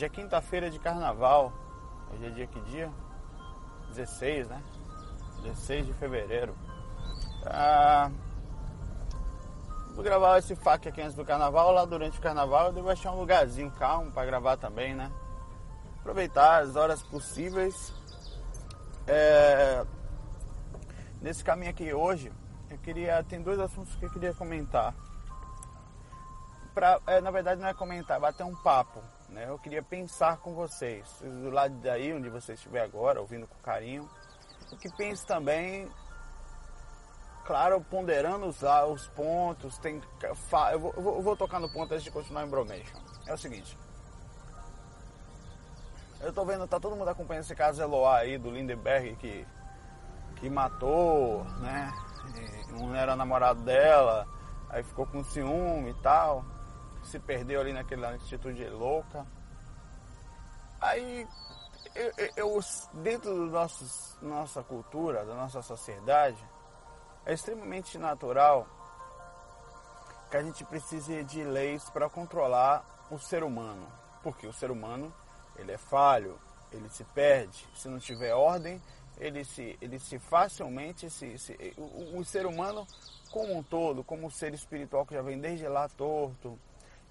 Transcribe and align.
Hoje 0.00 0.06
é 0.06 0.08
quinta-feira 0.08 0.70
de 0.70 0.78
carnaval. 0.78 1.52
Hoje 2.10 2.24
é 2.24 2.30
dia 2.30 2.46
que 2.46 2.58
dia? 2.62 2.90
16, 3.90 4.48
né? 4.48 4.62
16 5.42 5.88
de 5.88 5.92
fevereiro. 5.92 6.56
Ah, 7.44 8.10
vou 9.94 10.02
gravar 10.02 10.38
esse 10.38 10.56
fac 10.56 10.88
aqui 10.88 11.02
antes 11.02 11.14
do 11.14 11.22
carnaval. 11.22 11.70
Lá 11.72 11.84
durante 11.84 12.18
o 12.18 12.22
carnaval 12.22 12.68
eu 12.68 12.72
devo 12.72 12.88
achar 12.88 13.12
um 13.12 13.18
lugarzinho 13.18 13.70
calmo 13.72 14.10
para 14.10 14.24
gravar 14.24 14.56
também, 14.56 14.94
né? 14.94 15.12
Aproveitar 15.98 16.62
as 16.62 16.76
horas 16.76 17.02
possíveis. 17.02 17.92
É, 19.06 19.84
nesse 21.20 21.44
caminho 21.44 21.72
aqui 21.72 21.92
hoje, 21.92 22.32
eu 22.70 22.78
queria. 22.78 23.22
Tem 23.22 23.42
dois 23.42 23.60
assuntos 23.60 23.94
que 23.96 24.06
eu 24.06 24.10
queria 24.10 24.32
comentar 24.32 24.94
pra, 26.74 26.98
é, 27.06 27.20
na 27.20 27.30
verdade 27.30 27.60
não 27.60 27.68
é 27.68 27.74
comentar, 27.74 28.16
é 28.16 28.20
bater 28.20 28.44
um 28.44 28.56
papo. 28.56 29.02
Né? 29.30 29.46
Eu 29.48 29.58
queria 29.58 29.82
pensar 29.82 30.38
com 30.38 30.54
vocês, 30.54 31.06
do 31.20 31.50
lado 31.50 31.74
daí 31.76 32.12
onde 32.12 32.28
você 32.28 32.54
estiver 32.54 32.82
agora, 32.82 33.20
ouvindo 33.20 33.46
com 33.46 33.58
carinho, 33.58 34.08
que 34.80 34.90
pense 34.96 35.24
também, 35.24 35.88
claro, 37.44 37.80
ponderando 37.80 38.46
os, 38.46 38.62
os 38.62 39.08
pontos. 39.08 39.78
Tem, 39.78 40.02
eu, 40.72 40.80
vou, 40.80 40.94
eu 40.96 41.22
vou 41.22 41.36
tocar 41.36 41.60
no 41.60 41.72
ponto 41.72 41.92
antes 41.92 42.04
de 42.04 42.10
continuar 42.10 42.44
em 42.44 42.50
Bromation. 42.50 42.98
É 43.26 43.32
o 43.32 43.38
seguinte. 43.38 43.76
Eu 46.20 46.32
tô 46.32 46.44
vendo, 46.44 46.66
tá 46.66 46.78
todo 46.78 46.96
mundo 46.96 47.08
acompanhando 47.08 47.44
esse 47.44 47.54
caso 47.54 47.80
Eloá 47.80 48.18
aí 48.18 48.36
do 48.36 48.50
Lindenberg 48.50 49.16
que, 49.16 49.46
que 50.36 50.50
matou, 50.50 51.44
né? 51.60 51.90
E 52.68 52.72
não 52.72 52.94
era 52.94 53.16
namorado 53.16 53.62
dela, 53.62 54.26
aí 54.68 54.82
ficou 54.82 55.06
com 55.06 55.24
ciúme 55.24 55.90
e 55.90 56.02
tal 56.02 56.44
se 57.04 57.18
perdeu 57.18 57.60
ali 57.60 57.72
naquela 57.72 58.14
atitude 58.14 58.64
louca. 58.68 59.26
Aí 60.80 61.26
eu, 61.94 62.12
eu, 62.36 62.60
dentro 63.02 63.46
da 63.46 63.62
nosso, 63.62 64.18
nossa 64.22 64.62
cultura, 64.62 65.24
da 65.24 65.34
nossa 65.34 65.60
sociedade, 65.62 66.42
é 67.26 67.32
extremamente 67.32 67.98
natural 67.98 68.66
que 70.30 70.36
a 70.36 70.42
gente 70.42 70.64
precise 70.64 71.24
de 71.24 71.42
leis 71.42 71.90
para 71.90 72.08
controlar 72.08 72.84
o 73.10 73.18
ser 73.18 73.42
humano. 73.42 73.86
Porque 74.22 74.46
o 74.46 74.52
ser 74.52 74.70
humano, 74.70 75.12
ele 75.56 75.72
é 75.72 75.78
falho, 75.78 76.38
ele 76.70 76.88
se 76.88 77.02
perde. 77.04 77.66
Se 77.74 77.88
não 77.88 77.98
tiver 77.98 78.32
ordem, 78.32 78.80
ele 79.18 79.44
se, 79.44 79.76
ele 79.80 79.98
se 79.98 80.18
facilmente 80.18 81.10
se, 81.10 81.36
se 81.38 81.74
o, 81.76 82.18
o, 82.18 82.24
ser 82.24 82.46
humano 82.46 82.86
como 83.30 83.56
um 83.56 83.62
todo, 83.62 84.04
como 84.04 84.26
um 84.26 84.30
ser 84.30 84.54
espiritual 84.54 85.04
que 85.04 85.14
já 85.14 85.22
vem 85.22 85.38
desde 85.38 85.66
lá 85.68 85.88
torto, 85.88 86.58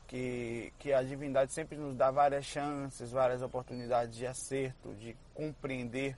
que, 0.10 0.74
que 0.80 0.92
a 0.92 1.04
divindade 1.04 1.54
sempre 1.54 1.78
nos 1.78 1.96
dá 1.96 2.10
várias 2.10 2.44
chances, 2.44 3.12
várias 3.12 3.44
oportunidades 3.44 4.18
de 4.18 4.26
acerto, 4.26 4.94
de 4.96 5.16
compreender 5.36 6.18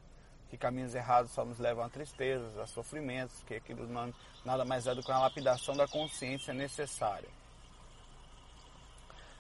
que 0.49 0.57
caminhos 0.57 0.95
errados 0.95 1.31
só 1.31 1.43
nos 1.43 1.59
levam 1.59 1.83
a 1.83 1.89
tristezas, 1.89 2.57
a 2.57 2.65
sofrimentos, 2.65 3.43
que 3.43 3.55
aquilo 3.55 3.85
não, 3.87 4.13
nada 4.45 4.63
mais 4.63 4.87
é 4.87 4.95
do 4.95 5.03
que 5.03 5.11
uma 5.11 5.19
lapidação 5.19 5.75
da 5.75 5.87
consciência 5.87 6.53
necessária. 6.53 7.27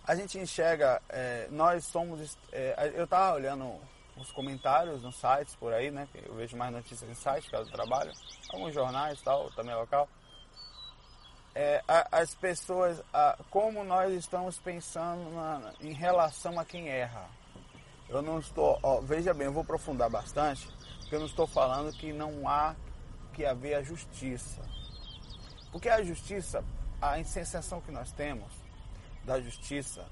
A 0.05 0.15
gente 0.15 0.37
enxerga, 0.37 1.01
é, 1.09 1.47
nós 1.49 1.85
somos. 1.85 2.37
É, 2.51 2.91
eu 2.95 3.05
estava 3.05 3.35
olhando 3.35 3.75
os 4.17 4.31
comentários 4.31 5.01
nos 5.01 5.15
sites 5.15 5.55
por 5.55 5.71
aí, 5.71 5.91
né? 5.91 6.07
Eu 6.25 6.33
vejo 6.33 6.57
mais 6.57 6.73
notícias 6.73 7.09
em 7.09 7.13
sites, 7.13 7.49
caso 7.49 7.65
do 7.65 7.71
trabalho, 7.71 8.11
alguns 8.49 8.73
jornais 8.73 9.21
tal, 9.21 9.49
também 9.51 9.75
local 9.75 10.09
é, 11.53 11.83
as 12.11 12.33
pessoas, 12.33 13.01
a, 13.13 13.37
como 13.49 13.83
nós 13.83 14.13
estamos 14.13 14.57
pensando 14.57 15.29
na, 15.31 15.73
em 15.81 15.93
relação 15.93 16.59
a 16.59 16.65
quem 16.65 16.89
erra. 16.89 17.29
Eu 18.07 18.21
não 18.21 18.39
estou, 18.39 18.77
ó, 18.83 18.99
veja 19.01 19.33
bem, 19.33 19.47
eu 19.47 19.53
vou 19.53 19.63
aprofundar 19.63 20.09
bastante, 20.09 20.67
porque 20.99 21.15
eu 21.15 21.19
não 21.19 21.27
estou 21.27 21.47
falando 21.47 21.91
que 21.93 22.11
não 22.11 22.47
há 22.47 22.75
que 23.33 23.45
haver 23.45 23.75
a 23.75 23.83
justiça. 23.83 24.61
Porque 25.71 25.87
a 25.87 26.03
justiça, 26.03 26.63
a 27.01 27.23
sensação 27.23 27.79
que 27.79 27.91
nós 27.91 28.11
temos 28.11 28.51
da 29.23 29.39
justiça, 29.39 30.05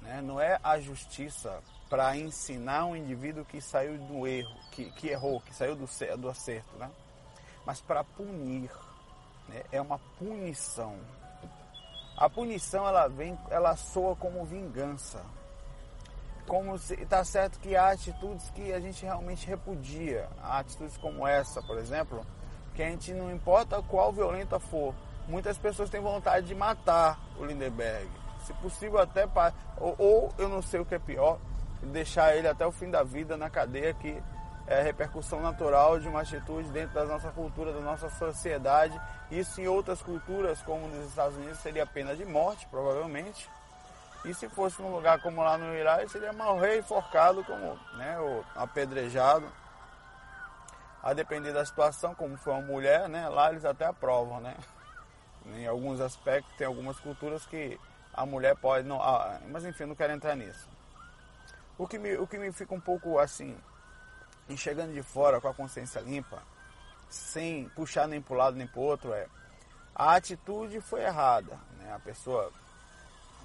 né, 0.00 0.20
não 0.22 0.40
é 0.40 0.58
a 0.62 0.78
justiça 0.78 1.60
para 1.88 2.16
ensinar 2.16 2.86
um 2.86 2.96
indivíduo 2.96 3.44
que 3.44 3.60
saiu 3.60 3.98
do 3.98 4.26
erro, 4.26 4.56
que, 4.70 4.90
que 4.92 5.08
errou, 5.08 5.40
que 5.40 5.54
saiu 5.54 5.76
do, 5.76 5.86
do 6.18 6.28
acerto, 6.28 6.74
né? 6.76 6.90
mas 7.66 7.80
para 7.80 8.02
punir 8.02 8.70
né, 9.52 9.62
é 9.70 9.80
uma 9.80 9.98
punição. 10.18 10.96
A 12.16 12.28
punição 12.28 12.86
ela 12.86 13.08
vem, 13.08 13.38
ela 13.50 13.76
soa 13.76 14.16
como 14.16 14.44
vingança. 14.44 15.20
Como 16.46 16.74
está 16.74 17.24
certo 17.24 17.60
que 17.60 17.76
há 17.76 17.90
atitudes 17.90 18.50
que 18.50 18.72
a 18.72 18.80
gente 18.80 19.04
realmente 19.04 19.46
repudia, 19.46 20.28
há 20.42 20.58
atitudes 20.58 20.96
como 20.96 21.26
essa, 21.26 21.62
por 21.62 21.78
exemplo, 21.78 22.26
que 22.74 22.82
a 22.82 22.88
gente 22.88 23.12
não 23.12 23.30
importa 23.30 23.82
qual 23.82 24.12
violenta 24.12 24.58
for, 24.58 24.94
muitas 25.28 25.56
pessoas 25.56 25.88
têm 25.88 26.00
vontade 26.00 26.46
de 26.46 26.54
matar 26.54 27.18
o 27.38 27.44
Lindenberg, 27.44 28.08
se 28.44 28.52
possível 28.54 28.98
até 28.98 29.26
para 29.26 29.54
ou, 29.78 29.94
ou 29.98 30.34
eu 30.36 30.48
não 30.48 30.60
sei 30.60 30.80
o 30.80 30.84
que 30.84 30.96
é 30.96 30.98
pior, 30.98 31.38
deixar 31.82 32.36
ele 32.36 32.48
até 32.48 32.66
o 32.66 32.72
fim 32.72 32.90
da 32.90 33.02
vida 33.02 33.36
na 33.36 33.48
cadeia 33.48 33.94
que 33.94 34.20
é 34.66 34.82
repercussão 34.82 35.40
natural 35.40 35.98
de 35.98 36.08
uma 36.08 36.20
atitude 36.20 36.68
dentro 36.70 36.94
da 36.94 37.04
nossa 37.04 37.30
cultura, 37.30 37.72
da 37.72 37.80
nossa 37.80 38.08
sociedade. 38.10 38.98
Isso 39.30 39.60
em 39.60 39.66
outras 39.66 40.00
culturas, 40.02 40.62
como 40.62 40.86
nos 40.88 41.08
Estados 41.08 41.36
Unidos, 41.36 41.58
seria 41.58 41.86
pena 41.86 42.14
de 42.14 42.24
morte, 42.24 42.66
provavelmente. 42.68 43.48
E 44.24 44.32
se 44.32 44.48
fosse 44.48 44.80
num 44.80 44.92
lugar 44.92 45.20
como 45.20 45.42
lá 45.42 45.58
no 45.58 45.74
Iraque, 45.74 46.08
seria 46.08 46.32
morrer 46.32 46.78
enforcado, 46.78 47.42
como, 47.44 47.76
né, 47.96 48.18
ou 48.20 48.44
apedrejado. 48.54 49.46
A 51.02 51.12
depender 51.12 51.52
da 51.52 51.64
situação, 51.64 52.14
como 52.14 52.36
foi 52.36 52.52
uma 52.52 52.62
mulher, 52.62 53.08
né, 53.08 53.28
lá 53.28 53.50
eles 53.50 53.64
até 53.64 53.86
aprovam, 53.86 54.40
né. 54.40 54.54
Em 55.46 55.66
alguns 55.66 56.00
aspectos, 56.00 56.56
tem 56.56 56.68
algumas 56.68 57.00
culturas 57.00 57.44
que 57.46 57.78
a 58.14 58.24
mulher 58.24 58.54
pode 58.56 58.86
não. 58.86 59.02
Ah, 59.02 59.40
mas 59.48 59.64
enfim, 59.64 59.86
não 59.86 59.96
quero 59.96 60.12
entrar 60.12 60.36
nisso. 60.36 60.68
O 61.76 61.88
que, 61.88 61.98
me, 61.98 62.16
o 62.16 62.28
que 62.28 62.38
me 62.38 62.52
fica 62.52 62.72
um 62.72 62.80
pouco 62.80 63.18
assim 63.18 63.56
e 64.48 64.56
chegando 64.56 64.92
de 64.92 65.02
fora 65.02 65.40
com 65.40 65.48
a 65.48 65.54
consciência 65.54 66.00
limpa, 66.00 66.42
sem 67.08 67.68
puxar 67.70 68.08
nem 68.08 68.20
para 68.20 68.34
um 68.34 68.38
lado 68.38 68.56
nem 68.56 68.66
para 68.66 68.80
o 68.80 68.84
outro, 68.84 69.12
é 69.12 69.26
a 69.94 70.16
atitude 70.16 70.80
foi 70.80 71.02
errada. 71.02 71.58
Né? 71.78 71.92
A 71.92 71.98
pessoa 71.98 72.50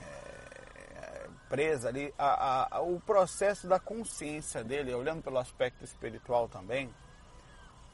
é, 0.02 1.28
presa 1.50 1.90
ali, 1.90 2.14
a, 2.18 2.78
a, 2.78 2.82
o 2.82 3.00
processo 3.00 3.68
da 3.68 3.80
consciência 3.80 4.64
dele, 4.64 4.94
olhando 4.94 5.22
pelo 5.22 5.38
aspecto 5.38 5.84
espiritual 5.84 6.48
também, 6.48 6.90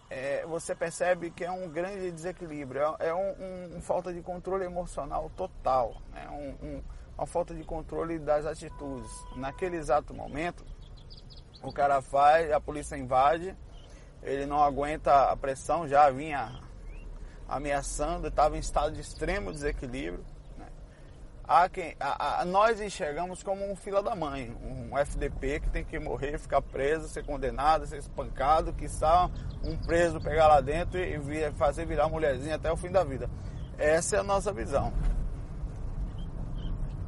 é, 0.10 0.46
você 0.46 0.76
percebe 0.76 1.32
que 1.32 1.44
é 1.44 1.50
um 1.50 1.68
grande 1.70 2.12
desequilíbrio, 2.12 2.96
é, 3.00 3.08
é 3.08 3.14
um, 3.14 3.78
um 3.78 3.82
falta 3.82 4.14
de 4.14 4.22
controle 4.22 4.64
emocional 4.64 5.32
total, 5.36 5.96
né? 6.12 6.30
um, 6.30 6.84
uma 7.18 7.26
falta 7.26 7.54
de 7.54 7.64
controle 7.64 8.20
das 8.20 8.46
atitudes. 8.46 9.10
Naquele 9.36 9.78
exato 9.78 10.14
momento, 10.14 10.64
o 11.64 11.72
cara 11.72 12.02
faz, 12.02 12.52
a 12.52 12.60
polícia 12.60 12.98
invade, 12.98 13.56
ele 14.22 14.46
não 14.46 14.62
aguenta 14.62 15.32
a 15.32 15.36
pressão, 15.36 15.88
já 15.88 16.10
vinha 16.10 16.60
ameaçando, 17.48 18.28
estava 18.28 18.58
em 18.58 18.60
estado 18.60 18.94
de 18.94 19.02
extremo 19.02 19.52
desequilíbrio. 19.52 20.24
Né? 20.58 20.66
Há 21.46 21.70
quem, 21.70 21.96
a, 22.00 22.42
a, 22.42 22.46
nós 22.46 22.82
enxergamos 22.82 23.42
como 23.42 23.70
um 23.70 23.76
fila 23.76 24.04
da 24.04 24.16
mãe, 24.16 24.56
um 24.62 24.98
FDP 24.98 25.62
que 25.62 25.70
tem 25.70 25.84
que 25.84 25.98
morrer, 26.00 26.38
ficar 26.38 26.62
preso, 26.62 27.08
ser 27.08 27.26
condenado, 27.26 27.88
ser 27.88 27.98
espancado, 27.98 28.74
que 28.74 28.86
está 28.86 29.30
um 29.64 29.78
preso 29.78 30.22
pegar 30.22 30.48
lá 30.48 30.62
dentro 30.62 31.00
e, 31.00 31.16
e 31.16 31.52
fazer 31.54 31.86
virar 31.86 32.10
mulherzinha 32.10 32.56
até 32.56 32.72
o 32.72 32.78
fim 32.78 32.92
da 32.92 33.04
vida. 33.04 33.30
Essa 33.78 34.18
é 34.18 34.20
a 34.20 34.24
nossa 34.24 34.52
visão. 34.52 34.94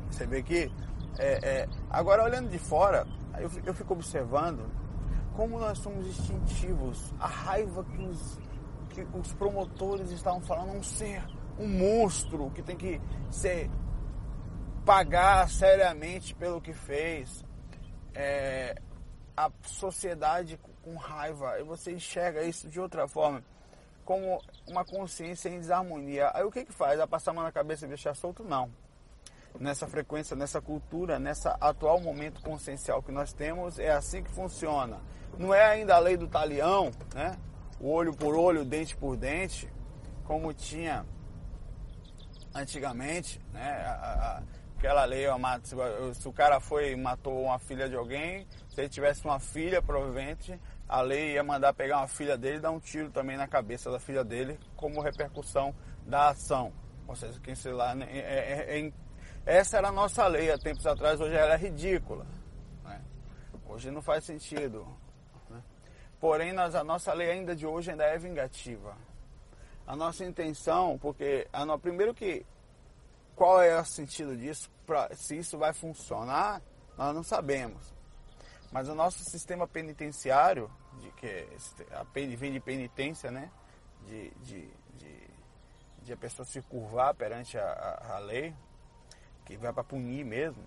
Você 0.10 0.26
vê 0.26 0.42
que. 0.42 0.72
É, 1.18 1.40
é, 1.44 1.70
agora, 1.90 2.24
olhando 2.24 2.50
de 2.50 2.58
fora, 2.58 3.08
eu, 3.40 3.50
eu 3.66 3.74
fico 3.74 3.94
observando 3.94 4.70
como 5.36 5.60
nós 5.60 5.78
somos 5.80 6.08
instintivos. 6.08 7.14
A 7.20 7.28
raiva 7.28 7.84
que 7.84 8.02
os, 8.02 8.40
que 8.90 9.08
os 9.18 9.34
promotores 9.34 10.12
estavam 10.12 10.42
falando, 10.42 10.72
um 10.72 10.84
ser, 10.84 11.24
um 11.60 11.68
monstro 11.68 12.50
que 12.52 12.62
tem 12.62 12.76
que 12.76 13.02
ser 13.30 13.70
pagar 14.86 15.50
seriamente 15.50 16.34
pelo 16.36 16.62
que 16.62 16.74
fez. 16.74 17.44
É, 18.14 18.82
a 19.36 19.52
sociedade 19.64 20.58
com 20.82 20.96
raiva, 20.96 21.60
e 21.60 21.64
você 21.64 21.92
enxerga 21.92 22.44
isso 22.44 22.70
de 22.70 22.80
outra 22.80 23.08
forma, 23.08 23.44
como 24.06 24.42
uma 24.68 24.86
consciência 24.86 25.50
em 25.50 25.60
desarmonia. 25.60 26.32
Aí 26.34 26.44
o 26.44 26.52
que 26.52 26.64
que 26.64 26.72
faz? 26.72 27.00
A 27.00 27.08
passar 27.08 27.32
a 27.32 27.34
mão 27.34 27.44
na 27.44 27.52
cabeça 27.52 27.86
e 27.86 27.90
deixar 27.90 28.16
solto? 28.16 28.44
Não. 28.44 28.72
Nessa 29.60 29.88
frequência, 29.88 30.36
nessa 30.36 30.62
cultura, 30.62 31.18
nessa 31.18 31.58
atual 31.62 32.00
momento 32.00 32.42
consciencial 32.42 33.02
que 33.02 33.12
nós 33.12 33.34
temos, 33.34 33.80
é 33.80 33.92
assim 33.92 34.22
que 34.24 34.30
funciona. 34.32 35.00
Não 35.38 35.54
é 35.54 35.66
ainda 35.66 35.96
a 35.96 36.00
lei 36.00 36.18
do 36.18 36.28
talião, 36.28 36.92
né? 37.14 37.38
O 37.80 37.90
olho 37.90 38.14
por 38.14 38.36
olho, 38.36 38.66
dente 38.66 38.96
por 38.96 39.16
dente, 39.16 39.72
como 40.26 40.54
tinha 40.54 41.06
antigamente, 42.54 43.42
né? 43.54 43.84
A, 43.86 43.92
a, 43.92 44.44
aquela 44.78 45.04
lei, 45.06 45.26
se 46.14 46.28
o 46.28 46.34
cara 46.34 46.60
foi 46.60 46.92
e 46.92 46.96
matou 46.96 47.44
uma 47.44 47.58
filha 47.58 47.90
de 47.90 47.96
alguém, 47.96 48.48
se 48.70 48.82
ele 48.82 48.90
tivesse 48.90 49.26
uma 49.26 49.40
filha, 49.40 49.82
provavelmente 49.82 50.60
a 50.88 51.02
lei 51.02 51.34
ia 51.34 51.44
mandar 51.44 51.74
pegar 51.74 51.98
uma 51.98 52.08
filha 52.08 52.38
dele 52.38 52.58
e 52.58 52.60
dar 52.60 52.72
um 52.72 52.80
tiro 52.80 53.10
também 53.10 53.38
na 53.38 53.48
cabeça 53.48 53.92
da 53.92 54.00
filha 54.00 54.24
dele, 54.24 54.60
como 54.76 55.02
repercussão 55.02 55.74
da 56.06 56.30
ação. 56.30 56.72
Ou 57.08 57.16
seja, 57.16 57.40
quem 57.40 57.56
sei 57.56 57.74
lá, 57.74 57.96
né, 57.96 58.08
é, 58.10 58.20
é, 58.20 58.80
é, 58.80 58.92
essa 59.46 59.78
era 59.78 59.90
a 59.90 59.92
nossa 59.92 60.26
lei 60.28 60.52
há 60.52 60.58
tempos 60.58 60.88
atrás, 60.88 61.22
hoje 61.22 61.36
ela 61.36 61.54
é 61.54 61.58
ridícula. 61.58 62.26
Né? 62.84 63.02
Hoje 63.68 63.92
não 63.92 64.02
faz 64.02 64.24
sentido. 64.24 64.88
Né? 65.50 65.62
Porém, 66.20 66.52
nós, 66.52 66.74
a 66.74 66.84
nossa 66.84 67.14
lei 67.14 67.32
ainda 67.32 67.56
de 67.56 67.66
hoje 67.66 67.92
ainda 67.92 68.06
é 68.06 68.18
vingativa. 68.18 68.98
A 69.86 69.96
nossa 69.96 70.26
intenção, 70.26 70.98
porque 70.98 71.48
a, 71.54 71.78
primeiro 71.78 72.14
que 72.14 72.46
qual 73.36 73.62
é 73.62 73.80
o 73.80 73.86
sentido 73.86 74.36
disso? 74.36 74.72
Pra, 74.88 75.14
se 75.14 75.38
isso 75.38 75.58
vai 75.58 75.74
funcionar, 75.74 76.62
nós 76.98 77.14
não 77.14 77.24
sabemos. 77.24 77.94
Mas 78.72 78.88
o 78.88 78.96
nosso 78.96 79.24
sistema 79.26 79.68
penitenciário, 79.68 80.72
de, 81.02 81.12
que 81.12 81.48
a 81.92 82.04
vem 82.14 82.54
de 82.54 82.60
penitência, 82.60 83.30
né? 83.30 83.52
De, 84.08 84.30
de, 84.42 84.70
de, 84.96 85.30
de, 86.04 86.14
a 86.14 86.18
pessoa 86.18 86.46
se 86.46 86.62
curvar 86.62 87.14
perante 87.14 87.58
a, 87.58 87.64
a, 87.64 88.16
a 88.16 88.20
lei, 88.20 88.56
que 89.46 89.56
vai 89.58 89.72
para 89.72 89.84
punir 89.84 90.26
mesmo, 90.26 90.64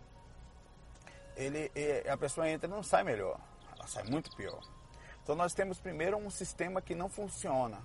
ele, 1.37 1.71
a 2.09 2.17
pessoa 2.17 2.49
entra 2.49 2.67
e 2.67 2.71
não 2.71 2.83
sai 2.83 3.05
melhor, 3.05 3.39
ela 3.77 3.87
sai 3.87 4.05
muito 4.05 4.35
pior. 4.37 4.61
Então 5.23 5.37
nós 5.37 5.53
temos 5.53 5.79
primeiro 5.79 6.17
um 6.17 6.31
sistema 6.31 6.81
que 6.81 6.95
não 6.95 7.09
funciona, 7.09 7.79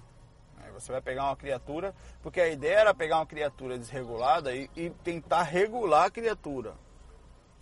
você 0.74 0.92
vai 0.92 1.02
pegar 1.02 1.26
uma 1.26 1.36
criatura, 1.36 1.94
porque 2.22 2.42
a 2.42 2.48
ideia 2.48 2.80
era 2.80 2.94
pegar 2.94 3.18
uma 3.18 3.26
criatura 3.26 3.78
desregulada 3.78 4.56
e, 4.56 4.70
e 4.76 4.90
tentar 4.90 5.44
regular 5.44 6.06
a 6.06 6.12
criatura. 6.12 6.74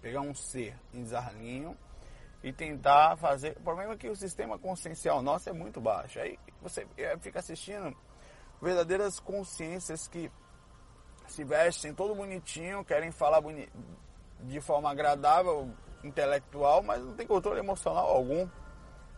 Pegar 0.02 0.22
um 0.22 0.34
ser 0.34 0.76
em 0.94 1.04
desarlinho 1.04 1.78
e 2.44 2.52
tentar 2.52 3.18
fazer. 3.18 3.56
O 3.58 3.62
problema 3.62 3.94
é 3.94 3.98
que 3.98 4.10
o 4.10 4.16
sistema 4.16 4.58
consciencial 4.58 5.22
nosso 5.22 5.50
é 5.50 5.54
muito 5.54 5.80
baixo. 5.80 6.20
Aí 6.20 6.40
você 6.62 6.88
é, 6.98 7.18
fica 7.18 7.40
assistindo 7.40 7.96
verdadeiras 8.62 9.20
consciências 9.20 10.08
que 10.08 10.32
se 11.32 11.44
vestem 11.44 11.94
todo 11.94 12.14
bonitinho, 12.14 12.84
querem 12.84 13.12
falar 13.12 13.40
boni... 13.40 13.70
de 14.42 14.60
forma 14.60 14.92
agradável, 14.92 15.70
intelectual, 16.04 16.84
mas 16.84 17.02
não 17.02 17.14
tem 17.14 17.26
controle 17.26 17.60
emocional 17.60 18.08
algum. 18.08 18.48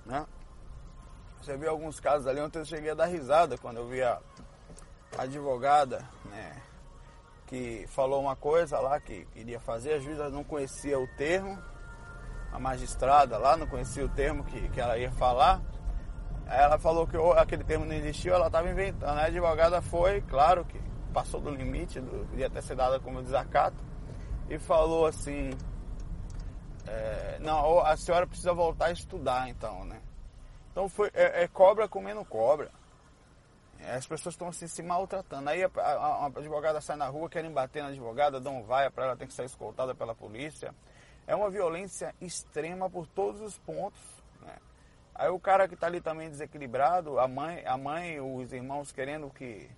Né? 0.06 0.26
Você 1.42 1.58
viu 1.58 1.70
alguns 1.70 2.00
casos 2.00 2.28
ali, 2.28 2.40
ontem 2.40 2.60
eu 2.60 2.66
cheguei 2.66 2.92
a 2.92 2.96
dar 2.96 3.06
risada 3.06 3.58
quando 3.58 3.78
eu 3.78 3.88
vi 3.88 4.02
a 4.02 4.20
advogada, 5.18 6.08
né, 6.26 6.62
que 7.46 7.86
falou 7.88 8.22
uma 8.22 8.36
coisa 8.36 8.80
lá 8.80 9.00
que 9.00 9.26
queria 9.26 9.60
fazer, 9.60 9.94
a 9.94 10.00
juíza 10.00 10.30
não 10.30 10.44
conhecia 10.44 11.00
o 11.00 11.08
termo, 11.16 11.62
a 12.52 12.60
magistrada 12.60 13.38
lá 13.38 13.58
não 13.58 13.68
conhecia 13.68 14.06
o 14.06 14.10
termo 14.10 14.44
que, 14.44 14.70
que 14.70 14.80
ela 14.80 14.98
ia 14.98 15.12
falar. 15.12 15.62
Aí 16.46 16.60
ela 16.60 16.78
falou 16.78 17.08
que 17.08 17.18
aquele 17.38 17.64
termo 17.64 17.86
não 17.86 17.94
existiu, 17.94 18.34
ela 18.34 18.48
estava 18.48 18.70
inventando. 18.70 19.18
A 19.18 19.26
advogada 19.26 19.82
foi, 19.82 20.22
claro 20.22 20.66
que 20.66 20.83
passou 21.14 21.40
do 21.40 21.52
limite, 21.52 22.02
do, 22.02 22.28
podia 22.28 22.50
ter 22.50 22.62
sido 22.64 22.78
dada 22.78 23.00
como 23.00 23.22
desacato, 23.22 23.78
e 24.50 24.58
falou 24.60 25.06
assim: 25.06 25.52
é, 26.88 27.38
Não, 27.40 27.80
a 27.80 27.96
senhora 27.96 28.28
precisa 28.28 28.54
voltar 28.54 28.88
a 28.88 28.92
estudar 28.92 29.48
então, 29.50 29.86
né? 29.86 30.02
Então 30.72 30.90
foi, 30.90 31.12
é, 31.14 31.44
é 31.44 31.48
cobra 31.48 31.88
comendo 31.88 32.26
cobra. 32.26 32.72
As 33.80 34.08
pessoas 34.08 34.34
estão 34.34 34.48
assim, 34.48 34.68
se 34.68 34.82
maltratando. 34.82 35.50
Aí 35.50 35.64
a, 35.64 35.70
a, 35.78 35.82
a, 35.82 36.26
advogada 36.28 36.80
sai 36.80 36.96
na 36.96 37.08
rua, 37.08 37.30
querem 37.30 37.52
bater 37.52 37.84
na 37.84 37.90
advogada, 37.90 38.40
dão 38.40 38.64
vaia 38.64 38.90
para 38.90 39.06
ela, 39.06 39.16
tem 39.16 39.28
que 39.28 39.34
ser 39.34 39.44
escoltada 39.44 39.94
pela 39.94 40.16
polícia. 40.16 40.74
É 41.28 41.36
uma 41.36 41.50
violência 41.50 42.16
extrema 42.22 42.90
por 42.90 43.06
todos 43.08 43.42
os 43.42 43.58
pontos. 43.60 44.02
Né? 44.42 44.56
Aí 45.14 45.30
o 45.30 45.40
cara 45.40 45.68
que 45.68 45.74
está 45.74 45.88
ali 45.88 46.02
também 46.02 46.30
desequilibrado, 46.30 47.20
a 47.20 47.28
mãe, 47.28 47.64
a 47.66 47.78
mãe, 47.78 48.20
os 48.20 48.54
irmãos 48.54 48.92
querendo 48.92 49.30
que 49.30 49.70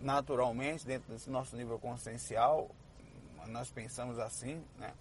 naturalmente, 0.00 0.86
dentro 0.86 1.12
desse 1.12 1.30
nosso 1.30 1.56
nível 1.56 1.78
consciencial, 1.78 2.70
nós 3.46 3.70
pensamos 3.70 4.18
assim, 4.18 4.62
né? 4.78 4.92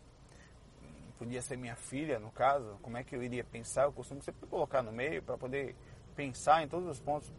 podia 1.19 1.41
ser 1.41 1.57
minha 1.57 1.75
filha, 1.75 2.17
no 2.17 2.31
caso, 2.31 2.79
como 2.81 2.97
é 2.97 3.03
que 3.03 3.13
eu 3.13 3.21
iria 3.21 3.43
pensar? 3.43 3.83
Eu 3.83 3.91
costumo 3.91 4.21
sempre 4.21 4.47
colocar 4.47 4.81
no 4.81 4.91
meio 4.91 5.21
para 5.21 5.37
poder 5.37 5.75
pensar 6.15 6.63
em 6.63 6.67
todos 6.67 6.87
os 6.87 6.99
pontos. 6.99 7.29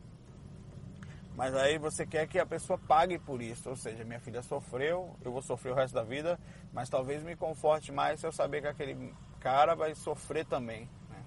Mas 1.35 1.55
aí 1.55 1.79
você 1.79 2.07
quer 2.07 2.29
que 2.29 2.39
a 2.39 2.45
pessoa 2.45 2.79
pague 2.79 3.19
por 3.19 3.41
isso, 3.41 3.71
ou 3.71 3.77
seja, 3.77 4.05
minha 4.05 4.21
filha 4.21 4.43
sofreu, 4.43 5.17
eu 5.25 5.33
vou 5.33 5.41
sofrer 5.41 5.73
o 5.73 5.75
resto 5.75 5.95
da 5.95 6.03
vida, 6.03 6.39
mas 6.75 6.91
talvez 6.91 7.23
me 7.23 7.35
conforte 7.35 7.91
mais 7.91 8.21
se 8.21 8.27
eu 8.27 8.33
saber 8.33 8.61
que 8.61 8.69
aquele 8.69 9.15
cara 9.41 9.75
vai 9.75 9.95
sofrer 9.95 10.45
também. 10.45 10.87
Né? 11.09 11.25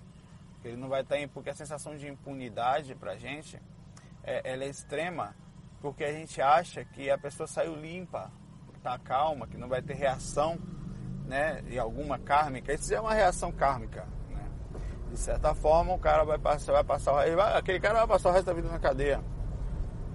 Ele 0.63 0.77
não 0.77 0.89
vai 0.89 1.01
estar 1.01 1.17
em, 1.17 1.27
porque 1.27 1.50
a 1.50 1.55
sensação 1.55 1.98
de 1.98 2.07
impunidade 2.07 2.93
para 2.93 3.13
a 3.13 3.17
gente, 3.17 3.60
é, 4.24 4.51
ela 4.51 4.63
é 4.63 4.67
extrema, 4.67 5.36
porque 5.83 6.05
a 6.05 6.13
gente 6.13 6.41
acha 6.41 6.85
que 6.85 7.11
a 7.11 7.17
pessoa 7.17 7.45
saiu 7.45 7.75
limpa, 7.75 8.31
tá 8.81 8.97
calma, 8.97 9.45
que 9.45 9.57
não 9.57 9.67
vai 9.67 9.81
ter 9.81 9.93
reação 9.93 10.57
né, 11.25 11.61
e 11.67 11.77
alguma 11.77 12.17
kármica, 12.17 12.73
isso 12.73 12.93
é 12.93 13.01
uma 13.01 13.13
reação 13.13 13.51
kármica. 13.51 14.07
Né? 14.29 14.45
De 15.11 15.19
certa 15.19 15.53
forma, 15.53 15.93
o 15.93 15.99
cara 15.99 16.23
vai 16.23 16.39
passar, 16.39 16.71
vai 16.71 16.85
passar 16.85 17.11
vai, 17.11 17.57
aquele 17.57 17.81
cara 17.81 17.95
vai 17.99 18.07
passar 18.07 18.29
o 18.29 18.31
resto 18.31 18.45
da 18.45 18.53
vida 18.53 18.69
na 18.69 18.79
cadeia. 18.79 19.21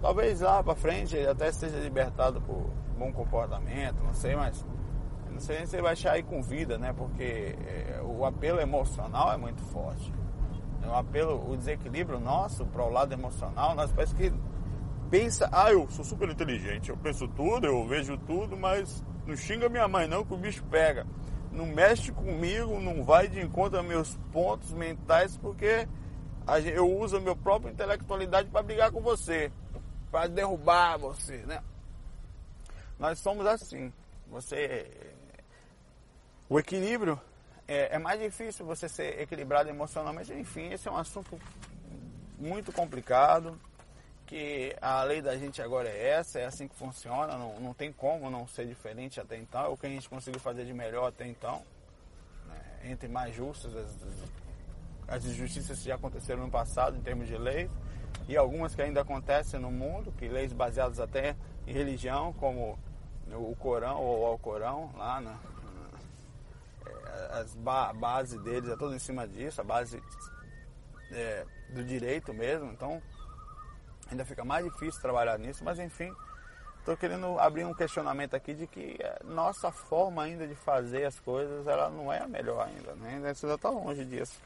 Talvez 0.01 0.41
lá 0.41 0.63
para 0.63 0.75
frente 0.75 1.15
ele 1.15 1.29
até 1.29 1.53
seja 1.53 1.79
libertado 1.81 2.41
por 2.41 2.71
bom 2.99 3.13
comportamento, 3.13 4.03
não 4.03 4.15
sei, 4.15 4.35
mas 4.35 4.65
não 5.31 5.39
sei 5.39 5.67
se 5.67 5.77
ele 5.77 5.83
vai 5.83 5.95
aí 6.11 6.23
com 6.23 6.43
vida, 6.43 6.79
né? 6.79 6.95
Porque 6.97 7.57
é, 7.67 8.01
o 8.03 8.25
apelo 8.25 8.59
emocional 8.59 9.35
é 9.35 9.37
muito 9.37 9.63
forte. 9.65 10.11
O 10.83 10.95
apelo, 10.95 11.51
o 11.51 11.57
desequilíbrio 11.59 12.19
nosso 12.19 12.65
para 12.65 12.83
o 12.83 12.89
lado 12.89 13.13
emocional, 13.13 13.75
nós 13.75 13.93
parece 13.93 14.15
que 14.15 14.33
pensa, 15.11 15.49
ah, 15.53 15.73
eu 15.73 15.89
sou 15.91 16.05
super 16.05 16.29
inteligente, 16.29 16.91
eu 16.91 16.97
penso 16.97 17.27
tudo, 17.29 17.67
eu 17.67 17.87
vejo 17.87 18.17
tudo, 18.19 18.57
mas 18.57 19.05
não 19.27 19.37
xinga 19.37 19.69
minha 19.69 19.89
mãe 19.89 20.07
não 20.07 20.25
que 20.25 20.35
o 20.35 20.39
bicho 20.39 20.65
pega. 20.65 21.07
Não 21.51 21.67
mexe 21.67 22.13
comigo, 22.13 22.79
não 22.79 23.03
vai 23.03 23.27
de 23.27 23.41
encontro 23.41 23.79
a 23.79 23.83
meus 23.83 24.17
pontos 24.33 24.73
mentais, 24.73 25.37
porque 25.37 25.89
eu 26.75 26.91
uso 26.99 27.17
a 27.17 27.21
minha 27.21 27.35
própria 27.37 27.71
intelectualidade 27.71 28.49
para 28.51 28.63
brigar 28.63 28.91
com 28.91 29.01
você, 29.01 29.51
para 30.11 30.29
derrubar 30.29 30.99
você, 30.99 31.39
né? 31.39 31.63
Nós 32.99 33.19
somos 33.19 33.47
assim. 33.47 33.93
Você 34.31 34.91
o 36.49 36.59
equilíbrio 36.59 37.21
é, 37.67 37.95
é, 37.97 37.99
mais 37.99 38.19
difícil 38.19 38.65
você 38.65 38.89
ser 38.89 39.21
equilibrado 39.21 39.69
emocionalmente. 39.69 40.33
Enfim, 40.33 40.73
esse 40.73 40.89
é 40.89 40.91
um 40.91 40.97
assunto 40.97 41.39
muito 42.39 42.73
complicado 42.73 43.59
que 44.29 44.77
a 44.83 45.03
lei 45.05 45.23
da 45.23 45.37
gente 45.39 45.63
agora 45.63 45.89
é 45.89 46.11
essa, 46.11 46.39
é 46.39 46.45
assim 46.45 46.69
que 46.69 46.75
funciona, 46.77 47.39
não, 47.39 47.59
não 47.59 47.73
tem 47.73 47.91
como 47.91 48.31
não 48.31 48.47
ser 48.47 48.67
diferente 48.67 49.19
até 49.19 49.39
então, 49.39 49.65
é 49.65 49.69
o 49.69 49.77
que 49.77 49.87
a 49.87 49.89
gente 49.89 50.07
conseguiu 50.07 50.39
fazer 50.39 50.67
de 50.67 50.75
melhor 50.75 51.09
até 51.09 51.27
então, 51.27 51.63
né? 52.47 52.61
entre 52.85 53.09
mais 53.09 53.35
justas, 53.35 53.75
as, 53.75 53.97
as 55.09 55.25
injustiças 55.25 55.79
que 55.79 55.87
já 55.87 55.95
aconteceram 55.95 56.43
no 56.43 56.51
passado 56.51 56.95
em 56.95 57.01
termos 57.01 57.27
de 57.27 57.39
leis, 57.39 57.71
e 58.29 58.37
algumas 58.37 58.75
que 58.75 58.83
ainda 58.83 59.01
acontecem 59.01 59.59
no 59.59 59.71
mundo, 59.71 60.13
que 60.13 60.29
leis 60.29 60.53
baseadas 60.53 61.01
até 61.01 61.35
em 61.67 61.73
religião, 61.73 62.35
como 62.35 62.79
o 63.33 63.57
Corão 63.57 63.99
ou 64.03 64.21
o 64.21 64.27
Alcorão, 64.27 64.91
lá 64.95 65.23
na, 65.23 65.39
as 67.31 67.55
ba 67.55 67.95
base 67.95 68.39
deles 68.41 68.69
é 68.69 68.77
toda 68.77 68.95
em 68.95 68.99
cima 68.99 69.27
disso, 69.27 69.63
a 69.63 69.65
base 69.65 70.03
é, 71.13 71.47
do 71.71 71.83
direito 71.83 72.35
mesmo, 72.35 72.71
então 72.71 73.03
ainda 74.11 74.25
fica 74.25 74.45
mais 74.45 74.65
difícil 74.65 75.01
trabalhar 75.01 75.39
nisso, 75.39 75.63
mas 75.65 75.79
enfim, 75.79 76.13
Estou 76.89 76.97
querendo 76.97 77.39
abrir 77.39 77.67
um 77.67 77.75
questionamento 77.75 78.33
aqui 78.33 78.55
de 78.55 78.67
que 78.67 78.97
é, 78.99 79.19
nossa 79.23 79.71
forma 79.71 80.23
ainda 80.23 80.49
de 80.49 80.55
fazer 80.55 81.05
as 81.05 81.21
coisas, 81.21 81.67
ela 81.67 81.91
não 81.91 82.11
é 82.11 82.23
a 82.23 82.27
melhor 82.27 82.67
ainda, 82.67 82.95
né? 82.95 83.17
Ainda 83.17 83.35
já 83.35 83.55
está 83.55 83.69
longe 83.69 84.07
disso. 84.07 84.41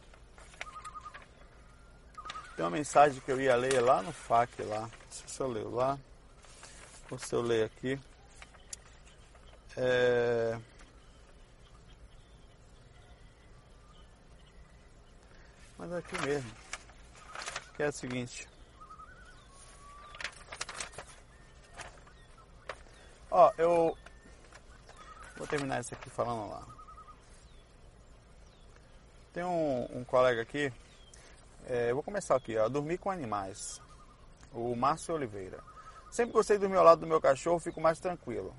Tem 2.56 2.64
uma 2.64 2.70
mensagem 2.72 3.20
que 3.20 3.30
eu 3.30 3.40
ia 3.40 3.54
ler 3.54 3.80
lá 3.80 4.02
no 4.02 4.12
FAQ 4.12 4.64
lá. 4.64 4.90
Se 5.08 5.40
eu 5.40 5.46
leio 5.46 5.70
lá. 5.70 5.96
Ou 7.12 7.16
se 7.16 7.32
eu 7.32 7.42
leio 7.42 7.64
aqui. 7.64 7.96
É... 9.76 10.58
Mas 15.78 15.92
aqui 15.92 16.26
mesmo. 16.26 16.50
Que 17.76 17.84
é 17.84 17.88
o 17.88 17.92
seguinte. 17.92 18.51
Ó, 23.34 23.50
eu 23.56 23.96
vou 25.38 25.46
terminar 25.46 25.80
isso 25.80 25.94
aqui 25.94 26.10
falando 26.10 26.50
lá. 26.50 26.62
Tem 29.32 29.42
um, 29.42 29.88
um 30.00 30.04
colega 30.04 30.42
aqui, 30.42 30.70
é, 31.66 31.90
eu 31.90 31.94
vou 31.94 32.02
começar 32.02 32.36
aqui, 32.36 32.58
ó, 32.58 32.68
dormir 32.68 32.98
com 32.98 33.10
animais. 33.10 33.80
O 34.52 34.76
Márcio 34.76 35.14
Oliveira. 35.14 35.60
Sempre 36.10 36.34
gostei 36.34 36.58
de 36.58 36.60
dormir 36.60 36.76
ao 36.76 36.84
lado 36.84 37.00
do 37.00 37.06
meu 37.06 37.22
cachorro, 37.22 37.58
fico 37.58 37.80
mais 37.80 37.98
tranquilo. 37.98 38.54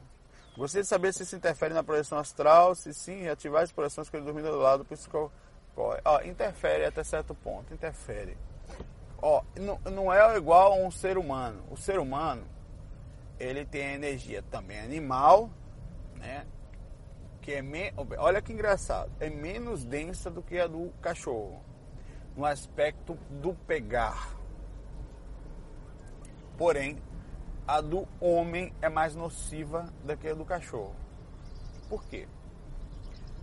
Gostaria 0.58 0.82
de 0.82 0.90
saber 0.90 1.14
se 1.14 1.22
isso 1.22 1.36
interfere 1.36 1.72
na 1.72 1.84
projeção 1.84 2.18
astral, 2.18 2.74
se 2.74 2.96
sim, 2.96 3.28
ativar 3.28 3.62
as 3.62 3.72
projeções 3.72 4.10
que 4.10 4.18
ele 4.18 4.26
dormindo 4.26 4.50
do 4.50 4.58
lado, 4.58 4.84
eu, 4.84 5.32
ó, 6.04 6.22
interfere 6.24 6.86
até 6.86 7.04
certo 7.04 7.36
ponto, 7.36 7.72
interfere. 7.72 8.36
Ó, 9.22 9.44
não, 9.56 9.80
não 9.92 10.12
é 10.12 10.36
igual 10.36 10.74
a 10.74 10.76
um 10.78 10.90
ser 10.90 11.16
humano. 11.16 11.64
O 11.70 11.78
ser 11.78 12.00
humano, 12.00 12.44
ele 13.40 13.66
tem 13.66 13.94
energia 13.94 14.42
também 14.44 14.80
animal, 14.80 15.50
né? 16.16 16.46
Que 17.42 17.54
é 17.54 17.62
me... 17.62 17.94
olha 18.18 18.42
que 18.42 18.54
engraçado, 18.54 19.12
é 19.20 19.30
menos 19.30 19.84
densa 19.84 20.30
do 20.30 20.42
que 20.42 20.58
a 20.60 20.68
do 20.68 20.92
cachorro, 21.02 21.62
no 22.36 22.46
aspecto 22.46 23.18
do 23.30 23.54
pegar. 23.54 24.36
Porém, 26.58 27.02
a 27.68 27.82
do 27.82 28.08
homem 28.20 28.74
é 28.82 28.90
mais 28.90 29.16
nociva 29.16 29.92
do 30.04 30.16
que 30.16 30.30
a 30.30 30.34
do 30.34 30.46
cachorro. 30.46 30.96
Por 31.90 32.04
quê? 32.06 32.28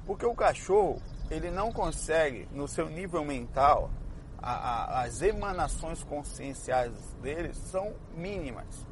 Porque 0.06 0.24
o 0.24 0.34
cachorro 0.34 1.00
ele 1.30 1.50
não 1.50 1.72
consegue, 1.72 2.48
no 2.52 2.66
seu 2.66 2.88
nível 2.88 3.24
mental, 3.24 3.90
a, 4.38 4.52
a, 4.52 5.02
as 5.02 5.22
emanações 5.22 6.02
conscienciais 6.02 6.92
dele 7.22 7.52
são 7.54 7.94
mínimas. 8.16 8.86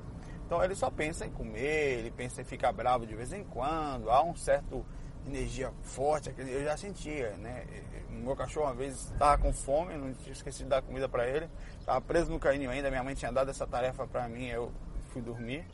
Então 0.49 0.65
ele 0.65 0.75
só 0.75 0.91
pensa 0.91 1.27
em 1.27 1.31
comer, 1.31 1.99
ele 1.99 2.11
pensa 2.11 2.41
em 2.41 2.45
ficar 2.45 2.73
bravo 2.73 3.07
de 3.07 3.15
vez 3.15 3.35
em 3.35 3.45
quando, 3.45 4.11
há 4.11 4.23
um 4.23 4.35
certo 4.35 4.83
energia 5.27 5.71
forte, 5.83 6.33
eu 6.39 6.65
já 6.65 6.75
sentia, 6.75 7.37
né? 7.37 7.67
Meu 8.09 8.35
cachorro 8.35 8.65
uma 8.65 8.75
vez 8.75 9.11
estava 9.13 9.37
com 9.37 9.53
fome, 9.53 9.95
não 9.95 10.15
tinha 10.15 10.33
esquecido 10.33 10.65
de 10.65 10.71
dar 10.71 10.81
comida 10.81 11.07
para 11.07 11.29
ele, 11.29 11.51
estava 11.79 12.01
preso 12.01 12.31
no 12.31 12.41
carinho 12.41 12.71
ainda, 12.71 12.89
minha 12.89 13.05
mãe 13.05 13.15
tinha 13.15 13.31
dado 13.31 13.51
essa 13.51 13.67
tarefa 13.67 14.07
para 14.07 14.27
mim, 14.27 14.47
eu 14.47 14.73
fui 15.13 15.21
dormir. 15.21 15.67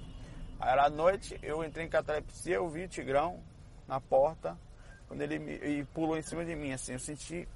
Aí 0.58 0.72
era 0.72 0.86
à 0.86 0.90
noite, 0.90 1.38
eu 1.40 1.62
entrei 1.62 1.86
em 1.86 1.88
catalepsia, 1.88 2.56
eu 2.56 2.68
vi 2.68 2.82
o 2.82 2.88
Tigrão 2.88 3.38
na 3.86 4.00
porta, 4.00 4.58
quando 5.06 5.20
ele 5.20 5.38
me, 5.38 5.52
e 5.52 5.84
pulou 5.84 6.18
em 6.18 6.22
cima 6.22 6.44
de 6.44 6.56
mim, 6.56 6.72
assim, 6.72 6.94
eu 6.94 6.98
senti 6.98 7.46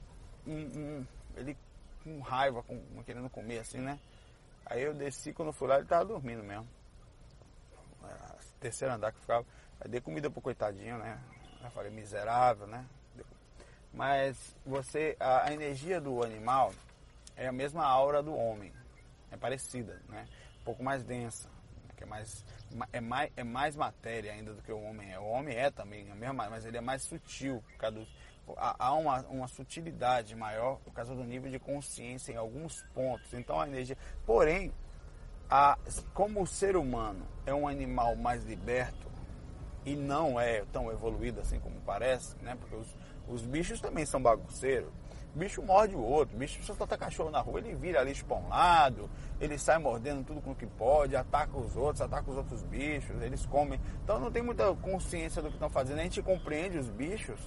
um, 0.47 0.53
um, 0.53 1.07
ele 1.37 1.57
com 2.05 2.21
raiva, 2.21 2.63
com, 2.63 2.81
querendo 3.05 3.29
comer, 3.29 3.59
assim, 3.59 3.79
né? 3.79 3.99
Aí 4.65 4.85
eu 4.85 4.95
desci, 4.95 5.33
quando 5.33 5.49
eu 5.49 5.53
fui 5.53 5.67
lá, 5.67 5.75
ele 5.75 5.83
estava 5.83 6.05
dormindo 6.05 6.45
mesmo 6.45 6.78
terceiro 8.61 8.95
andar 8.95 9.13
que 9.13 9.21
ficava. 9.21 9.45
Aí 9.81 9.89
dei 9.89 10.01
comida 10.01 10.31
pro 10.31 10.41
coitadinho, 10.41 10.99
né? 10.99 11.19
Eu 11.63 11.71
falei, 11.71 11.91
miserável, 11.91 12.67
né? 12.67 12.85
Mas 13.93 14.57
você, 14.65 15.17
a, 15.19 15.49
a, 15.49 15.53
energia 15.53 16.01
do 16.01 16.23
animal 16.23 16.73
é 17.37 17.47
a 17.47 17.53
mesma 17.53 17.85
aura 17.85 18.23
do 18.23 18.35
homem. 18.35 18.73
É 19.31 19.37
parecida, 19.37 20.01
né? 20.09 20.27
Um 20.61 20.65
pouco 20.65 20.83
mais 20.83 21.03
densa. 21.03 21.49
Que 21.97 22.05
é, 22.05 22.07
mais, 22.07 22.45
é, 22.93 23.01
mais, 23.01 23.33
é 23.37 23.43
mais 23.43 23.75
matéria 23.75 24.33
ainda 24.33 24.55
do 24.55 24.63
que 24.63 24.71
o 24.71 24.81
homem 24.81 25.13
é. 25.13 25.19
O 25.19 25.25
homem 25.25 25.57
é 25.57 25.71
também, 25.71 26.09
é 26.09 26.15
mesmo, 26.15 26.35
mas 26.35 26.65
ele 26.65 26.77
é 26.77 26.81
mais 26.81 27.03
sutil. 27.03 27.63
Por 27.73 27.79
causa 27.79 27.97
do, 27.97 28.07
há 28.57 28.95
uma, 28.95 29.21
uma 29.23 29.49
sutilidade 29.49 30.35
maior 30.37 30.79
por 30.79 30.93
causa 30.93 31.15
do 31.15 31.25
nível 31.25 31.51
de 31.51 31.59
consciência 31.59 32.33
em 32.33 32.37
alguns 32.37 32.83
pontos. 32.95 33.33
Então 33.35 33.61
a 33.61 33.67
energia. 33.67 33.97
Porém, 34.25 34.73
a, 35.51 35.79
como 36.13 36.43
o 36.43 36.47
ser 36.47 36.77
humano 36.77 37.25
é 37.47 37.55
um 37.55 37.67
animal 37.67 38.15
mais 38.17 38.45
liberto 38.45 39.09
e 39.85 39.97
não 39.97 40.39
é 40.39 40.65
tão 40.73 40.91
evoluído 40.93 41.41
assim 41.41 41.59
como 41.59 41.81
parece, 41.81 42.37
né? 42.43 42.57
Porque 42.59 42.75
os, 42.75 42.97
os 43.29 43.43
bichos 43.43 43.81
também 43.81 44.05
são 44.05 44.21
bagunceiros. 44.21 44.91
O 45.35 45.39
bicho 45.39 45.63
morde 45.63 45.95
o 45.95 46.03
outro, 46.03 46.35
o 46.35 46.39
bicho, 46.39 46.63
você 46.63 46.87
tá 46.87 46.97
cachorro 46.97 47.31
na 47.31 47.41
rua, 47.41 47.61
ele 47.61 47.75
vira 47.75 48.01
ali 48.01 48.15
para 48.25 48.37
um 48.37 48.49
lado, 48.49 49.09
ele 49.41 49.59
sai 49.59 49.79
mordendo 49.79 50.25
tudo 50.25 50.41
com 50.41 50.51
o 50.51 50.55
que 50.55 50.67
pode, 50.67 51.15
ataca 51.15 51.57
os 51.57 51.77
outros, 51.77 52.01
ataca 52.01 52.31
os 52.31 52.37
outros 52.37 52.63
bichos, 52.63 53.21
eles 53.23 53.47
comem. 53.47 53.81
Então 54.03 54.19
não 54.19 54.31
tem 54.31 54.43
muita 54.43 54.75
consciência 54.75 55.41
do 55.41 55.49
que 55.49 55.55
estão 55.55 55.71
fazendo. 55.71 56.01
A 56.01 56.03
gente 56.03 56.23
compreende 56.23 56.79
os 56.79 56.89
bichos 56.89 57.39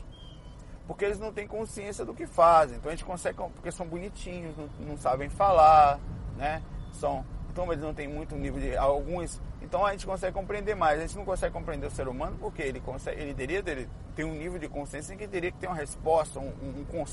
porque 0.88 1.06
eles 1.06 1.20
não 1.20 1.32
têm 1.32 1.48
consciência 1.48 2.04
do 2.04 2.14
que 2.14 2.26
fazem. 2.26 2.78
Então 2.78 2.92
a 2.92 2.96
gente 2.96 3.06
consegue, 3.06 3.38
porque 3.38 3.72
são 3.72 3.88
bonitinhos, 3.88 4.56
não, 4.58 4.70
não 4.80 4.98
sabem 4.98 5.30
falar, 5.30 6.00
né? 6.38 6.62
São 6.94 7.26
então 7.52 7.70
eles 7.72 7.84
não 7.84 7.94
têm 7.94 8.08
muito 8.08 8.36
nível 8.36 8.62
de 8.62 8.76
alguns. 8.78 9.40
Então 9.62 9.86
a 9.86 9.92
gente 9.92 10.06
consegue 10.06 10.34
compreender 10.34 10.74
mais. 10.74 11.00
A 11.00 11.02
gente 11.02 11.18
não 11.18 11.26
consegue 11.26 11.54
compreender 11.54 11.86
o 11.86 11.92
ser 11.92 12.08
humano 12.08 12.38
porque 12.40 12.62
ele 12.62 12.80
consegue 12.80 13.22
ele 13.22 13.34
teria 13.34 13.62
ter, 13.62 13.90
ter 14.16 14.24
um 14.24 14.34
nível 14.34 14.58
de 14.58 14.70
consciência 14.70 15.14
em 15.14 15.18
que 15.18 15.28
teria 15.28 15.52
que 15.52 15.58
ter 15.58 15.68
uma 15.68 15.76
resposta 15.76 16.40
um, 16.40 16.48
um, 16.48 17.06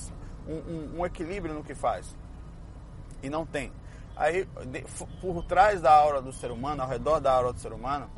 um, 0.49 1.01
um 1.01 1.07
equilíbrio 1.07 1.53
no 1.55 1.65
que 1.65 1.75
faz. 1.75 2.17
E 3.21 3.29
não 3.29 3.45
tem. 3.45 3.73
Aí 4.17 4.49
de, 4.67 4.85
por 5.21 5.45
trás 5.45 5.81
da 5.81 5.93
aura 5.93 6.23
do 6.23 6.33
ser 6.33 6.53
humano 6.53 6.83
ao 6.83 6.89
redor 6.89 7.21
da 7.21 7.33
aura 7.33 7.53
do 7.53 7.59
ser 7.59 7.73
humano 7.73 8.09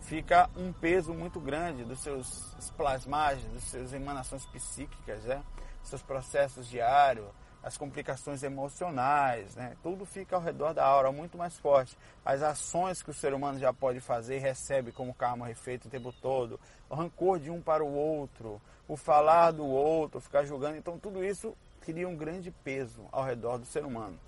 fica 0.00 0.50
um 0.56 0.72
peso 0.72 1.14
muito 1.14 1.38
grande 1.38 1.84
dos 1.84 2.00
seus 2.00 2.56
plasmagens 2.76 3.52
das 3.52 3.62
suas 3.64 3.92
emanações 3.92 4.44
psíquicas 4.46 5.22
né? 5.24 5.42
Seus 5.84 6.02
processos 6.02 6.68
diários 6.68 7.26
as 7.62 7.76
complicações 7.76 8.42
emocionais, 8.42 9.56
né? 9.56 9.76
tudo 9.82 10.04
fica 10.06 10.36
ao 10.36 10.42
redor 10.42 10.72
da 10.72 10.84
aura 10.84 11.10
muito 11.10 11.36
mais 11.36 11.56
forte. 11.58 11.96
As 12.24 12.42
ações 12.42 13.02
que 13.02 13.10
o 13.10 13.14
ser 13.14 13.34
humano 13.34 13.58
já 13.58 13.72
pode 13.72 14.00
fazer 14.00 14.36
e 14.36 14.40
recebe 14.40 14.92
como 14.92 15.12
karma 15.12 15.46
refeito 15.46 15.88
o 15.88 15.90
tempo 15.90 16.12
todo, 16.12 16.58
o 16.88 16.94
rancor 16.94 17.38
de 17.38 17.50
um 17.50 17.60
para 17.60 17.84
o 17.84 17.92
outro, 17.92 18.60
o 18.86 18.96
falar 18.96 19.50
do 19.50 19.66
outro, 19.66 20.20
ficar 20.20 20.44
julgando, 20.44 20.76
então 20.76 20.98
tudo 20.98 21.24
isso 21.24 21.56
cria 21.80 22.08
um 22.08 22.16
grande 22.16 22.50
peso 22.50 23.06
ao 23.10 23.24
redor 23.24 23.58
do 23.58 23.66
ser 23.66 23.84
humano. 23.84 24.18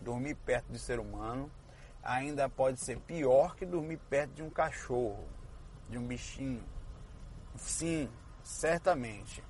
Dormir 0.00 0.34
perto 0.34 0.66
do 0.66 0.78
ser 0.78 0.98
humano 0.98 1.50
ainda 2.02 2.48
pode 2.48 2.80
ser 2.80 2.98
pior 2.98 3.54
que 3.54 3.64
dormir 3.64 3.98
perto 4.10 4.32
de 4.32 4.42
um 4.42 4.50
cachorro, 4.50 5.24
de 5.88 5.96
um 5.96 6.06
bichinho. 6.06 6.62
Sim, 7.56 8.08
certamente. 8.42 9.42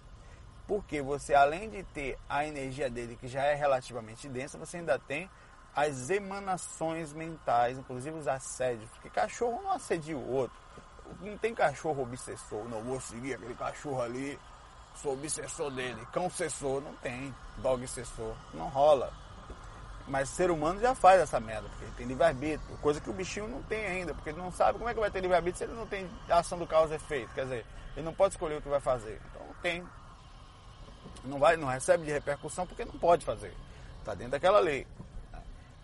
Porque 0.73 1.03
você, 1.03 1.35
além 1.35 1.69
de 1.69 1.83
ter 1.83 2.19
a 2.27 2.47
energia 2.47 2.89
dele, 2.89 3.15
que 3.21 3.29
já 3.29 3.43
é 3.45 3.53
relativamente 3.53 4.27
densa, 4.27 4.57
você 4.57 4.79
ainda 4.79 4.99
tem 4.99 5.29
as 5.77 6.09
emanações 6.09 7.13
mentais, 7.13 7.77
inclusive 7.77 8.17
os 8.17 8.27
assédios. 8.27 8.89
Porque 8.93 9.11
cachorro 9.11 9.61
não 9.63 9.73
assedia 9.73 10.17
o 10.17 10.33
outro. 10.33 10.57
Não 11.21 11.37
tem 11.37 11.55
cachorro 11.55 12.05
obsessor. 12.05 12.67
Não 12.71 12.83
vou 12.83 12.99
seguir 13.03 13.35
aquele 13.35 13.55
cachorro 13.55 14.01
ali, 14.01 14.39
sou 14.95 15.13
obsessor 15.13 15.71
dele. 15.71 16.09
Cão 16.11 16.25
obsessor, 16.25 16.81
não 16.81 16.95
tem. 16.95 17.35
Dog 17.59 17.83
obsessor, 17.83 18.35
não 18.55 18.69
rola. 18.69 19.13
Mas 20.09 20.31
ser 20.31 20.51
humano 20.51 20.81
já 20.81 20.95
faz 20.95 21.21
essa 21.21 21.39
merda, 21.39 21.69
porque 21.69 21.85
ele 21.85 21.95
tem 21.99 22.07
livre-arbítrio, 22.07 22.79
coisa 22.79 22.99
que 22.99 23.11
o 23.11 23.13
bichinho 23.13 23.47
não 23.47 23.63
tem 23.65 23.85
ainda, 23.85 24.15
porque 24.15 24.31
ele 24.31 24.39
não 24.39 24.51
sabe 24.51 24.79
como 24.79 24.89
é 24.89 24.95
que 24.95 25.01
vai 25.01 25.11
ter 25.11 25.21
livre-arbítrio 25.21 25.59
se 25.59 25.65
ele 25.65 25.79
não 25.79 25.87
tem 25.87 26.11
ação 26.31 26.59
do 26.59 26.67
causa 26.67 26.95
e 26.95 26.97
efeito. 26.97 27.31
Quer 27.35 27.43
dizer, 27.43 27.67
ele 27.95 28.07
não 28.07 28.15
pode 28.15 28.33
escolher 28.33 28.57
o 28.57 28.63
que 28.63 28.71
vai 28.71 28.81
fazer. 28.81 29.21
Então 29.31 29.47
tem 29.61 29.87
não, 31.25 31.39
vai, 31.39 31.57
não 31.57 31.69
recebe 31.69 32.05
de 32.05 32.13
repercussão 32.13 32.67
porque 32.67 32.85
não 32.85 32.99
pode 32.99 33.25
fazer. 33.25 33.55
Está 33.99 34.15
dentro 34.15 34.33
daquela 34.33 34.59
lei. 34.59 34.87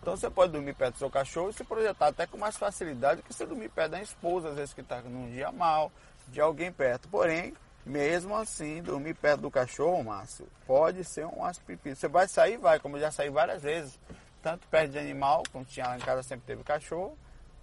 Então 0.01 0.15
você 0.15 0.29
pode 0.29 0.51
dormir 0.51 0.73
perto 0.73 0.93
do 0.93 0.99
seu 0.99 1.09
cachorro 1.09 1.49
e 1.49 1.53
se 1.53 1.63
projetar 1.63 2.07
até 2.07 2.25
com 2.25 2.37
mais 2.37 2.57
facilidade 2.57 3.21
que 3.21 3.33
você 3.33 3.45
dormir 3.45 3.69
perto 3.69 3.91
da 3.91 4.01
esposa, 4.01 4.49
às 4.49 4.55
vezes 4.55 4.73
que 4.73 4.81
está 4.81 5.01
num 5.01 5.29
dia 5.29 5.51
mal, 5.51 5.91
de 6.29 6.39
alguém 6.39 6.71
perto. 6.71 7.09
Porém, 7.09 7.53
mesmo 7.85 8.35
assim, 8.35 8.81
dormir 8.81 9.13
perto 9.15 9.41
do 9.41 9.51
cachorro, 9.51 10.03
Márcio, 10.03 10.47
pode 10.65 11.03
ser 11.03 11.25
um 11.25 11.43
aspipi. 11.43 11.95
Você 11.95 12.07
vai 12.07 12.27
sair, 12.27 12.57
vai, 12.57 12.79
como 12.79 12.97
eu 12.97 13.01
já 13.01 13.11
saí 13.11 13.29
várias 13.29 13.61
vezes. 13.61 13.99
Tanto 14.41 14.67
perto 14.67 14.91
de 14.91 14.99
animal, 14.99 15.43
como 15.51 15.65
tinha 15.65 15.85
lá 15.85 15.97
em 15.97 15.99
casa 15.99 16.23
sempre 16.23 16.45
teve 16.47 16.63
cachorro, 16.63 17.17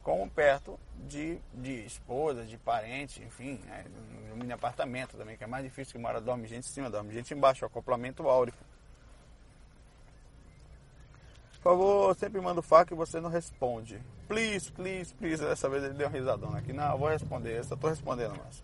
como 0.07 0.31
perto 0.31 0.79
de, 1.09 1.37
de 1.53 1.85
esposa, 1.85 2.45
de 2.45 2.57
parente, 2.57 3.21
enfim, 3.25 3.61
né, 3.67 3.85
no 4.31 4.37
mini 4.37 4.53
apartamento 4.53 5.17
também, 5.17 5.37
que 5.37 5.43
é 5.43 5.49
mais 5.49 5.65
difícil 5.65 5.95
que 5.95 5.99
mora, 5.99 6.21
dorme 6.21 6.47
gente 6.47 6.69
em 6.69 6.71
cima, 6.71 6.89
dorme 6.89 7.13
gente 7.13 7.35
embaixo, 7.35 7.67
acoplamento 7.67 8.29
áureo. 8.29 8.55
Por 11.55 11.61
favor, 11.61 12.11
eu 12.11 12.15
sempre 12.15 12.41
mando 12.41 12.63
faca 12.63 12.95
e 12.95 12.97
você 12.97 13.21
não 13.21 13.29
responde. 13.29 14.01
Please, 14.29 14.71
please, 14.71 15.13
please. 15.13 15.45
Dessa 15.45 15.69
vez 15.69 15.83
ele 15.83 15.95
deu 15.95 16.07
um 16.07 16.13
risadão 16.13 16.55
aqui. 16.55 16.73
Não, 16.73 16.93
eu 16.93 16.99
vou 16.99 17.09
responder, 17.09 17.59
eu 17.59 17.65
só 17.65 17.75
tô 17.75 17.89
respondendo, 17.89 18.41
mas. 18.45 18.63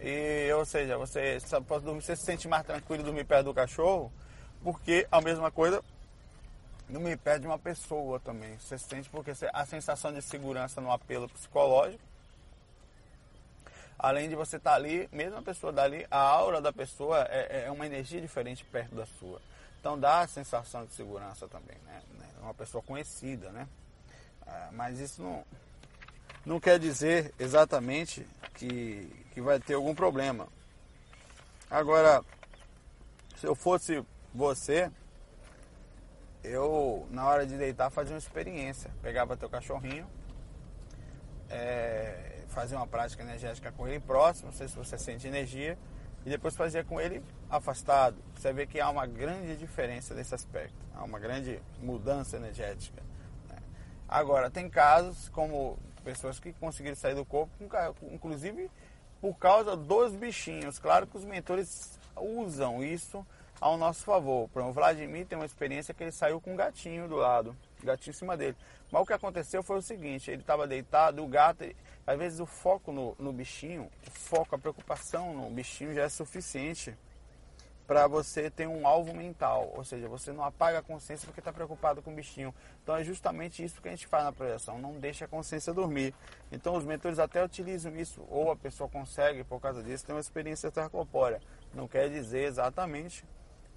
E, 0.00 0.48
ou 0.52 0.64
seja, 0.64 0.96
você 0.96 1.38
pode 1.66 1.84
dormir, 1.84 2.02
você 2.02 2.14
se 2.14 2.22
sente 2.22 2.46
mais 2.46 2.64
tranquilo 2.64 3.02
dormir 3.02 3.24
perto 3.24 3.46
do 3.46 3.54
cachorro, 3.54 4.12
porque 4.62 5.08
a 5.10 5.20
mesma 5.20 5.50
coisa 5.50 5.82
dormir 6.92 7.16
perto 7.16 7.42
de 7.42 7.46
uma 7.46 7.58
pessoa 7.58 8.20
também. 8.20 8.56
Você 8.58 8.78
sente 8.78 9.08
porque 9.08 9.32
a 9.52 9.66
sensação 9.66 10.12
de 10.12 10.22
segurança 10.22 10.80
no 10.80 10.92
apelo 10.92 11.28
psicológico. 11.28 12.02
Além 13.98 14.28
de 14.28 14.34
você 14.34 14.56
estar 14.56 14.72
tá 14.72 14.76
ali, 14.76 15.08
mesmo 15.12 15.38
a 15.38 15.42
pessoa 15.42 15.72
dali, 15.72 16.06
a 16.10 16.18
aura 16.18 16.60
da 16.60 16.72
pessoa 16.72 17.26
é, 17.30 17.64
é 17.66 17.70
uma 17.70 17.86
energia 17.86 18.20
diferente 18.20 18.64
perto 18.64 18.94
da 18.94 19.06
sua. 19.06 19.40
Então 19.80 19.98
dá 19.98 20.20
a 20.20 20.28
sensação 20.28 20.84
de 20.84 20.92
segurança 20.92 21.48
também, 21.48 21.76
né? 21.86 22.02
É 22.38 22.42
uma 22.42 22.54
pessoa 22.54 22.82
conhecida, 22.82 23.50
né? 23.50 23.66
É, 24.46 24.68
mas 24.72 24.98
isso 24.98 25.22
não, 25.22 25.44
não 26.44 26.60
quer 26.60 26.78
dizer 26.78 27.32
exatamente 27.38 28.26
que, 28.54 29.08
que 29.32 29.40
vai 29.40 29.58
ter 29.60 29.74
algum 29.74 29.94
problema. 29.94 30.48
Agora, 31.70 32.24
se 33.36 33.46
eu 33.46 33.54
fosse 33.54 34.04
você, 34.34 34.90
eu 36.44 37.06
na 37.10 37.26
hora 37.26 37.46
de 37.46 37.56
deitar 37.56 37.90
fazia 37.90 38.14
uma 38.14 38.18
experiência. 38.18 38.90
Pegava 39.02 39.36
teu 39.36 39.48
cachorrinho, 39.48 40.06
é, 41.48 42.40
fazia 42.48 42.76
uma 42.76 42.86
prática 42.86 43.22
energética 43.22 43.70
com 43.72 43.86
ele 43.86 44.00
próximo, 44.00 44.50
não 44.50 44.56
sei 44.56 44.68
se 44.68 44.76
você 44.76 44.98
sente 44.98 45.26
energia, 45.26 45.78
e 46.24 46.30
depois 46.30 46.56
fazia 46.56 46.84
com 46.84 47.00
ele 47.00 47.22
afastado. 47.50 48.16
Você 48.34 48.52
vê 48.52 48.66
que 48.66 48.80
há 48.80 48.88
uma 48.88 49.06
grande 49.06 49.56
diferença 49.56 50.14
nesse 50.14 50.34
aspecto, 50.34 50.76
há 50.94 51.04
uma 51.04 51.18
grande 51.18 51.60
mudança 51.80 52.36
energética. 52.36 53.02
Né? 53.48 53.58
Agora, 54.08 54.50
tem 54.50 54.68
casos 54.68 55.28
como 55.28 55.78
pessoas 56.04 56.40
que 56.40 56.52
conseguiram 56.54 56.96
sair 56.96 57.14
do 57.14 57.24
corpo, 57.24 57.52
inclusive 58.10 58.70
por 59.20 59.34
causa 59.34 59.76
dos 59.76 60.14
bichinhos. 60.14 60.78
Claro 60.78 61.06
que 61.06 61.16
os 61.16 61.24
mentores 61.24 61.98
usam 62.16 62.82
isso 62.82 63.24
ao 63.62 63.78
nosso 63.78 64.04
favor. 64.04 64.48
Por 64.48 64.58
exemplo, 64.58 64.70
o 64.70 64.74
Vladimir 64.74 65.24
tem 65.24 65.38
uma 65.38 65.46
experiência 65.46 65.94
que 65.94 66.02
ele 66.02 66.10
saiu 66.10 66.40
com 66.40 66.52
um 66.52 66.56
gatinho 66.56 67.06
do 67.06 67.14
lado, 67.14 67.56
gatinho 67.82 68.10
em 68.10 68.16
cima 68.16 68.36
dele. 68.36 68.56
Mas 68.90 69.00
o 69.00 69.06
que 69.06 69.12
aconteceu 69.12 69.62
foi 69.62 69.78
o 69.78 69.82
seguinte, 69.82 70.32
ele 70.32 70.42
estava 70.42 70.66
deitado, 70.66 71.22
o 71.22 71.28
gato, 71.28 71.64
às 72.04 72.18
vezes 72.18 72.40
o 72.40 72.46
foco 72.46 72.90
no, 72.90 73.14
no 73.20 73.32
bichinho, 73.32 73.88
o 74.04 74.10
foco, 74.10 74.56
a 74.56 74.58
preocupação 74.58 75.32
no 75.32 75.48
bichinho 75.48 75.94
já 75.94 76.02
é 76.02 76.08
suficiente 76.08 76.98
para 77.86 78.08
você 78.08 78.50
ter 78.50 78.66
um 78.66 78.84
alvo 78.84 79.14
mental, 79.14 79.72
ou 79.76 79.84
seja, 79.84 80.08
você 80.08 80.32
não 80.32 80.42
apaga 80.42 80.78
a 80.78 80.82
consciência 80.82 81.26
porque 81.26 81.40
está 81.40 81.52
preocupado 81.52 82.02
com 82.02 82.10
o 82.10 82.14
bichinho. 82.14 82.52
Então 82.82 82.96
é 82.96 83.04
justamente 83.04 83.62
isso 83.62 83.80
que 83.80 83.86
a 83.86 83.92
gente 83.92 84.08
faz 84.08 84.24
na 84.24 84.32
projeção, 84.32 84.80
não 84.80 84.98
deixa 84.98 85.26
a 85.26 85.28
consciência 85.28 85.72
dormir. 85.72 86.12
Então 86.50 86.74
os 86.74 86.84
mentores 86.84 87.20
até 87.20 87.44
utilizam 87.44 87.94
isso, 87.94 88.26
ou 88.28 88.50
a 88.50 88.56
pessoa 88.56 88.90
consegue, 88.90 89.44
por 89.44 89.60
causa 89.60 89.84
disso, 89.84 90.04
ter 90.04 90.12
uma 90.12 90.20
experiência 90.20 90.66
extracorpórea. 90.66 91.40
Não 91.72 91.86
quer 91.86 92.10
dizer 92.10 92.44
exatamente 92.44 93.24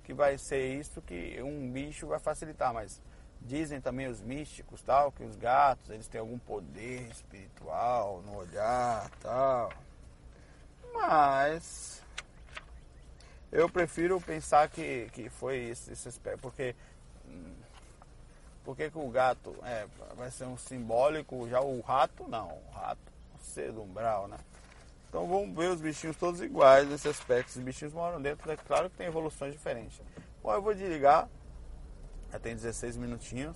que 0.06 0.14
vai 0.14 0.38
ser 0.38 0.80
isso 0.80 1.02
que 1.02 1.42
um 1.42 1.70
bicho 1.72 2.08
vai 2.08 2.20
facilitar, 2.20 2.74
mas 2.74 3.02
dizem 3.42 3.82
também 3.82 4.08
os 4.08 4.22
místicos 4.22 4.82
tal 4.82 5.12
que 5.12 5.24
os 5.24 5.36
gatos 5.36 5.90
eles 5.90 6.08
têm 6.08 6.22
algum 6.22 6.38
poder 6.38 7.02
espiritual 7.10 8.22
no 8.22 8.38
olhar 8.38 9.10
tal. 9.22 9.72
Mas 10.94 12.04
eu 13.52 13.68
prefiro 13.68 14.22
pensar 14.22 14.70
que, 14.70 15.10
que 15.12 15.30
foi 15.30 15.58
esse, 15.66 15.92
esse 15.92 16.08
aspecto, 16.08 16.40
porque 16.40 16.76
porque 18.64 18.90
que 18.90 18.98
o 18.98 19.10
gato 19.10 19.56
é, 19.64 19.86
vai 20.16 20.32
ser 20.32 20.46
um 20.46 20.58
simbólico, 20.58 21.48
já 21.48 21.62
o 21.62 21.82
rato 21.82 22.28
não, 22.28 22.48
o 22.48 22.72
rato, 22.72 23.14
ser 23.40 23.72
do 23.72 23.84
umbral, 23.84 24.28
né? 24.28 24.38
Então 25.16 25.26
vamos 25.28 25.56
ver 25.56 25.70
os 25.70 25.80
bichinhos 25.80 26.18
todos 26.18 26.42
iguais 26.42 26.90
nesse 26.90 27.08
aspecto. 27.08 27.48
Os 27.48 27.64
bichinhos 27.64 27.94
moram 27.94 28.22
dentro, 28.22 28.52
é 28.52 28.58
claro 28.58 28.90
que 28.90 28.98
tem 28.98 29.08
evoluções 29.08 29.54
diferentes. 29.54 30.02
Bom, 30.44 30.52
eu 30.52 30.62
vou 30.62 30.74
desligar. 30.74 31.30
Já 32.34 32.38
tem 32.38 32.54
16 32.54 32.98
minutinhos. 32.98 33.56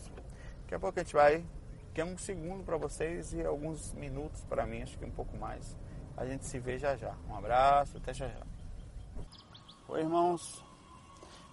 Daqui 0.61 0.75
a 0.75 0.79
pouco 0.79 0.97
a 0.97 1.03
gente 1.03 1.13
vai. 1.13 1.45
Quer 1.93 2.05
um 2.05 2.17
segundo 2.17 2.63
para 2.63 2.77
vocês 2.77 3.33
e 3.33 3.45
alguns 3.45 3.91
minutos 3.91 4.41
para 4.45 4.65
mim, 4.65 4.83
acho 4.83 4.97
que 4.97 5.03
um 5.03 5.11
pouco 5.11 5.35
mais. 5.35 5.75
A 6.15 6.25
gente 6.25 6.45
se 6.45 6.57
vê 6.59 6.79
já 6.79 6.95
já. 6.95 7.13
Um 7.29 7.35
abraço, 7.35 7.97
até 7.97 8.13
já 8.13 8.29
já. 8.29 8.47
Oi, 9.89 9.99
irmãos. 9.99 10.63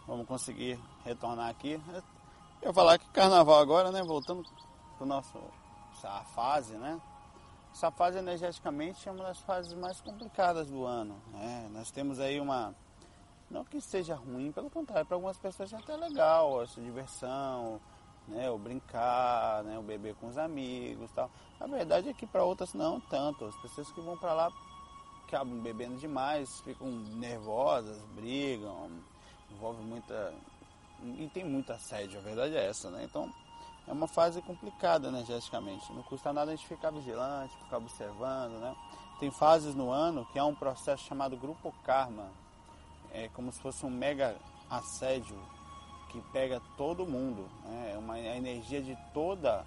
Vamos 0.06 0.24
conseguir 0.28 0.78
retornar 1.04 1.50
aqui. 1.50 1.82
Eu 2.62 2.72
falar 2.72 2.96
que 2.96 3.08
carnaval 3.08 3.58
agora, 3.58 3.90
né? 3.90 4.04
Voltando 4.04 4.44
para 4.96 5.04
nossa 5.04 5.40
fase, 6.32 6.74
né? 6.76 6.96
Essa 7.76 7.90
fase 7.90 8.16
energeticamente 8.16 9.06
é 9.06 9.12
uma 9.12 9.24
das 9.24 9.38
fases 9.40 9.74
mais 9.74 10.00
complicadas 10.00 10.66
do 10.70 10.86
ano. 10.86 11.20
Né? 11.30 11.68
Nós 11.70 11.90
temos 11.90 12.18
aí 12.18 12.40
uma. 12.40 12.74
Não 13.50 13.66
que 13.66 13.82
seja 13.82 14.14
ruim, 14.14 14.50
pelo 14.50 14.70
contrário, 14.70 15.04
para 15.04 15.14
algumas 15.14 15.36
pessoas 15.36 15.74
é 15.74 15.76
até 15.76 15.94
legal, 15.94 16.62
essa 16.62 16.80
diversão, 16.80 17.78
né? 18.26 18.50
o 18.50 18.56
brincar, 18.56 19.62
né? 19.62 19.78
o 19.78 19.82
beber 19.82 20.14
com 20.14 20.26
os 20.26 20.38
amigos 20.38 21.10
tal. 21.10 21.30
A 21.60 21.66
verdade 21.66 22.08
é 22.08 22.14
que 22.14 22.26
para 22.26 22.42
outras 22.42 22.72
não 22.72 22.98
tanto. 22.98 23.44
As 23.44 23.56
pessoas 23.56 23.92
que 23.92 24.00
vão 24.00 24.16
para 24.16 24.32
lá 24.32 24.50
acabam 25.28 25.60
bebendo 25.60 25.96
demais, 25.96 26.62
ficam 26.62 26.88
nervosas, 26.90 28.00
brigam, 28.14 28.90
envolve 29.50 29.82
muita. 29.82 30.32
E 31.04 31.28
tem 31.28 31.44
muita 31.44 31.74
assédio, 31.74 32.20
a 32.20 32.22
verdade 32.22 32.56
é 32.56 32.70
essa, 32.70 32.88
né? 32.90 33.04
Então 33.04 33.30
é 33.86 33.92
uma 33.92 34.08
fase 34.08 34.42
complicada 34.42 35.08
energeticamente. 35.08 35.92
Não 35.92 36.02
custa 36.02 36.32
nada 36.32 36.50
a 36.50 36.56
gente 36.56 36.66
ficar 36.66 36.90
vigilante, 36.90 37.56
ficar 37.58 37.78
observando, 37.78 38.58
né? 38.58 38.74
Tem 39.20 39.30
fases 39.30 39.74
no 39.74 39.90
ano 39.90 40.26
que 40.32 40.38
há 40.38 40.44
um 40.44 40.54
processo 40.54 41.04
chamado 41.04 41.36
grupo 41.36 41.72
karma. 41.84 42.28
É 43.12 43.28
como 43.28 43.52
se 43.52 43.60
fosse 43.60 43.86
um 43.86 43.90
mega 43.90 44.36
assédio 44.68 45.38
que 46.10 46.20
pega 46.32 46.60
todo 46.76 47.06
mundo. 47.06 47.48
Né? 47.64 47.92
É 47.94 47.98
uma 47.98 48.14
a 48.14 48.36
energia 48.36 48.82
de 48.82 48.96
toda 49.14 49.64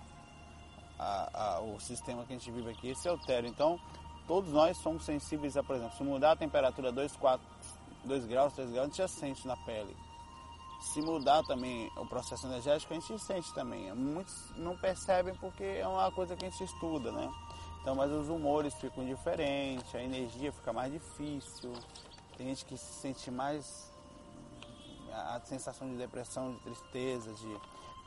a, 0.99 1.55
a, 1.55 1.61
o 1.61 1.79
sistema 1.79 2.25
que 2.25 2.33
a 2.33 2.37
gente 2.37 2.51
vive 2.51 2.69
aqui 2.69 2.93
se 2.93 3.07
altera. 3.07 3.47
Então, 3.47 3.79
todos 4.27 4.51
nós 4.51 4.77
somos 4.77 5.03
sensíveis 5.03 5.57
a, 5.57 5.63
por 5.63 5.77
exemplo, 5.77 5.97
se 5.97 6.03
mudar 6.03 6.33
a 6.33 6.35
temperatura 6.35 6.91
2, 6.91 7.15
4, 7.15 7.47
2 8.03 8.25
graus, 8.25 8.53
3 8.53 8.69
graus, 8.69 8.83
a 8.83 8.87
gente 8.87 8.97
já 8.97 9.07
sente 9.07 9.47
na 9.47 9.57
pele 9.57 9.95
se 10.79 11.01
mudar 11.01 11.43
também 11.43 11.91
o 11.97 12.05
processo 12.05 12.47
energético, 12.47 12.93
a 12.93 12.99
gente 12.99 13.19
sente 13.19 13.53
também. 13.53 13.93
Muitos 13.93 14.51
não 14.55 14.77
percebem 14.77 15.35
porque 15.35 15.63
é 15.63 15.87
uma 15.87 16.11
coisa 16.11 16.35
que 16.35 16.45
a 16.45 16.49
gente 16.49 16.63
estuda, 16.63 17.11
né? 17.11 17.31
Então, 17.81 17.95
mas 17.95 18.11
os 18.11 18.29
humores 18.29 18.73
ficam 18.75 19.05
diferentes, 19.05 19.93
a 19.95 20.01
energia 20.01 20.51
fica 20.51 20.73
mais 20.73 20.91
difícil, 20.91 21.73
tem 22.37 22.47
gente 22.47 22.65
que 22.65 22.77
se 22.77 22.93
sente 23.01 23.31
mais 23.31 23.89
a 25.11 25.39
sensação 25.43 25.89
de 25.89 25.97
depressão, 25.97 26.53
de 26.53 26.59
tristeza, 26.59 27.33
de 27.33 27.57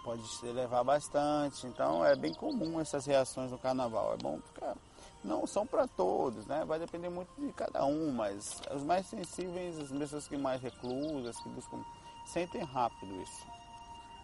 pode 0.03 0.27
se 0.27 0.47
elevar 0.47 0.85
bastante. 0.85 1.67
Então 1.67 2.05
é 2.05 2.15
bem 2.15 2.35
comum 2.35 2.81
essas 2.81 3.07
reações 3.07 3.51
no 3.51 3.59
carnaval. 3.59 4.15
É 4.15 4.17
bom 4.17 4.39
ficar. 4.41 4.77
Não 5.23 5.47
são 5.47 5.67
para 5.67 5.87
todos, 5.87 6.47
né? 6.47 6.65
Vai 6.65 6.79
depender 6.79 7.09
muito 7.09 7.31
de 7.39 7.53
cada 7.53 7.85
um, 7.85 8.11
mas 8.11 8.61
os 8.75 8.83
mais 8.83 9.07
sensíveis, 9.07 9.79
as 9.79 9.91
pessoas 9.91 10.27
que 10.27 10.37
mais 10.37 10.61
reclusas, 10.61 11.37
que 11.41 11.49
buscam 11.51 11.85
sentem 12.25 12.63
rápido 12.63 13.21
isso. 13.23 13.47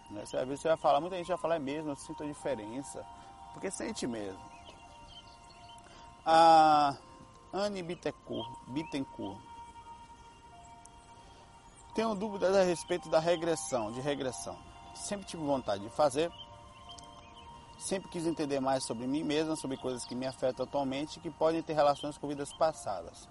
Né? 0.09 0.21
Às 0.23 0.31
vezes 0.31 0.61
você 0.61 0.67
vai 0.69 0.77
falar, 0.77 0.99
muita 0.99 1.17
gente 1.17 1.27
vai 1.27 1.37
falar, 1.37 1.55
é 1.55 1.59
mesmo, 1.59 1.91
eu 1.91 1.95
sinto 1.95 2.23
a 2.23 2.25
diferença. 2.25 3.05
Porque 3.53 3.69
sente 3.71 4.07
mesmo. 4.07 4.39
A 6.25 6.95
Anne 7.53 7.81
Bittencourt, 7.81 8.49
Bittencourt. 8.67 9.39
Tenho 11.95 12.13
dúvidas 12.15 12.55
a 12.55 12.63
respeito 12.63 13.09
da 13.09 13.19
regressão, 13.19 13.91
de 13.91 13.99
regressão. 13.99 14.57
Sempre 14.93 15.27
tive 15.27 15.43
vontade 15.43 15.83
de 15.83 15.89
fazer. 15.89 16.31
Sempre 17.77 18.09
quis 18.09 18.25
entender 18.25 18.59
mais 18.59 18.83
sobre 18.83 19.07
mim 19.07 19.23
mesma, 19.23 19.55
sobre 19.55 19.77
coisas 19.77 20.05
que 20.05 20.13
me 20.13 20.27
afetam 20.27 20.65
atualmente 20.65 21.17
e 21.17 21.21
que 21.21 21.31
podem 21.31 21.61
ter 21.61 21.73
relações 21.73 22.17
com 22.17 22.27
vidas 22.27 22.51
passadas. 22.53 23.27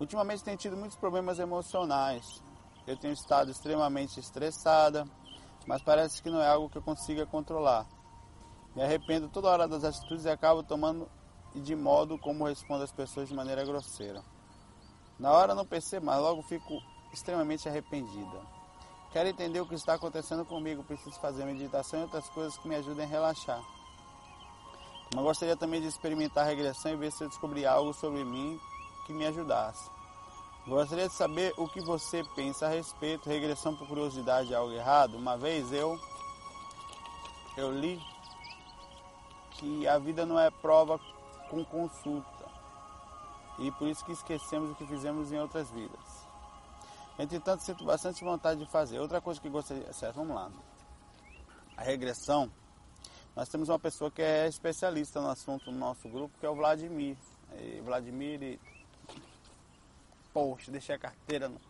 Ultimamente 0.00 0.42
tenho 0.42 0.56
tido 0.56 0.76
muitos 0.76 0.96
problemas 0.96 1.38
emocionais, 1.38 2.42
eu 2.88 2.96
tenho 2.96 3.12
estado 3.12 3.50
extremamente 3.50 4.18
estressada, 4.18 5.06
mas 5.66 5.82
parece 5.82 6.22
que 6.22 6.30
não 6.30 6.40
é 6.40 6.48
algo 6.48 6.70
que 6.70 6.78
eu 6.78 6.82
consiga 6.82 7.26
controlar. 7.26 7.86
Me 8.74 8.82
arrependo 8.82 9.28
toda 9.28 9.50
hora 9.50 9.68
das 9.68 9.84
atitudes 9.84 10.24
e 10.24 10.30
acabo 10.30 10.62
tomando 10.62 11.06
de 11.54 11.76
modo 11.76 12.18
como 12.18 12.46
respondo 12.46 12.84
às 12.84 12.92
pessoas 12.92 13.28
de 13.28 13.34
maneira 13.34 13.62
grosseira. 13.62 14.24
Na 15.18 15.32
hora 15.32 15.54
não 15.54 15.66
percebo, 15.66 16.06
mas 16.06 16.18
logo 16.18 16.42
fico 16.42 16.80
extremamente 17.12 17.68
arrependida. 17.68 18.40
Quero 19.12 19.28
entender 19.28 19.60
o 19.60 19.66
que 19.66 19.74
está 19.74 19.94
acontecendo 19.94 20.46
comigo, 20.46 20.82
preciso 20.82 21.20
fazer 21.20 21.44
meditação 21.44 22.00
e 22.00 22.02
outras 22.04 22.28
coisas 22.30 22.56
que 22.56 22.68
me 22.68 22.76
ajudem 22.76 23.04
a 23.04 23.08
relaxar. 23.08 23.60
Mas 25.14 25.24
gostaria 25.24 25.56
também 25.56 25.82
de 25.82 25.88
experimentar 25.88 26.44
a 26.44 26.48
regressão 26.48 26.90
e 26.92 26.96
ver 26.96 27.12
se 27.12 27.22
eu 27.22 27.28
descobri 27.28 27.66
algo 27.66 27.92
sobre 27.92 28.24
mim 28.24 28.58
que 29.06 29.12
me 29.12 29.26
ajudasse. 29.26 29.97
Gostaria 30.68 31.08
de 31.08 31.14
saber 31.14 31.54
o 31.56 31.66
que 31.66 31.80
você 31.80 32.22
pensa 32.36 32.66
a 32.66 32.68
respeito. 32.68 33.26
Regressão 33.26 33.74
por 33.74 33.88
curiosidade 33.88 34.52
é 34.52 34.56
algo 34.56 34.74
errado? 34.74 35.16
Uma 35.16 35.34
vez 35.34 35.72
eu 35.72 35.98
eu 37.56 37.72
li 37.72 37.98
que 39.52 39.88
a 39.88 39.98
vida 39.98 40.26
não 40.26 40.38
é 40.38 40.50
prova 40.50 41.00
com 41.48 41.64
consulta. 41.64 42.44
E 43.58 43.72
por 43.72 43.88
isso 43.88 44.04
que 44.04 44.12
esquecemos 44.12 44.70
o 44.70 44.74
que 44.74 44.86
fizemos 44.86 45.32
em 45.32 45.40
outras 45.40 45.70
vidas. 45.70 46.28
Entretanto, 47.18 47.62
sinto 47.62 47.82
bastante 47.84 48.22
vontade 48.22 48.60
de 48.60 48.70
fazer. 48.70 49.00
Outra 49.00 49.22
coisa 49.22 49.40
que 49.40 49.48
gostaria. 49.48 49.90
Certo, 49.94 50.16
vamos 50.16 50.36
lá. 50.36 50.50
A 51.78 51.82
regressão. 51.82 52.52
Nós 53.34 53.48
temos 53.48 53.70
uma 53.70 53.78
pessoa 53.78 54.10
que 54.10 54.20
é 54.20 54.46
especialista 54.46 55.18
no 55.18 55.30
assunto 55.30 55.72
no 55.72 55.78
nosso 55.78 56.10
grupo, 56.10 56.38
que 56.38 56.44
é 56.44 56.50
o 56.50 56.54
Vladimir. 56.54 57.16
E 57.58 57.80
Vladimir, 57.80 58.60
e... 60.28 60.32
poxa, 60.32 60.70
deixei 60.70 60.94
a 60.94 60.98
carteira 60.98 61.48
no, 61.48 61.60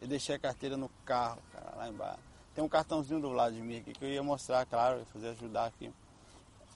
eu 0.00 0.08
deixei 0.08 0.34
a 0.34 0.38
carteira 0.38 0.76
no 0.76 0.88
carro, 1.04 1.40
cara, 1.52 1.76
lá 1.76 1.88
embaixo. 1.88 2.20
Tem 2.54 2.62
um 2.62 2.68
cartãozinho 2.68 3.20
do 3.20 3.30
Vladimir 3.30 3.80
aqui 3.80 3.92
que 3.92 4.04
eu 4.04 4.08
ia 4.08 4.22
mostrar, 4.22 4.64
claro, 4.66 5.04
fazer 5.06 5.30
ajudar 5.30 5.66
aqui. 5.66 5.92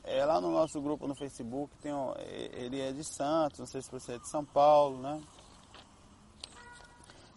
É, 0.03 0.25
lá 0.25 0.41
no 0.41 0.51
nosso 0.51 0.81
grupo 0.81 1.07
no 1.07 1.15
Facebook, 1.15 1.77
tem 1.83 1.93
um, 1.93 2.15
ele 2.17 2.81
é 2.81 2.91
de 2.93 3.05
Santos, 3.05 3.59
não 3.59 3.67
sei 3.67 3.83
se 3.83 3.91
você 3.91 4.15
é 4.15 4.19
de 4.19 4.29
São 4.29 4.45
Paulo, 4.45 5.03
né? 5.03 5.21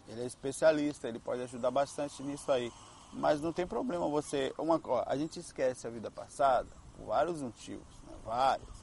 Ele 0.08 0.22
é 0.22 0.26
especialista, 0.26 1.08
ele 1.08 1.18
pode 1.18 1.42
ajudar 1.42 1.70
bastante 1.70 2.22
nisso 2.22 2.50
aí. 2.50 2.72
Mas 3.12 3.40
não 3.40 3.52
tem 3.52 3.66
problema 3.66 4.08
você. 4.08 4.52
Uma, 4.58 4.80
ó, 4.84 5.04
a 5.06 5.16
gente 5.16 5.38
esquece 5.38 5.86
a 5.86 5.90
vida 5.90 6.10
passada 6.10 6.68
por 6.96 7.06
vários 7.06 7.42
motivos, 7.42 7.86
né? 8.06 8.14
vários. 8.24 8.82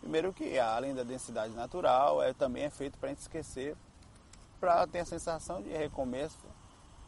Primeiro 0.00 0.32
que 0.32 0.58
além 0.58 0.94
da 0.94 1.04
densidade 1.04 1.54
natural, 1.54 2.22
é, 2.22 2.32
também 2.32 2.64
é 2.64 2.70
feito 2.70 2.98
para 2.98 3.08
a 3.08 3.12
gente 3.12 3.20
esquecer, 3.20 3.76
para 4.60 4.86
ter 4.86 5.00
a 5.00 5.04
sensação 5.04 5.62
de 5.62 5.70
recomeço 5.70 6.38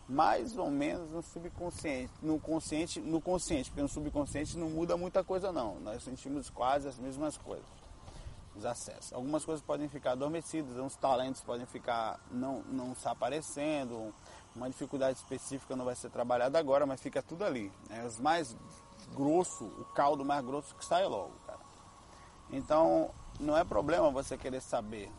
mais 0.09 0.57
ou 0.59 0.71
menos 0.71 1.11
no 1.11 1.23
subconsciente, 1.23 2.13
no 2.21 2.39
consciente, 2.39 3.01
no 3.01 3.21
consciente, 3.21 3.71
porque 3.71 3.83
no 3.83 3.89
subconsciente 3.89 4.59
não 4.59 4.69
muda 4.69 4.97
muita 4.97 5.23
coisa 5.23 5.53
não. 5.53 5.79
Nós 5.81 6.03
sentimos 6.03 6.51
quase 6.51 6.89
as 6.89 6.99
mesmas 6.99 7.37
coisas. 7.37 7.65
Os 8.57 8.67
acessos. 8.67 9.13
Algumas 9.13 9.45
coisas 9.45 9.65
podem 9.65 9.89
ficar 9.89 10.13
adormecidas, 10.13 10.77
uns 10.77 10.97
talentos 10.97 11.41
podem 11.41 11.65
ficar 11.65 12.21
não 12.31 12.63
não 12.65 12.93
está 12.93 13.13
aparecendo, 13.13 14.13
uma 14.55 14.69
dificuldade 14.69 15.17
específica 15.17 15.75
não 15.75 15.85
vai 15.85 15.95
ser 15.95 16.11
trabalhada 16.11 16.59
agora, 16.59 16.85
mas 16.85 17.01
fica 17.01 17.23
tudo 17.23 17.45
ali. 17.45 17.73
Né? 17.89 18.05
Os 18.05 18.19
mais 18.19 18.55
grosso, 19.15 19.65
o 19.65 19.85
caldo 19.95 20.25
mais 20.25 20.45
grosso 20.45 20.75
que 20.75 20.85
sai 20.85 21.07
logo, 21.07 21.33
cara. 21.47 21.61
Então, 22.51 23.11
não 23.41 23.57
é 23.57 23.65
problema 23.65 24.11
você 24.11 24.37
querer 24.37 24.61
saber. 24.61 25.11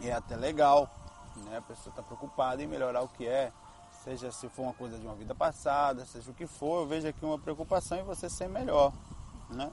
E 0.00 0.08
é 0.08 0.12
até 0.12 0.36
legal, 0.36 0.88
né? 1.40 1.58
A 1.58 1.62
pessoa 1.62 1.90
está 1.90 2.02
preocupada 2.02 2.62
em 2.62 2.66
melhorar 2.66 3.02
o 3.02 3.08
que 3.08 3.26
é 3.26 3.52
seja 4.04 4.32
se 4.32 4.48
for 4.48 4.62
uma 4.62 4.74
coisa 4.74 4.98
de 4.98 5.06
uma 5.06 5.14
vida 5.14 5.34
passada, 5.34 6.04
seja 6.04 6.30
o 6.30 6.34
que 6.34 6.46
for, 6.46 6.82
eu 6.82 6.86
vejo 6.86 7.06
aqui 7.06 7.24
uma 7.24 7.38
preocupação 7.38 7.98
em 7.98 8.02
você 8.02 8.28
ser 8.28 8.48
melhor, 8.48 8.92
né? 9.50 9.70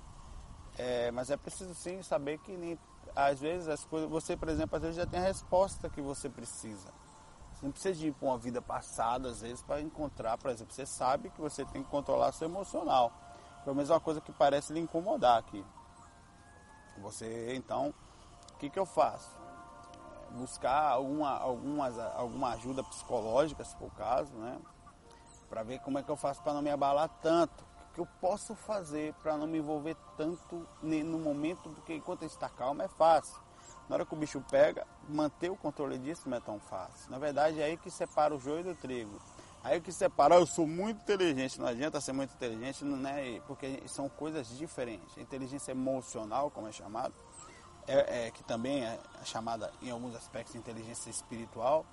É, 0.77 1.11
mas 1.11 1.29
é 1.29 1.37
preciso 1.37 1.73
sim 1.73 2.01
saber 2.03 2.37
que 2.39 2.55
nem, 2.55 2.77
às 3.15 3.39
vezes 3.39 3.67
as 3.67 3.83
coisas, 3.85 4.09
você 4.09 4.37
por 4.37 4.49
exemplo, 4.49 4.75
às 4.75 4.81
vezes 4.81 4.97
já 4.97 5.05
tem 5.05 5.19
a 5.19 5.23
resposta 5.23 5.89
que 5.89 6.01
você 6.01 6.29
precisa. 6.29 6.89
Você 7.53 7.65
não 7.65 7.71
precisa 7.71 7.95
de 7.95 8.07
ir 8.07 8.13
para 8.13 8.29
uma 8.29 8.37
vida 8.37 8.61
passada, 8.61 9.29
às 9.29 9.41
vezes, 9.41 9.61
para 9.61 9.81
encontrar, 9.81 10.37
por 10.37 10.49
exemplo, 10.49 10.73
você 10.73 10.85
sabe 10.85 11.29
que 11.29 11.41
você 11.41 11.65
tem 11.65 11.83
que 11.83 11.89
controlar 11.89 12.31
seu 12.31 12.47
emocional. 12.47 13.11
Pelo 13.65 13.75
menos 13.75 13.89
é 13.89 13.93
uma 13.93 13.99
coisa 13.99 14.21
que 14.21 14.31
parece 14.31 14.71
lhe 14.71 14.79
incomodar 14.79 15.37
aqui. 15.39 15.65
Você, 16.99 17.53
então, 17.55 17.93
o 18.53 18.57
que, 18.57 18.69
que 18.69 18.79
eu 18.79 18.85
faço? 18.85 19.38
Buscar 20.31 20.91
alguma, 20.91 21.37
algumas, 21.37 21.97
alguma 21.97 22.53
ajuda 22.53 22.83
psicológica, 22.83 23.63
se 23.63 23.75
for 23.75 23.87
o 23.87 23.91
caso, 23.91 24.33
né? 24.33 24.57
Para 25.49 25.63
ver 25.63 25.79
como 25.79 25.97
é 25.97 26.03
que 26.03 26.09
eu 26.09 26.15
faço 26.15 26.41
para 26.41 26.53
não 26.53 26.61
me 26.61 26.69
abalar 26.69 27.09
tanto. 27.21 27.63
O 27.89 27.93
que 27.93 27.99
eu 28.01 28.07
posso 28.21 28.53
fazer 28.53 29.13
para 29.15 29.35
não 29.35 29.47
me 29.47 29.57
envolver 29.57 29.95
tanto 30.15 30.67
no 30.81 31.19
momento, 31.19 31.69
porque 31.69 31.93
enquanto 31.93 32.23
está 32.23 32.47
calmo 32.47 32.81
é 32.81 32.87
fácil. 32.87 33.39
Na 33.89 33.95
hora 33.95 34.05
que 34.05 34.13
o 34.13 34.17
bicho 34.17 34.39
pega, 34.51 34.85
manter 35.07 35.49
o 35.49 35.55
controle 35.55 35.97
disso 35.97 36.29
não 36.29 36.37
é 36.37 36.39
tão 36.39 36.59
fácil. 36.59 37.09
Na 37.09 37.17
verdade, 37.17 37.59
é 37.59 37.65
aí 37.65 37.77
que 37.77 37.89
separa 37.89 38.35
o 38.35 38.39
joio 38.39 38.63
do 38.63 38.75
trigo. 38.75 39.19
Aí 39.63 39.81
que 39.81 39.91
separa, 39.91 40.35
eu 40.35 40.45
sou 40.45 40.65
muito 40.65 41.01
inteligente, 41.01 41.59
não 41.59 41.67
adianta 41.67 41.99
ser 41.99 42.13
muito 42.13 42.33
inteligente, 42.33 42.85
né? 42.85 43.41
porque 43.45 43.81
são 43.87 44.07
coisas 44.07 44.47
diferentes. 44.57 45.17
Inteligência 45.17 45.71
emocional, 45.71 46.49
como 46.49 46.67
é 46.67 46.71
chamado, 46.71 47.13
é, 47.89 48.27
é, 48.27 48.31
que 48.31 48.43
também 48.43 48.85
é 48.85 48.99
chamada 49.25 49.73
em 49.81 49.89
alguns 49.89 50.15
aspectos 50.15 50.53
de 50.53 50.59
inteligência 50.59 51.09
espiritual, 51.09 51.83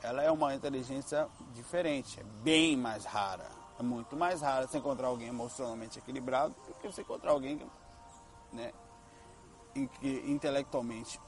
ela 0.00 0.22
é 0.22 0.30
uma 0.30 0.54
inteligência 0.54 1.28
diferente, 1.54 2.20
é 2.20 2.22
bem 2.42 2.76
mais 2.76 3.04
rara. 3.04 3.48
É 3.76 3.82
muito 3.82 4.16
mais 4.16 4.40
rara 4.40 4.68
você 4.68 4.78
encontrar 4.78 5.08
alguém 5.08 5.26
emocionalmente 5.26 5.98
equilibrado 5.98 6.54
do 6.68 6.74
que 6.74 6.86
você 6.86 7.00
encontrar 7.02 7.32
alguém 7.32 7.60
né, 8.52 8.72
intelectualmente 9.74 11.20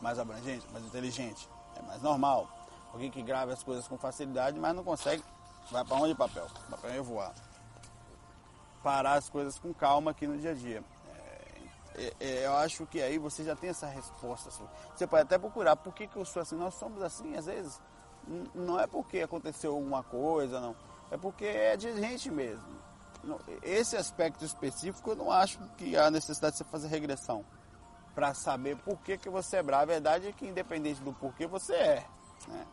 mais 0.00 0.18
abrangente, 0.18 0.66
mais 0.72 0.84
inteligente. 0.84 1.48
É 1.74 1.82
mais 1.82 2.00
normal. 2.02 2.48
Alguém 2.92 3.10
que 3.10 3.20
grava 3.20 3.52
as 3.52 3.64
coisas 3.64 3.88
com 3.88 3.98
facilidade, 3.98 4.60
mas 4.60 4.76
não 4.76 4.84
consegue. 4.84 5.24
Vai 5.72 5.84
para 5.84 5.96
onde 5.96 6.14
papel? 6.14 6.46
Papel 6.70 6.94
ia 6.94 7.02
voar. 7.02 7.34
Parar 8.80 9.14
as 9.14 9.28
coisas 9.28 9.58
com 9.58 9.74
calma 9.74 10.12
aqui 10.12 10.26
no 10.26 10.38
dia 10.38 10.52
a 10.52 10.54
dia. 10.54 10.84
É, 11.96 12.12
é, 12.18 12.46
eu 12.46 12.56
acho 12.56 12.86
que 12.86 13.00
aí 13.00 13.18
você 13.18 13.44
já 13.44 13.54
tem 13.54 13.70
essa 13.70 13.86
resposta. 13.86 14.48
Assim. 14.48 14.64
Você 14.94 15.06
pode 15.06 15.22
até 15.22 15.38
procurar 15.38 15.76
por 15.76 15.94
que, 15.94 16.06
que 16.06 16.16
eu 16.16 16.24
sou 16.24 16.42
assim. 16.42 16.56
Nós 16.56 16.74
somos 16.74 17.02
assim, 17.02 17.36
às 17.36 17.46
vezes. 17.46 17.80
Não 18.54 18.80
é 18.80 18.86
porque 18.86 19.20
aconteceu 19.20 19.74
alguma 19.74 20.02
coisa, 20.02 20.60
não. 20.60 20.74
É 21.10 21.16
porque 21.16 21.44
é 21.44 21.76
de 21.76 21.94
gente 21.94 22.30
mesmo. 22.30 22.64
Esse 23.62 23.96
aspecto 23.96 24.44
específico 24.44 25.10
eu 25.10 25.16
não 25.16 25.30
acho 25.30 25.58
que 25.78 25.96
há 25.96 26.10
necessidade 26.10 26.52
de 26.52 26.58
você 26.58 26.64
fazer 26.64 26.88
regressão 26.88 27.44
para 28.14 28.34
saber 28.34 28.76
por 28.78 28.98
que, 28.98 29.16
que 29.16 29.28
você 29.28 29.58
é 29.58 29.62
bravo. 29.62 29.84
A 29.84 29.86
verdade 29.86 30.28
é 30.28 30.32
que 30.32 30.46
independente 30.46 31.00
do 31.00 31.12
porquê 31.12 31.46
você 31.46 31.74
é. 31.74 32.06
Né? 32.48 32.66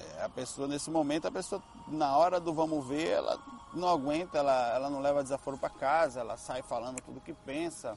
é. 0.00 0.24
A 0.24 0.28
pessoa 0.28 0.68
nesse 0.68 0.90
momento, 0.90 1.26
a 1.26 1.30
pessoa 1.30 1.62
na 1.88 2.16
hora 2.16 2.38
do 2.38 2.52
vamos 2.52 2.86
ver, 2.86 3.08
ela 3.08 3.38
não 3.74 3.88
aguenta, 3.88 4.38
ela, 4.38 4.74
ela 4.74 4.90
não 4.90 5.00
leva 5.00 5.22
desaforo 5.22 5.58
para 5.58 5.70
casa, 5.70 6.20
ela 6.20 6.36
sai 6.36 6.62
falando 6.62 7.00
tudo 7.02 7.20
que 7.20 7.32
pensa 7.32 7.96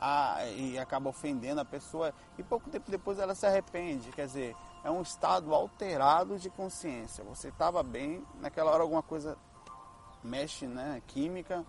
a, 0.00 0.44
e 0.46 0.78
acaba 0.78 1.10
ofendendo 1.10 1.60
a 1.60 1.64
pessoa 1.64 2.12
e 2.36 2.42
pouco 2.42 2.70
tempo 2.70 2.90
depois 2.90 3.18
ela 3.18 3.34
se 3.34 3.46
arrepende. 3.46 4.10
Quer 4.12 4.26
dizer, 4.26 4.56
é 4.82 4.90
um 4.90 5.02
estado 5.02 5.54
alterado 5.54 6.38
de 6.38 6.50
consciência. 6.50 7.24
Você 7.24 7.48
estava 7.48 7.82
bem, 7.82 8.24
naquela 8.40 8.70
hora 8.70 8.82
alguma 8.82 9.02
coisa 9.02 9.36
mexe, 10.22 10.66
né, 10.66 11.02
química, 11.06 11.64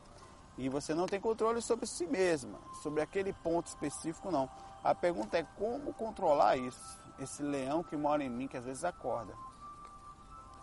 e 0.57 0.69
você 0.69 0.93
não 0.93 1.05
tem 1.05 1.19
controle 1.19 1.61
sobre 1.61 1.85
si 1.85 2.07
mesma, 2.07 2.57
sobre 2.81 3.01
aquele 3.01 3.33
ponto 3.33 3.67
específico 3.67 4.31
não. 4.31 4.49
A 4.83 4.95
pergunta 4.95 5.37
é 5.37 5.43
como 5.57 5.93
controlar 5.93 6.57
isso? 6.57 6.99
Esse 7.19 7.43
leão 7.43 7.83
que 7.83 7.97
mora 7.97 8.23
em 8.23 8.29
mim 8.29 8.47
que 8.47 8.57
às 8.57 8.65
vezes 8.65 8.83
acorda. 8.83 9.33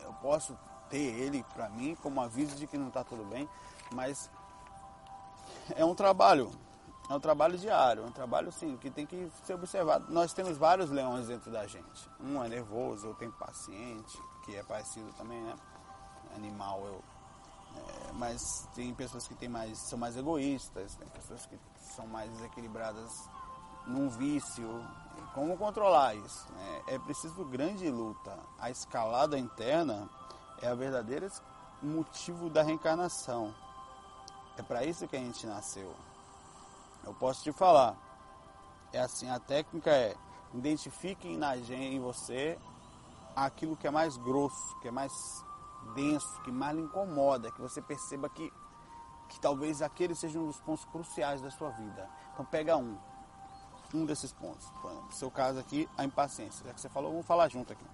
Eu 0.00 0.12
posso 0.14 0.56
ter 0.88 0.98
ele 0.98 1.44
para 1.54 1.68
mim 1.68 1.96
como 2.02 2.20
aviso 2.20 2.56
de 2.56 2.66
que 2.66 2.78
não 2.78 2.88
está 2.88 3.02
tudo 3.02 3.24
bem, 3.24 3.48
mas 3.94 4.30
é 5.74 5.84
um 5.84 5.94
trabalho 5.94 6.50
é 7.12 7.16
um 7.16 7.20
trabalho 7.20 7.58
diário, 7.58 8.02
é 8.02 8.06
um 8.06 8.12
trabalho 8.12 8.50
sim, 8.50 8.76
que 8.78 8.90
tem 8.90 9.04
que 9.04 9.30
ser 9.44 9.54
observado. 9.54 10.12
Nós 10.12 10.32
temos 10.32 10.56
vários 10.56 10.90
leões 10.90 11.26
dentro 11.26 11.50
da 11.50 11.66
gente. 11.66 12.08
Um 12.18 12.42
é 12.42 12.48
nervoso, 12.48 13.08
outro 13.08 13.20
tem 13.20 13.30
paciente, 13.30 14.18
que 14.44 14.56
é 14.56 14.62
parecido 14.62 15.12
também, 15.12 15.40
né? 15.42 15.54
Animal, 16.34 16.84
eu. 16.86 17.04
É, 17.74 18.12
mas 18.12 18.68
tem 18.74 18.94
pessoas 18.94 19.26
que 19.26 19.34
tem 19.34 19.48
mais, 19.48 19.78
são 19.78 19.98
mais 19.98 20.16
egoístas, 20.16 20.94
tem 20.94 21.08
pessoas 21.08 21.46
que 21.46 21.58
são 21.94 22.06
mais 22.06 22.30
desequilibradas 22.32 23.10
num 23.86 24.08
vício. 24.08 24.66
Como 25.34 25.56
controlar 25.56 26.14
isso? 26.14 26.50
Né? 26.52 26.82
É 26.88 26.98
preciso 26.98 27.44
grande 27.44 27.90
luta. 27.90 28.38
A 28.58 28.70
escalada 28.70 29.38
interna 29.38 30.08
é 30.60 30.68
a 30.68 30.74
verdadeira 30.74 31.28
motivo 31.82 32.48
da 32.48 32.62
reencarnação. 32.62 33.54
É 34.56 34.62
para 34.62 34.84
isso 34.84 35.08
que 35.08 35.16
a 35.16 35.20
gente 35.20 35.46
nasceu. 35.46 35.94
Eu 37.04 37.14
posso 37.14 37.42
te 37.42 37.52
falar. 37.52 37.96
É 38.92 39.00
assim, 39.00 39.28
a 39.30 39.38
técnica 39.38 39.90
é 39.90 40.16
identifique 40.54 41.36
na 41.36 41.56
gente, 41.56 41.96
em 41.96 42.00
você 42.00 42.58
aquilo 43.34 43.76
que 43.76 43.86
é 43.86 43.90
mais 43.90 44.16
grosso, 44.18 44.78
que 44.80 44.88
é 44.88 44.90
mais 44.90 45.12
denso, 45.94 46.40
que 46.42 46.52
mais 46.52 46.76
lhe 46.76 46.82
incomoda, 46.82 47.50
que 47.50 47.60
você 47.60 47.80
perceba 47.80 48.28
que, 48.28 48.52
que 49.28 49.40
talvez 49.40 49.80
aquele 49.80 50.14
seja 50.14 50.38
um 50.38 50.46
dos 50.46 50.60
pontos 50.60 50.84
cruciais 50.84 51.40
da 51.40 51.50
sua 51.50 51.70
vida. 51.70 52.08
Então 52.32 52.44
pega 52.44 52.76
um, 52.76 52.98
um 53.94 54.04
desses 54.04 54.32
pontos. 54.32 54.70
No 54.84 55.12
seu 55.12 55.30
caso 55.30 55.58
aqui, 55.58 55.88
a 55.96 56.04
impaciência. 56.04 56.66
Já 56.66 56.74
que 56.74 56.80
você 56.80 56.88
falou, 56.88 57.10
vamos 57.10 57.26
falar 57.26 57.48
junto 57.48 57.72
aqui. 57.72 57.86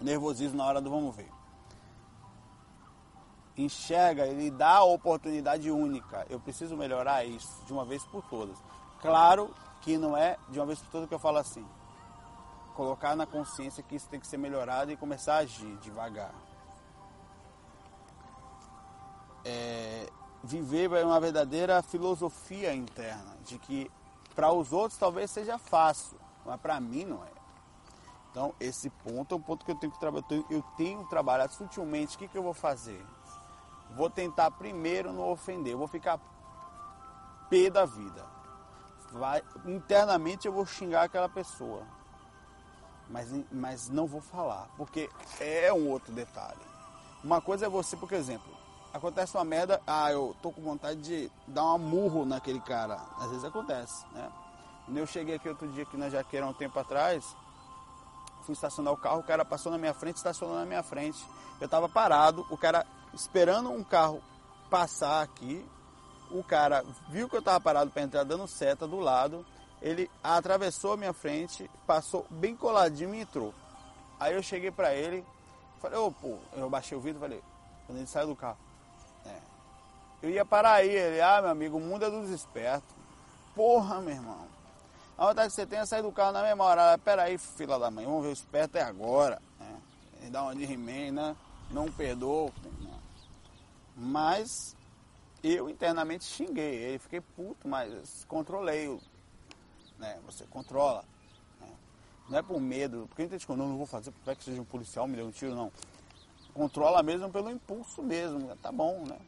Nervosismo 0.00 0.58
na 0.58 0.66
hora 0.66 0.80
do 0.80 0.90
vamos 0.90 1.16
ver 1.16 1.43
enxerga, 3.56 4.26
ele 4.26 4.50
dá 4.50 4.78
a 4.78 4.84
oportunidade 4.84 5.70
única. 5.70 6.26
Eu 6.28 6.40
preciso 6.40 6.76
melhorar 6.76 7.24
isso 7.24 7.64
de 7.66 7.72
uma 7.72 7.84
vez 7.84 8.04
por 8.04 8.22
todas. 8.24 8.56
Claro 9.00 9.54
que 9.80 9.96
não 9.96 10.16
é 10.16 10.36
de 10.48 10.58
uma 10.58 10.66
vez 10.66 10.78
por 10.80 10.90
todas 10.90 11.08
que 11.08 11.14
eu 11.14 11.18
falo 11.18 11.38
assim. 11.38 11.64
Colocar 12.74 13.14
na 13.14 13.26
consciência 13.26 13.82
que 13.82 13.94
isso 13.94 14.08
tem 14.08 14.18
que 14.18 14.26
ser 14.26 14.38
melhorado 14.38 14.90
e 14.90 14.96
começar 14.96 15.34
a 15.34 15.38
agir 15.38 15.76
devagar. 15.76 16.34
É, 19.44 20.08
viver 20.42 20.90
uma 21.04 21.20
verdadeira 21.20 21.82
filosofia 21.82 22.74
interna, 22.74 23.36
de 23.44 23.58
que 23.58 23.90
para 24.34 24.50
os 24.52 24.72
outros 24.72 24.98
talvez 24.98 25.30
seja 25.30 25.58
fácil, 25.58 26.18
mas 26.44 26.60
para 26.60 26.80
mim 26.80 27.04
não 27.04 27.22
é. 27.24 27.34
Então, 28.34 28.52
esse 28.58 28.90
ponto 28.90 29.32
é 29.32 29.38
um 29.38 29.40
ponto 29.40 29.64
que 29.64 29.70
eu 29.70 29.76
tenho 29.76 29.92
que 29.92 30.00
trabalhar. 30.00 30.26
Eu 30.50 30.60
tenho 30.76 31.04
trabalhado 31.04 31.52
sutilmente. 31.52 32.16
O 32.16 32.18
que, 32.18 32.26
que 32.26 32.36
eu 32.36 32.42
vou 32.42 32.52
fazer? 32.52 33.00
Vou 33.90 34.10
tentar 34.10 34.50
primeiro 34.50 35.12
não 35.12 35.30
ofender. 35.30 35.72
Eu 35.72 35.78
vou 35.78 35.88
ficar 35.88 36.18
pé 37.48 37.70
da 37.70 37.84
vida. 37.84 38.24
Vai, 39.12 39.42
internamente 39.64 40.46
eu 40.46 40.52
vou 40.52 40.66
xingar 40.66 41.04
aquela 41.04 41.28
pessoa. 41.28 41.82
Mas, 43.08 43.28
mas 43.52 43.88
não 43.88 44.06
vou 44.06 44.20
falar. 44.20 44.68
Porque 44.76 45.08
é 45.40 45.72
um 45.72 45.88
outro 45.88 46.12
detalhe. 46.12 46.60
Uma 47.22 47.40
coisa 47.40 47.66
é 47.66 47.68
você, 47.68 47.96
por 47.96 48.12
exemplo, 48.12 48.52
acontece 48.92 49.36
uma 49.36 49.44
merda, 49.44 49.80
ah, 49.86 50.12
eu 50.12 50.36
tô 50.42 50.52
com 50.52 50.62
vontade 50.62 51.00
de 51.00 51.32
dar 51.46 51.74
um 51.74 51.78
murro 51.78 52.24
naquele 52.24 52.60
cara. 52.60 53.00
Às 53.18 53.28
vezes 53.30 53.44
acontece, 53.44 54.04
né? 54.12 54.30
Eu 54.94 55.06
cheguei 55.06 55.36
aqui 55.36 55.48
outro 55.48 55.66
dia 55.68 55.82
aqui 55.82 55.96
na 55.96 56.08
Jaqueira 56.10 56.46
um 56.46 56.52
tempo 56.52 56.78
atrás, 56.78 57.24
fui 58.44 58.52
estacionar 58.52 58.92
o 58.92 58.96
carro, 58.96 59.20
o 59.20 59.24
cara 59.24 59.44
passou 59.44 59.72
na 59.72 59.78
minha 59.78 59.94
frente, 59.94 60.16
estacionou 60.16 60.56
na 60.56 60.66
minha 60.66 60.82
frente. 60.82 61.24
Eu 61.60 61.64
estava 61.64 61.88
parado, 61.88 62.46
o 62.50 62.56
cara 62.56 62.86
esperando 63.14 63.70
um 63.70 63.84
carro 63.84 64.22
passar 64.70 65.22
aqui. 65.22 65.64
O 66.30 66.42
cara 66.42 66.84
viu 67.08 67.28
que 67.28 67.36
eu 67.36 67.40
estava 67.40 67.60
parado 67.60 67.90
para 67.90 68.02
entrar 68.02 68.24
dando 68.24 68.46
seta 68.46 68.86
do 68.86 68.98
lado. 68.98 69.44
Ele 69.80 70.10
atravessou 70.22 70.92
a 70.92 70.96
minha 70.96 71.12
frente, 71.12 71.70
passou 71.86 72.26
bem 72.30 72.56
coladinho 72.56 73.14
e 73.14 73.20
entrou. 73.20 73.54
Aí 74.18 74.34
eu 74.34 74.42
cheguei 74.42 74.70
para 74.70 74.94
ele, 74.94 75.24
falei, 75.80 75.98
ô 75.98 76.06
oh, 76.06 76.12
pô, 76.12 76.38
eu 76.54 76.70
baixei 76.70 76.96
o 76.96 77.00
vidro 77.00 77.20
falei, 77.20 77.42
quando 77.86 77.98
ele 77.98 78.06
saiu 78.06 78.28
do 78.28 78.36
carro. 78.36 78.56
É. 79.26 79.38
Eu 80.22 80.30
ia 80.30 80.44
parar 80.44 80.74
aí, 80.74 80.88
ele, 80.88 81.20
ah 81.20 81.42
meu 81.42 81.50
amigo, 81.50 81.76
o 81.76 81.80
mundo 81.80 82.04
é 82.04 82.10
dos 82.10 82.30
espertos. 82.30 82.94
Porra, 83.54 84.00
meu 84.00 84.14
irmão. 84.14 84.46
A 85.16 85.26
vontade 85.26 85.48
que 85.48 85.54
você 85.54 85.66
tem 85.66 85.78
é 85.78 85.86
sair 85.86 86.02
do 86.02 86.10
carro 86.10 86.32
na 86.32 86.42
mesma 86.42 86.64
hora. 86.64 86.98
Pera 86.98 87.24
aí, 87.24 87.38
fila 87.38 87.78
da 87.78 87.90
mãe, 87.90 88.04
vamos 88.04 88.22
ver 88.22 88.28
o 88.28 88.32
esperto 88.32 88.76
é 88.76 88.82
agora. 88.82 89.40
Ele 90.20 90.30
dá 90.30 90.42
uma 90.42 90.54
de 90.54 90.64
he 90.64 91.10
né? 91.10 91.36
Não 91.70 91.90
perdoa. 91.92 92.50
Né? 93.96 94.06
Mas 94.06 94.76
eu 95.42 95.68
internamente 95.68 96.24
xinguei 96.24 96.74
ele, 96.76 96.98
fiquei 96.98 97.20
puto, 97.20 97.68
mas 97.68 98.24
controlei. 98.28 98.98
Né? 99.98 100.18
Você 100.26 100.44
controla. 100.46 101.04
Né? 101.60 101.68
Não 102.28 102.38
é 102.38 102.42
por 102.42 102.60
medo, 102.60 103.06
porque 103.08 103.22
a 103.22 103.28
gente 103.28 103.48
não, 103.48 103.56
não 103.56 103.76
vou 103.76 103.86
fazer 103.86 104.10
porque 104.10 104.30
é 104.30 104.34
que 104.34 104.44
seja 104.44 104.60
um 104.60 104.64
policial, 104.64 105.06
me 105.06 105.16
deu 105.16 105.26
um 105.26 105.30
tiro, 105.30 105.54
não. 105.54 105.72
Controla 106.52 107.02
mesmo 107.02 107.30
pelo 107.30 107.50
impulso 107.50 108.02
mesmo, 108.02 108.54
tá 108.56 108.70
bom, 108.70 109.04
né? 109.06 109.18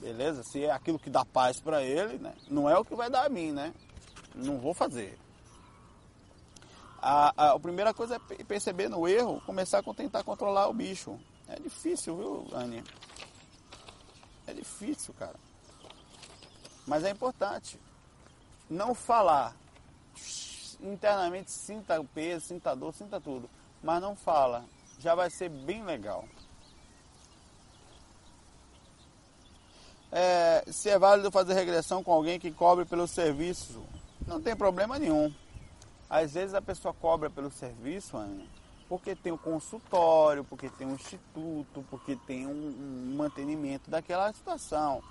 Beleza? 0.00 0.42
Se 0.42 0.64
é 0.64 0.70
aquilo 0.70 0.98
que 0.98 1.10
dá 1.10 1.24
paz 1.24 1.60
para 1.60 1.82
ele, 1.82 2.18
né? 2.18 2.34
Não 2.48 2.68
é 2.68 2.78
o 2.78 2.84
que 2.84 2.94
vai 2.94 3.10
dar 3.10 3.26
a 3.26 3.28
mim, 3.28 3.52
né? 3.52 3.74
Não 4.34 4.58
vou 4.58 4.74
fazer. 4.74 5.18
A, 7.00 7.32
a, 7.36 7.52
a 7.52 7.60
primeira 7.60 7.92
coisa 7.92 8.20
é 8.38 8.44
perceber 8.44 8.88
no 8.88 9.06
erro, 9.06 9.40
começar 9.44 9.80
a 9.80 9.94
tentar 9.94 10.22
controlar 10.22 10.68
o 10.68 10.74
bicho. 10.74 11.18
É 11.54 11.60
difícil, 11.60 12.16
viu, 12.16 12.48
Anny? 12.52 12.82
É 14.44 14.52
difícil, 14.52 15.14
cara. 15.14 15.36
Mas 16.84 17.04
é 17.04 17.10
importante. 17.10 17.80
Não 18.68 18.92
falar. 18.92 19.54
Internamente 20.80 21.52
sinta 21.52 22.00
o 22.00 22.04
peso, 22.04 22.46
sinta 22.46 22.72
a 22.72 22.74
dor, 22.74 22.92
sinta 22.92 23.20
tudo. 23.20 23.48
Mas 23.82 24.02
não 24.02 24.16
fala. 24.16 24.64
Já 24.98 25.14
vai 25.14 25.30
ser 25.30 25.48
bem 25.48 25.84
legal. 25.84 26.24
É, 30.10 30.64
se 30.66 30.90
é 30.90 30.98
válido 30.98 31.30
fazer 31.30 31.54
regressão 31.54 32.02
com 32.02 32.12
alguém 32.12 32.40
que 32.40 32.50
cobre 32.50 32.84
pelo 32.84 33.06
serviço, 33.06 33.80
não 34.26 34.40
tem 34.40 34.56
problema 34.56 34.98
nenhum. 34.98 35.32
Às 36.10 36.34
vezes 36.34 36.54
a 36.54 36.62
pessoa 36.62 36.92
cobra 36.92 37.30
pelo 37.30 37.50
serviço, 37.50 38.16
Ana, 38.16 38.44
porque 38.88 39.14
tem 39.14 39.32
um 39.32 39.38
consultório, 39.38 40.44
porque 40.44 40.68
tem 40.68 40.86
um 40.86 40.94
instituto, 40.94 41.84
porque 41.90 42.16
tem 42.26 42.46
um, 42.46 42.50
um 42.50 43.14
mantenimento 43.16 43.90
daquela 43.90 44.32
situação. 44.32 45.02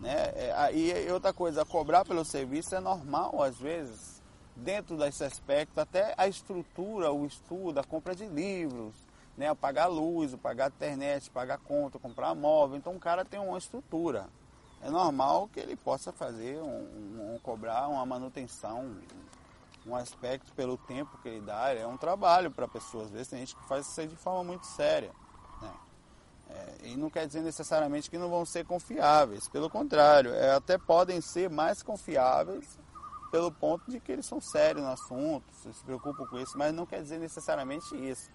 Né? 0.00 0.14
É, 0.34 0.70
e 0.74 1.10
outra 1.12 1.32
coisa, 1.32 1.64
cobrar 1.64 2.04
pelo 2.04 2.24
serviço 2.24 2.74
é 2.74 2.80
normal 2.80 3.42
às 3.42 3.58
vezes, 3.58 4.22
dentro 4.56 4.96
desse 4.96 5.24
aspecto, 5.24 5.80
até 5.80 6.14
a 6.16 6.26
estrutura, 6.26 7.12
o 7.12 7.24
estudo, 7.24 7.78
a 7.78 7.84
compra 7.84 8.14
de 8.14 8.26
livros, 8.26 8.94
né? 9.36 9.54
pagar 9.54 9.86
luz, 9.86 10.34
pagar 10.36 10.68
internet, 10.68 11.30
pagar 11.30 11.58
conta, 11.58 11.98
comprar 11.98 12.34
móvel. 12.34 12.76
Então 12.76 12.94
o 12.94 13.00
cara 13.00 13.24
tem 13.24 13.38
uma 13.40 13.58
estrutura 13.58 14.28
é 14.82 14.90
normal 14.90 15.48
que 15.52 15.60
ele 15.60 15.76
possa 15.76 16.12
fazer, 16.12 16.60
um, 16.60 17.34
um, 17.34 17.38
cobrar 17.40 17.86
uma 17.86 18.04
manutenção, 18.04 18.96
um 19.86 19.94
aspecto 19.96 20.52
pelo 20.52 20.76
tempo 20.76 21.18
que 21.18 21.28
ele 21.28 21.40
dá. 21.40 21.72
É 21.72 21.86
um 21.86 21.96
trabalho 21.96 22.50
para 22.50 22.66
a 22.66 22.68
pessoa. 22.68 23.04
Às 23.04 23.10
vezes 23.10 23.28
tem 23.28 23.38
gente 23.40 23.56
que 23.56 23.64
faz 23.66 23.86
isso 23.86 24.06
de 24.06 24.16
forma 24.16 24.44
muito 24.44 24.66
séria. 24.66 25.12
Né? 25.60 25.72
É, 26.50 26.88
e 26.88 26.96
não 26.96 27.10
quer 27.10 27.26
dizer 27.26 27.40
necessariamente 27.40 28.10
que 28.10 28.18
não 28.18 28.30
vão 28.30 28.44
ser 28.44 28.64
confiáveis. 28.64 29.48
Pelo 29.48 29.68
contrário, 29.68 30.32
é, 30.32 30.54
até 30.54 30.78
podem 30.78 31.20
ser 31.20 31.50
mais 31.50 31.82
confiáveis 31.82 32.78
pelo 33.30 33.50
ponto 33.50 33.90
de 33.90 33.98
que 33.98 34.12
eles 34.12 34.26
são 34.26 34.40
sérios 34.40 34.84
no 34.84 34.90
assunto, 34.90 35.44
se 35.54 35.82
preocupam 35.84 36.26
com 36.26 36.38
isso, 36.38 36.56
mas 36.58 36.74
não 36.74 36.84
quer 36.84 37.00
dizer 37.00 37.18
necessariamente 37.18 37.96
isso. 37.96 38.30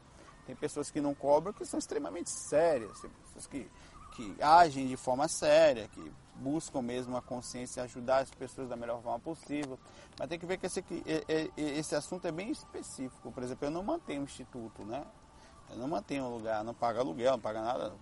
Tem 0.48 0.56
pessoas 0.56 0.90
que 0.90 1.00
não 1.00 1.14
cobram 1.14 1.54
que 1.54 1.64
são 1.66 1.78
extremamente 1.78 2.32
sérias, 2.32 3.00
tem 3.00 3.12
pessoas 3.26 3.46
que, 3.46 3.70
que 4.16 4.36
agem 4.42 4.88
de 4.88 4.98
forma 4.98 5.28
séria, 5.28 5.88
que 5.90 6.12
buscam 6.38 6.82
mesmo 6.82 7.18
a 7.18 7.22
consciência 7.22 7.84
ajudar 7.84 8.20
as 8.20 8.32
pessoas 8.32 8.70
da 8.70 8.76
melhor 8.76 9.02
forma 9.02 9.20
possível. 9.20 9.80
Mas 10.18 10.28
tem 10.28 10.40
que 10.40 10.46
ver 10.46 10.58
que 10.58 10.66
esse, 10.66 10.84
esse 11.58 11.96
assunto 11.96 12.28
é 12.28 12.32
bem 12.32 12.50
específico. 12.50 13.32
Por 13.32 13.44
exemplo, 13.44 13.68
eu 13.68 13.72
não 13.72 13.84
mantenho 13.84 14.22
o 14.22 14.24
instituto, 14.24 14.84
né? 14.84 15.04
Eu 15.70 15.78
não 15.78 15.88
mantenho 15.88 16.26
o 16.26 16.38
lugar, 16.38 16.64
não 16.64 16.74
pago 16.74 17.00
aluguel, 17.00 17.34
não 17.34 17.40
pago 17.40 17.60
nada. 17.60 17.94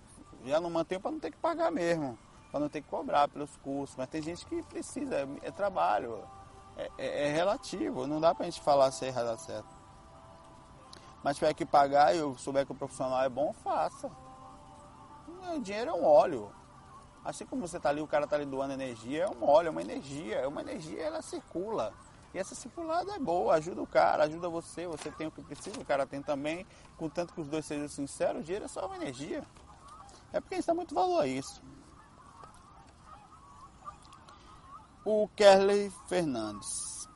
Já 0.45 0.61
não 0.61 0.69
mantenho 0.69 1.01
para 1.01 1.11
não 1.11 1.19
ter 1.19 1.31
que 1.31 1.37
pagar 1.37 1.71
mesmo, 1.71 2.17
para 2.51 2.59
não 2.59 2.69
ter 2.69 2.81
que 2.81 2.87
cobrar 2.87 3.27
pelos 3.27 3.55
cursos. 3.57 3.95
Mas 3.95 4.09
tem 4.09 4.21
gente 4.21 4.45
que 4.45 4.61
precisa, 4.63 5.15
é, 5.15 5.27
é 5.43 5.51
trabalho, 5.51 6.23
é, 6.77 6.91
é, 6.97 7.27
é, 7.27 7.33
relativo, 7.33 8.05
não 8.05 8.21
dá 8.21 8.35
para 8.35 8.45
a 8.45 8.49
gente 8.49 8.61
falar 8.61 8.91
se 8.91 9.05
é 9.05 9.07
errado 9.07 9.31
ou 9.31 9.37
certo. 9.37 9.75
Mas 11.23 11.37
tiver 11.37 11.53
que 11.55 11.65
pagar 11.65 12.15
e 12.15 12.19
eu 12.19 12.37
souber 12.37 12.65
que 12.65 12.71
o 12.71 12.75
profissional 12.75 13.23
é 13.23 13.29
bom, 13.29 13.51
faça. 13.51 14.11
O 15.55 15.59
dinheiro 15.59 15.89
é 15.89 15.93
um 15.93 16.05
óleo. 16.05 16.51
Assim 17.25 17.43
como 17.43 17.67
você 17.67 17.77
está 17.77 17.89
ali, 17.89 18.01
o 18.01 18.07
cara 18.07 18.25
está 18.25 18.35
ali 18.35 18.45
doando 18.45 18.73
energia, 18.73 19.23
é 19.23 19.27
um 19.27 19.43
óleo, 19.49 19.67
é 19.67 19.71
uma 19.71 19.81
energia, 19.81 20.35
é 20.35 20.47
uma 20.47 20.61
energia, 20.61 21.01
ela 21.01 21.23
circula. 21.23 21.91
E 22.31 22.37
essa 22.37 22.53
circulada 22.53 23.15
é 23.15 23.17
boa, 23.17 23.55
ajuda 23.55 23.81
o 23.81 23.87
cara, 23.87 24.25
ajuda 24.25 24.47
você, 24.47 24.85
você 24.85 25.09
tem 25.09 25.25
o 25.25 25.31
que 25.31 25.41
precisa, 25.41 25.79
o 25.79 25.85
cara 25.85 26.05
tem 26.05 26.21
também. 26.21 26.67
Contanto 26.97 27.33
que 27.33 27.41
os 27.41 27.47
dois 27.47 27.65
sejam 27.65 27.87
sinceros, 27.87 28.41
o 28.41 28.43
dinheiro 28.43 28.65
é 28.65 28.67
só 28.67 28.85
uma 28.85 28.95
energia. 28.95 29.43
É 30.31 30.39
porque 30.39 30.53
a 30.53 30.57
gente 30.57 30.67
dá 30.67 30.73
muito 30.75 30.93
valor 30.93 31.21
a 31.21 31.27
isso. 31.27 31.63
O 35.03 35.27
Kerley 35.29 35.91
Fernandes. 36.07 37.07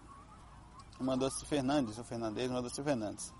Mandou-se 1.00 1.46
Fernandes, 1.46 2.00
o 2.00 2.04
Fernandes 2.04 2.50
mandou-se 2.50 2.82
Fernandes. 2.82 3.34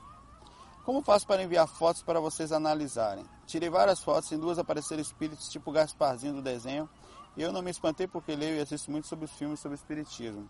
Como 0.84 1.04
faço 1.04 1.28
para 1.28 1.44
enviar 1.44 1.68
fotos 1.68 2.02
para 2.02 2.20
vocês 2.20 2.52
analisarem? 2.52 3.26
Tirei 3.46 3.70
várias 3.70 4.02
fotos, 4.02 4.32
em 4.32 4.40
duas 4.40 4.58
apareceram 4.58 5.02
espíritos 5.02 5.50
tipo 5.50 5.72
Gasparzinho 5.72 6.34
do 6.34 6.42
desenho, 6.42 6.90
e 7.38 7.42
eu 7.42 7.52
não 7.52 7.62
me 7.62 7.70
espantei 7.70 8.08
porque 8.08 8.36
leio 8.36 8.58
e 8.58 8.62
assisto 8.62 8.90
muito 8.90 9.08
sobre 9.08 9.26
os 9.26 9.32
filmes 9.32 9.60
sobre 9.60 9.76
espiritismo. 9.76 10.50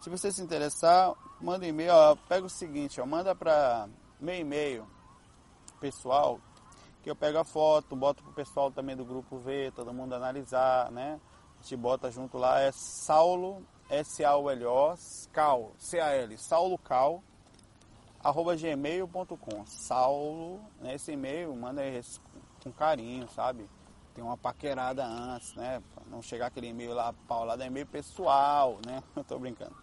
Se 0.00 0.10
você 0.10 0.30
se 0.32 0.42
interessar, 0.42 1.12
manda 1.40 1.64
um 1.64 1.68
e-mail, 1.68 1.92
ó, 1.92 2.16
pega 2.28 2.46
o 2.46 2.50
seguinte, 2.50 3.00
ó, 3.00 3.06
manda 3.06 3.34
para 3.34 3.88
meu 4.20 4.34
e-mail 4.34 4.86
pessoal, 5.80 6.40
que 7.02 7.10
eu 7.10 7.16
pego 7.16 7.38
a 7.38 7.44
foto, 7.44 7.94
boto 7.96 8.22
pro 8.22 8.32
pessoal 8.32 8.70
também 8.70 8.96
do 8.96 9.04
grupo 9.04 9.38
ver, 9.38 9.72
todo 9.72 9.92
mundo 9.92 10.14
analisar, 10.14 10.90
né? 10.90 11.20
A 11.58 11.62
gente 11.62 11.76
bota 11.76 12.10
junto 12.10 12.38
lá, 12.38 12.60
é 12.60 12.70
Saulo, 12.72 13.64
S-A-U-L-O, 13.90 14.94
Cal, 15.32 15.72
C-A-L, 15.78 16.38
Saulo 16.38 16.78
Cal, 16.78 17.22
arroba 18.22 18.56
gmail.com. 18.56 19.66
Saulo, 19.66 20.60
nesse 20.80 21.12
e-mail, 21.12 21.54
manda 21.54 21.82
com 22.62 22.72
carinho, 22.72 23.28
sabe? 23.30 23.68
Tem 24.14 24.24
uma 24.24 24.36
paquerada 24.36 25.04
antes, 25.06 25.54
né? 25.54 25.80
Pra 25.94 26.02
não 26.10 26.20
chegar 26.20 26.46
aquele 26.46 26.68
e-mail 26.68 26.92
lá 26.92 27.14
paulado, 27.26 27.62
é 27.62 27.66
e-mail 27.66 27.86
pessoal, 27.86 28.80
né? 28.84 29.02
Eu 29.14 29.22
tô 29.24 29.38
brincando. 29.38 29.76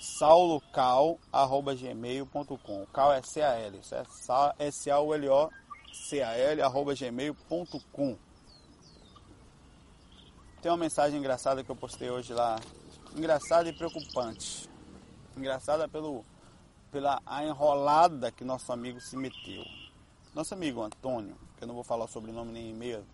saulocal, 0.00 1.18
arroba 1.32 1.74
gmail.com. 1.74 2.86
Cal 2.92 3.12
é 3.12 3.20
C-A-L, 3.22 3.80
é 3.90 4.04
S-A-U-L-O-C-A-L, 4.66 5.42
arroba 6.62 6.94
gmail.com. 6.94 8.16
Tem 10.62 10.70
uma 10.70 10.78
mensagem 10.78 11.18
engraçada 11.18 11.62
que 11.62 11.70
eu 11.70 11.76
postei 11.76 12.08
hoje 12.08 12.32
lá. 12.32 12.58
Engraçada 13.14 13.68
e 13.68 13.72
preocupante. 13.72 14.66
Engraçada 15.36 15.86
pelo 15.88 16.24
pela 16.94 17.20
a 17.26 17.44
enrolada 17.44 18.30
que 18.30 18.44
nosso 18.44 18.72
amigo 18.72 19.00
se 19.00 19.16
meteu. 19.16 19.64
Nosso 20.32 20.54
amigo 20.54 20.80
Antônio, 20.80 21.36
que 21.56 21.64
eu 21.64 21.66
não 21.66 21.74
vou 21.74 21.82
falar 21.82 22.06
sobre 22.06 22.30
nome 22.30 22.52
nem 22.52 22.70
e-mail, 22.70 23.04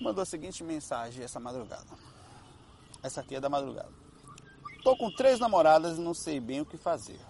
mandou 0.00 0.22
a 0.22 0.24
seguinte 0.24 0.64
mensagem 0.64 1.22
essa 1.22 1.38
madrugada. 1.38 1.84
Essa 3.02 3.20
aqui 3.20 3.34
é 3.34 3.40
da 3.40 3.50
madrugada. 3.50 3.92
Tô 4.82 4.96
com 4.96 5.10
três 5.10 5.38
namoradas 5.38 5.98
e 5.98 6.00
não 6.00 6.14
sei 6.14 6.40
bem 6.40 6.62
o 6.62 6.64
que 6.64 6.78
fazer. 6.78 7.20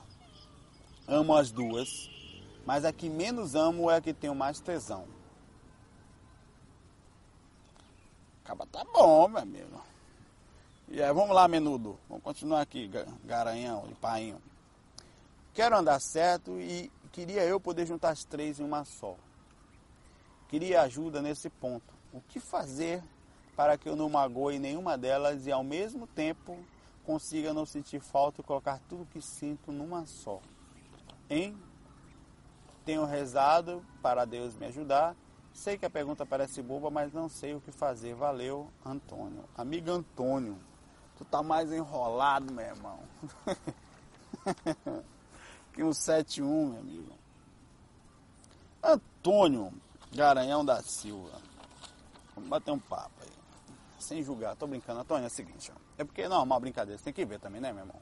Amo 1.08 1.34
as 1.34 1.50
duas, 1.50 2.08
mas 2.64 2.84
a 2.84 2.92
que 2.92 3.10
menos 3.10 3.56
amo 3.56 3.90
é 3.90 3.96
a 3.96 4.00
que 4.00 4.14
tenho 4.14 4.36
mais 4.36 4.60
tesão. 4.60 5.04
Acaba 8.44 8.64
tá 8.66 8.84
bom, 8.84 9.26
meu 9.26 9.42
amigo. 9.42 9.93
E 10.88 11.02
aí, 11.02 11.12
vamos 11.12 11.34
lá, 11.34 11.48
menudo. 11.48 11.98
Vamos 12.08 12.22
continuar 12.22 12.60
aqui, 12.60 12.90
garanhão 13.24 13.88
e 13.90 13.94
painho. 13.94 14.40
Quero 15.54 15.76
andar 15.76 16.00
certo 16.00 16.58
e 16.60 16.90
queria 17.12 17.44
eu 17.44 17.58
poder 17.58 17.86
juntar 17.86 18.10
as 18.10 18.24
três 18.24 18.60
em 18.60 18.64
uma 18.64 18.84
só. 18.84 19.16
Queria 20.48 20.82
ajuda 20.82 21.22
nesse 21.22 21.48
ponto. 21.48 21.94
O 22.12 22.20
que 22.20 22.38
fazer 22.38 23.02
para 23.56 23.78
que 23.78 23.88
eu 23.88 23.96
não 23.96 24.08
magoe 24.08 24.58
nenhuma 24.58 24.98
delas 24.98 25.46
e 25.46 25.52
ao 25.52 25.64
mesmo 25.64 26.06
tempo 26.06 26.58
consiga 27.04 27.52
não 27.54 27.64
sentir 27.64 28.00
falta 28.00 28.40
e 28.40 28.44
colocar 28.44 28.80
tudo 28.88 29.06
que 29.06 29.20
sinto 29.20 29.72
numa 29.72 30.06
só? 30.06 30.40
Hein? 31.30 31.56
Tenho 32.84 33.04
rezado 33.04 33.84
para 34.02 34.24
Deus 34.24 34.54
me 34.54 34.66
ajudar. 34.66 35.16
Sei 35.52 35.78
que 35.78 35.86
a 35.86 35.90
pergunta 35.90 36.26
parece 36.26 36.60
boba, 36.60 36.90
mas 36.90 37.12
não 37.12 37.28
sei 37.28 37.54
o 37.54 37.60
que 37.60 37.72
fazer. 37.72 38.14
Valeu, 38.14 38.68
Antônio. 38.84 39.44
Amigo 39.56 39.90
Antônio, 39.90 40.58
tu 41.16 41.24
tá 41.24 41.42
mais 41.42 41.72
enrolado, 41.72 42.52
meu 42.52 42.64
irmão. 42.64 42.98
que 45.72 45.82
um 45.82 45.92
71, 45.92 46.68
meu 46.68 46.80
amigo. 46.80 47.12
Antônio 48.82 49.72
Garanhão 50.14 50.64
da 50.64 50.82
Silva. 50.82 51.40
Vamos 52.34 52.48
bater 52.48 52.70
um 52.70 52.78
papo 52.78 53.14
aí. 53.22 53.32
Sem 53.98 54.22
julgar, 54.22 54.54
tô 54.56 54.66
brincando. 54.66 55.00
Antônio, 55.00 55.24
é 55.24 55.26
o 55.26 55.30
seguinte, 55.30 55.72
ó. 55.74 55.78
É 55.98 56.04
porque 56.04 56.22
é 56.22 56.28
normal 56.28 56.60
brincadeira, 56.60 56.98
você 56.98 57.04
tem 57.04 57.12
que 57.12 57.24
ver 57.24 57.40
também, 57.40 57.60
né, 57.60 57.72
meu 57.72 57.82
irmão? 57.82 58.00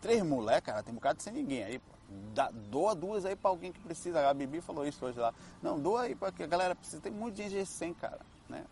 Três 0.00 0.22
mulheres, 0.22 0.64
cara, 0.64 0.82
tem 0.82 0.92
um 0.92 0.96
bocado 0.96 1.22
sem 1.22 1.32
ninguém 1.32 1.64
aí, 1.64 1.78
pô. 1.78 1.98
Dá, 2.32 2.50
doa 2.50 2.94
duas 2.94 3.24
aí 3.24 3.36
pra 3.36 3.50
alguém 3.50 3.72
que 3.72 3.80
precisa. 3.80 4.28
A 4.28 4.32
Bibi 4.32 4.60
falou 4.60 4.86
isso 4.86 5.04
hoje 5.04 5.18
lá. 5.18 5.34
Não, 5.62 5.78
doa 5.78 6.02
aí 6.02 6.14
pra 6.14 6.32
que 6.32 6.42
a 6.42 6.46
galera 6.46 6.74
precisa. 6.74 7.02
Tem 7.02 7.12
muito 7.12 7.36
gente 7.36 7.66
sem, 7.66 7.92
cara, 7.92 8.20
né? 8.48 8.64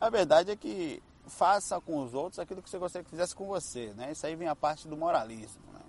A 0.00 0.10
verdade 0.10 0.50
é 0.50 0.56
que 0.56 1.02
faça 1.26 1.80
com 1.80 2.02
os 2.02 2.14
outros 2.14 2.38
aquilo 2.38 2.62
que 2.62 2.68
você 2.70 2.78
gostaria 2.78 3.04
que 3.04 3.10
fizesse 3.10 3.34
com 3.34 3.46
você, 3.46 3.92
né? 3.94 4.12
Isso 4.12 4.26
aí 4.26 4.34
vem 4.34 4.48
a 4.48 4.56
parte 4.56 4.88
do 4.88 4.96
moralismo, 4.96 5.62
né? 5.72 5.80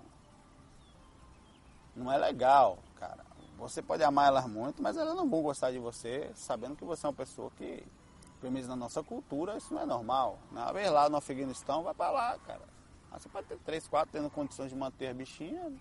Não 1.96 2.10
é 2.10 2.18
legal, 2.18 2.78
cara. 2.98 3.24
Você 3.58 3.80
pode 3.80 4.02
amar 4.02 4.28
elas 4.28 4.46
muito, 4.46 4.82
mas 4.82 4.96
elas 4.96 5.14
não 5.14 5.28
vão 5.28 5.42
gostar 5.42 5.70
de 5.70 5.78
você 5.78 6.30
sabendo 6.34 6.76
que 6.76 6.84
você 6.84 7.06
é 7.06 7.08
uma 7.08 7.14
pessoa 7.14 7.50
que, 7.56 7.84
pelo 8.40 8.52
menos 8.52 8.68
na 8.68 8.76
nossa 8.76 9.02
cultura, 9.02 9.56
isso 9.56 9.72
não 9.72 9.82
é 9.82 9.86
normal. 9.86 10.38
Né? 10.50 10.64
Vez 10.72 10.90
lá 10.90 11.08
no 11.08 11.16
Afeganistão, 11.16 11.82
vai 11.82 11.94
pra 11.94 12.10
lá, 12.10 12.38
cara. 12.38 12.62
Você 13.12 13.28
pode 13.28 13.46
ter 13.46 13.58
três, 13.58 13.86
quatro 13.86 14.10
tendo 14.10 14.28
condições 14.28 14.70
de 14.70 14.76
manter 14.76 15.08
a 15.08 15.14
bichinha. 15.14 15.72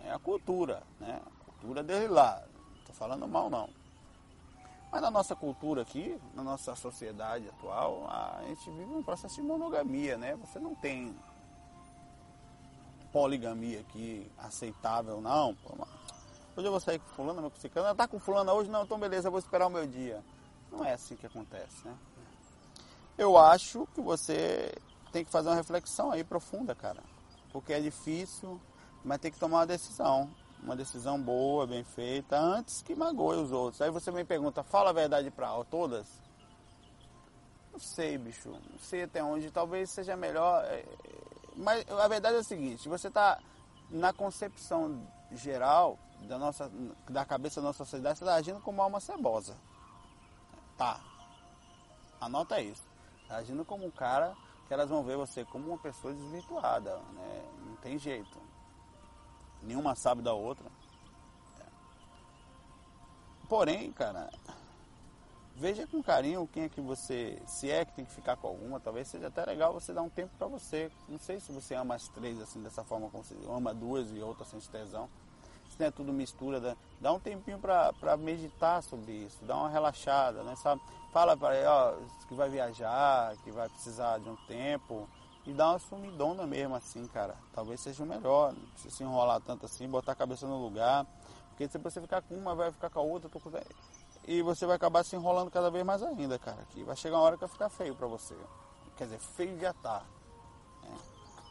É 0.00 0.10
a 0.10 0.18
cultura, 0.18 0.82
né? 0.98 1.20
A 1.24 1.52
cultura 1.52 1.82
dele 1.84 2.08
lá. 2.08 2.42
Não 2.76 2.84
tô 2.84 2.92
falando 2.92 3.28
mal 3.28 3.48
não. 3.48 3.68
Mas 4.92 5.00
na 5.00 5.10
nossa 5.10 5.34
cultura 5.34 5.80
aqui, 5.80 6.20
na 6.34 6.42
nossa 6.42 6.76
sociedade 6.76 7.48
atual, 7.48 8.06
a 8.10 8.42
gente 8.46 8.70
vive 8.70 8.92
um 8.92 9.02
processo 9.02 9.36
de 9.36 9.42
monogamia, 9.42 10.18
né? 10.18 10.36
Você 10.36 10.58
não 10.58 10.74
tem 10.74 11.16
poligamia 13.10 13.80
aqui 13.80 14.30
aceitável, 14.36 15.18
não. 15.18 15.56
Hoje 16.54 16.66
eu 16.66 16.70
vou 16.70 16.78
sair 16.78 16.98
com 16.98 17.08
fulano, 17.08 17.40
meu 17.40 17.50
ciclano. 17.56 17.94
Tá 17.94 18.06
com 18.06 18.18
fulano 18.18 18.52
hoje? 18.52 18.68
Não, 18.70 18.82
então 18.82 18.98
beleza, 18.98 19.28
eu 19.28 19.32
vou 19.32 19.40
esperar 19.40 19.66
o 19.66 19.70
meu 19.70 19.86
dia. 19.86 20.22
Não 20.70 20.84
é 20.84 20.92
assim 20.92 21.16
que 21.16 21.24
acontece, 21.24 21.86
né? 21.86 21.96
Eu 23.16 23.38
acho 23.38 23.88
que 23.94 24.00
você 24.02 24.74
tem 25.10 25.24
que 25.24 25.30
fazer 25.30 25.48
uma 25.48 25.56
reflexão 25.56 26.10
aí 26.10 26.22
profunda, 26.22 26.74
cara. 26.74 27.02
Porque 27.50 27.72
é 27.72 27.80
difícil, 27.80 28.60
mas 29.02 29.18
tem 29.20 29.32
que 29.32 29.38
tomar 29.38 29.60
uma 29.60 29.66
decisão. 29.66 30.30
Uma 30.62 30.76
decisão 30.76 31.20
boa, 31.20 31.66
bem 31.66 31.82
feita, 31.82 32.38
antes 32.38 32.82
que 32.82 32.94
magoe 32.94 33.36
os 33.36 33.50
outros. 33.50 33.82
Aí 33.82 33.90
você 33.90 34.12
me 34.12 34.24
pergunta, 34.24 34.62
fala 34.62 34.90
a 34.90 34.92
verdade 34.92 35.30
para 35.30 35.48
todas? 35.64 36.06
Não 37.72 37.80
sei, 37.80 38.16
bicho. 38.16 38.50
Não 38.50 38.78
sei 38.78 39.02
até 39.04 39.22
onde. 39.24 39.50
Talvez 39.50 39.90
seja 39.90 40.14
melhor. 40.16 40.62
É, 40.64 40.84
mas 41.56 41.84
a 41.90 42.06
verdade 42.06 42.36
é 42.36 42.40
o 42.40 42.44
seguinte, 42.44 42.88
você 42.88 43.08
está 43.08 43.38
na 43.90 44.12
concepção 44.12 45.06
geral 45.32 45.98
da, 46.20 46.38
nossa, 46.38 46.70
da 47.08 47.24
cabeça 47.24 47.60
da 47.60 47.68
nossa 47.68 47.84
sociedade, 47.84 48.18
você 48.18 48.24
está 48.24 48.34
agindo 48.34 48.60
como 48.60 48.78
uma 48.78 48.84
alma 48.84 49.00
cebosa. 49.00 49.56
Tá. 50.76 51.00
Anota 52.20 52.60
isso. 52.60 52.84
Tá 53.28 53.36
agindo 53.36 53.64
como 53.64 53.86
um 53.86 53.90
cara 53.90 54.34
que 54.66 54.74
elas 54.74 54.88
vão 54.88 55.02
ver 55.02 55.16
você 55.16 55.44
como 55.44 55.68
uma 55.68 55.78
pessoa 55.78 56.14
desvirtuada, 56.14 56.96
né? 57.14 57.44
Não 57.66 57.76
tem 57.76 57.98
jeito. 57.98 58.51
Nenhuma 59.62 59.94
sabe 59.94 60.22
da 60.22 60.32
outra. 60.32 60.66
É. 61.60 61.64
Porém, 63.48 63.92
cara, 63.92 64.30
veja 65.56 65.86
com 65.86 66.02
carinho 66.02 66.48
quem 66.52 66.64
é 66.64 66.68
que 66.68 66.80
você, 66.80 67.40
se 67.46 67.70
é 67.70 67.84
que 67.84 67.92
tem 67.92 68.04
que 68.04 68.12
ficar 68.12 68.36
com 68.36 68.48
alguma, 68.48 68.80
talvez 68.80 69.08
seja 69.08 69.28
até 69.28 69.44
legal 69.44 69.72
você 69.72 69.92
dar 69.92 70.02
um 70.02 70.10
tempo 70.10 70.32
para 70.36 70.46
você. 70.46 70.90
Não 71.08 71.18
sei 71.18 71.40
se 71.40 71.52
você 71.52 71.74
ama 71.74 71.94
as 71.94 72.08
três 72.08 72.40
assim 72.40 72.62
dessa 72.62 72.84
forma 72.84 73.08
como 73.10 73.22
você 73.22 73.36
ama 73.48 73.72
duas 73.72 74.10
e 74.10 74.20
outra 74.20 74.44
sem 74.44 74.60
tesão. 74.60 75.08
Se 75.70 75.80
não 75.80 75.86
é 75.86 75.90
tudo 75.90 76.12
mistura, 76.12 76.60
dá, 76.60 76.76
dá 77.00 77.12
um 77.12 77.20
tempinho 77.20 77.58
para 77.58 78.16
meditar 78.18 78.82
sobre 78.82 79.12
isso, 79.12 79.42
dá 79.44 79.56
uma 79.56 79.70
relaxada, 79.70 80.42
né, 80.42 80.54
sabe? 80.56 80.82
fala 81.12 81.36
para 81.36 81.56
ele, 81.56 81.66
ó, 81.66 81.94
que 82.26 82.34
vai 82.34 82.48
viajar, 82.48 83.36
que 83.44 83.50
vai 83.50 83.68
precisar 83.68 84.18
de 84.18 84.28
um 84.28 84.36
tempo. 84.48 85.08
E 85.44 85.52
dá 85.52 85.70
uma 85.70 85.78
sumidona 85.78 86.46
mesmo 86.46 86.74
assim, 86.74 87.06
cara. 87.08 87.36
Talvez 87.52 87.80
seja 87.80 88.02
o 88.02 88.06
melhor. 88.06 88.52
Não 88.52 88.66
precisa 88.70 88.96
se 88.96 89.02
enrolar 89.02 89.40
tanto 89.40 89.66
assim, 89.66 89.88
botar 89.88 90.12
a 90.12 90.14
cabeça 90.16 90.46
no 90.46 90.62
lugar. 90.62 91.06
Porque 91.50 91.68
se 91.68 91.78
você 91.78 92.00
ficar 92.00 92.22
com 92.22 92.34
uma, 92.34 92.54
vai 92.54 92.70
ficar 92.70 92.90
com 92.90 93.00
a 93.00 93.02
outra, 93.02 93.28
com... 93.28 93.40
e 94.26 94.40
você 94.42 94.66
vai 94.66 94.76
acabar 94.76 95.04
se 95.04 95.16
enrolando 95.16 95.50
cada 95.50 95.70
vez 95.70 95.84
mais 95.84 96.02
ainda, 96.02 96.38
cara. 96.38 96.64
Que 96.70 96.84
vai 96.84 96.96
chegar 96.96 97.16
uma 97.16 97.24
hora 97.24 97.36
que 97.36 97.40
vai 97.40 97.50
ficar 97.50 97.68
feio 97.68 97.94
pra 97.94 98.06
você. 98.06 98.36
Quer 98.96 99.04
dizer, 99.04 99.18
feio 99.18 99.58
já 99.58 99.72
tá. 99.72 100.02
Né? 100.82 100.98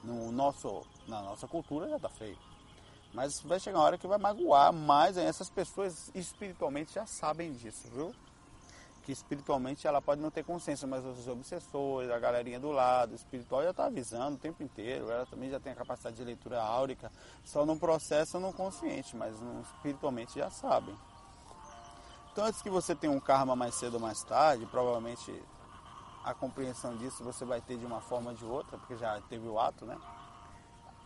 No 0.03 0.31
nosso, 0.31 0.83
na 1.07 1.21
nossa 1.21 1.47
cultura 1.47 1.89
já 1.89 1.99
tá 1.99 2.09
feio. 2.09 2.37
Mas 3.13 3.41
vai 3.41 3.59
chegar 3.59 3.77
uma 3.77 3.85
hora 3.85 3.97
que 3.97 4.07
vai 4.07 4.17
magoar 4.17 4.71
mais. 4.71 5.17
Essas 5.17 5.49
pessoas 5.49 6.09
espiritualmente 6.15 6.93
já 6.93 7.05
sabem 7.05 7.51
disso, 7.51 7.89
viu? 7.91 8.15
Que 9.03 9.11
espiritualmente 9.11 9.87
ela 9.87 10.01
pode 10.01 10.21
não 10.21 10.29
ter 10.29 10.43
consciência, 10.43 10.87
mas 10.87 11.03
os 11.03 11.27
obsessores, 11.27 12.09
a 12.09 12.19
galerinha 12.19 12.59
do 12.59 12.71
lado, 12.71 13.15
espiritual 13.15 13.63
já 13.63 13.71
está 13.71 13.85
avisando 13.85 14.35
o 14.35 14.39
tempo 14.39 14.61
inteiro, 14.61 15.09
ela 15.09 15.25
também 15.25 15.49
já 15.49 15.59
tem 15.59 15.73
a 15.73 15.75
capacidade 15.75 16.15
de 16.15 16.23
leitura 16.23 16.61
áurica, 16.61 17.11
só 17.43 17.65
não 17.65 17.77
processa 17.77 18.39
no 18.39 18.53
consciente, 18.53 19.15
mas 19.15 19.39
no, 19.39 19.61
espiritualmente 19.61 20.37
já 20.37 20.49
sabem. 20.49 20.95
Então 22.31 22.45
antes 22.45 22.61
que 22.61 22.69
você 22.69 22.95
tenha 22.95 23.11
um 23.11 23.19
karma 23.19 23.55
mais 23.55 23.75
cedo 23.75 23.95
ou 23.95 23.99
mais 23.99 24.23
tarde, 24.23 24.65
provavelmente 24.67 25.33
a 26.23 26.33
compreensão 26.33 26.95
disso 26.95 27.23
você 27.23 27.43
vai 27.43 27.59
ter 27.59 27.77
de 27.77 27.85
uma 27.85 28.01
forma 28.01 28.31
ou 28.31 28.37
de 28.37 28.45
outra, 28.45 28.77
porque 28.77 28.95
já 28.95 29.19
teve 29.21 29.47
o 29.47 29.59
ato, 29.59 29.85
né? 29.85 29.97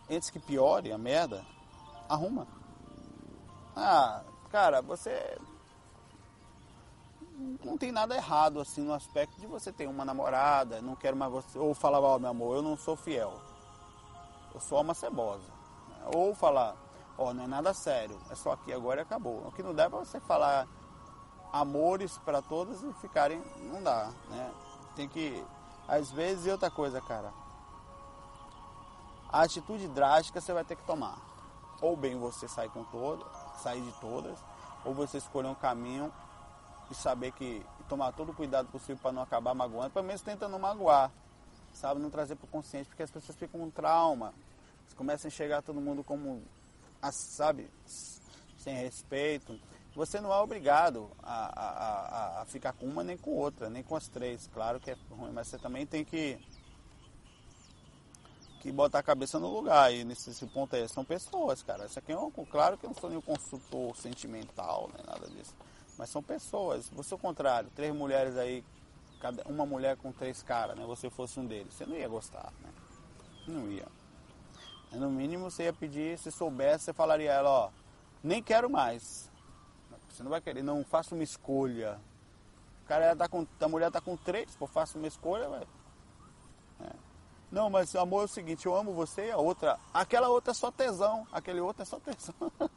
Antes 0.08 0.30
que 0.30 0.38
piore 0.38 0.92
a 0.92 0.98
merda, 0.98 1.44
arruma. 2.08 2.46
Ah, 3.74 4.22
cara, 4.50 4.80
você 4.80 5.36
não 7.64 7.76
tem 7.76 7.92
nada 7.92 8.14
errado 8.14 8.60
assim 8.60 8.82
no 8.82 8.94
aspecto 8.94 9.38
de 9.40 9.46
você 9.46 9.72
ter 9.72 9.86
uma 9.86 10.04
namorada, 10.04 10.80
não 10.80 10.96
quero 10.96 11.16
mais 11.16 11.30
você, 11.30 11.58
ou 11.58 11.74
falar, 11.74 12.00
ó, 12.00 12.16
oh, 12.16 12.18
meu 12.18 12.30
amor, 12.30 12.56
eu 12.56 12.62
não 12.62 12.76
sou 12.76 12.96
fiel. 12.96 13.34
Eu 14.54 14.60
sou 14.60 14.80
uma 14.80 14.94
cebosa. 14.94 15.50
Ou 16.14 16.34
falar, 16.34 16.74
ó, 17.18 17.28
oh, 17.28 17.34
não 17.34 17.44
é 17.44 17.46
nada 17.46 17.74
sério, 17.74 18.18
é 18.30 18.34
só 18.34 18.52
aqui 18.52 18.72
agora 18.72 19.00
e 19.00 19.02
acabou. 19.02 19.46
O 19.46 19.52
que 19.52 19.62
não 19.62 19.74
dá 19.74 19.84
é 19.84 19.88
você 19.88 20.18
falar 20.20 20.66
amores 21.52 22.18
para 22.18 22.40
todas 22.40 22.82
e 22.82 22.92
ficarem, 22.94 23.42
não 23.72 23.82
dá, 23.82 24.10
né? 24.30 24.52
Tem 24.94 25.08
que 25.08 25.44
às 25.88 26.10
vezes 26.10 26.46
e 26.46 26.50
outra 26.50 26.70
coisa, 26.70 27.00
cara. 27.00 27.32
A 29.28 29.42
atitude 29.42 29.86
drástica 29.88 30.40
você 30.40 30.52
vai 30.52 30.64
ter 30.64 30.76
que 30.76 30.84
tomar. 30.84 31.18
Ou 31.80 31.96
bem 31.96 32.18
você 32.18 32.48
sair 32.48 32.70
com 32.70 32.82
todas, 32.84 33.26
sair 33.60 33.82
de 33.82 33.92
todas, 34.00 34.38
ou 34.84 34.94
você 34.94 35.18
escolher 35.18 35.48
um 35.48 35.54
caminho 35.54 36.12
e 36.90 36.94
saber 36.94 37.32
que 37.32 37.64
e 37.80 37.84
tomar 37.88 38.12
todo 38.12 38.30
o 38.30 38.34
cuidado 38.34 38.68
possível 38.68 38.98
para 39.00 39.12
não 39.12 39.22
acabar 39.22 39.54
magoando, 39.54 39.90
pelo 39.90 40.06
menos 40.06 40.22
tenta 40.22 40.48
não 40.48 40.58
magoar, 40.58 41.10
sabe? 41.72 42.00
Não 42.00 42.10
trazer 42.10 42.36
para 42.36 42.46
o 42.46 42.48
consciente, 42.48 42.88
porque 42.88 43.02
as 43.02 43.10
pessoas 43.10 43.36
ficam 43.36 43.60
com 43.60 43.70
trauma, 43.70 44.32
começam 44.96 45.28
a 45.28 45.30
enxergar 45.30 45.62
todo 45.62 45.80
mundo 45.80 46.02
como, 46.02 46.42
sabe, 47.12 47.70
sem 48.58 48.74
respeito. 48.74 49.60
Você 49.94 50.20
não 50.20 50.32
é 50.32 50.38
obrigado 50.38 51.10
a, 51.22 51.46
a, 51.46 52.38
a, 52.38 52.42
a 52.42 52.44
ficar 52.46 52.72
com 52.72 52.86
uma 52.86 53.02
nem 53.04 53.16
com 53.16 53.30
outra, 53.30 53.70
nem 53.70 53.82
com 53.82 53.96
as 53.96 54.08
três. 54.08 54.48
Claro 54.52 54.80
que 54.80 54.90
é 54.90 54.96
ruim, 55.10 55.32
mas 55.32 55.48
você 55.48 55.58
também 55.58 55.86
tem 55.86 56.04
que 56.04 56.38
que 58.60 58.72
botar 58.72 58.98
a 58.98 59.02
cabeça 59.02 59.38
no 59.38 59.48
lugar. 59.48 59.94
E 59.94 60.04
nesse 60.04 60.44
ponto 60.46 60.74
aí, 60.74 60.88
são 60.88 61.04
pessoas, 61.04 61.62
cara. 61.62 61.86
Isso 61.86 61.98
aqui 61.98 62.12
é 62.12 62.18
um, 62.18 62.30
claro 62.30 62.76
que 62.76 62.84
eu 62.84 62.90
não 62.90 62.96
sou 62.96 63.08
nenhum 63.08 63.22
consultor 63.22 63.96
sentimental, 63.96 64.90
nem 64.94 65.06
nada 65.06 65.28
disso. 65.28 65.54
Mas 65.98 66.10
são 66.10 66.22
pessoas. 66.22 66.86
Se 66.86 66.94
fosse 66.94 67.14
o 67.14 67.18
contrário, 67.18 67.70
três 67.74 67.94
mulheres 67.94 68.36
aí, 68.36 68.64
cada, 69.20 69.42
uma 69.48 69.64
mulher 69.64 69.96
com 69.96 70.12
três 70.12 70.42
caras, 70.42 70.76
né? 70.76 70.84
Você 70.86 71.08
fosse 71.10 71.38
um 71.40 71.46
deles, 71.46 71.74
você 71.74 71.86
não 71.86 71.96
ia 71.96 72.08
gostar, 72.08 72.52
né? 72.62 72.70
Não 73.46 73.70
ia. 73.70 73.86
No 74.92 75.10
mínimo 75.10 75.50
você 75.50 75.64
ia 75.64 75.72
pedir, 75.72 76.18
se 76.18 76.30
soubesse, 76.30 76.84
você 76.84 76.92
falaria 76.92 77.30
a 77.30 77.34
ela, 77.34 77.50
ó, 77.50 77.70
nem 78.22 78.42
quero 78.42 78.70
mais. 78.70 79.30
Você 80.08 80.22
não 80.22 80.30
vai 80.30 80.40
querer, 80.40 80.62
não 80.62 80.84
faça 80.84 81.14
uma 81.14 81.24
escolha. 81.24 81.98
O 82.84 82.88
cara 82.88 83.14
tá 83.16 83.28
com, 83.28 83.46
a 83.60 83.68
mulher 83.68 83.90
tá 83.90 84.00
com 84.00 84.16
três, 84.16 84.54
pô, 84.56 84.66
faça 84.66 84.96
uma 84.96 85.06
escolha, 85.06 85.48
vai. 85.48 85.66
É. 86.80 86.92
Não, 87.50 87.68
mas 87.68 87.94
amor 87.96 88.22
é 88.22 88.24
o 88.24 88.28
seguinte, 88.28 88.66
eu 88.66 88.74
amo 88.74 88.92
você 88.92 89.26
e 89.26 89.30
a 89.30 89.36
outra. 89.36 89.78
Aquela 89.92 90.28
outra 90.28 90.52
é 90.52 90.54
só 90.54 90.70
tesão, 90.70 91.26
aquele 91.32 91.60
outro 91.60 91.82
é 91.82 91.84
só 91.84 91.98
tesão. 91.98 92.34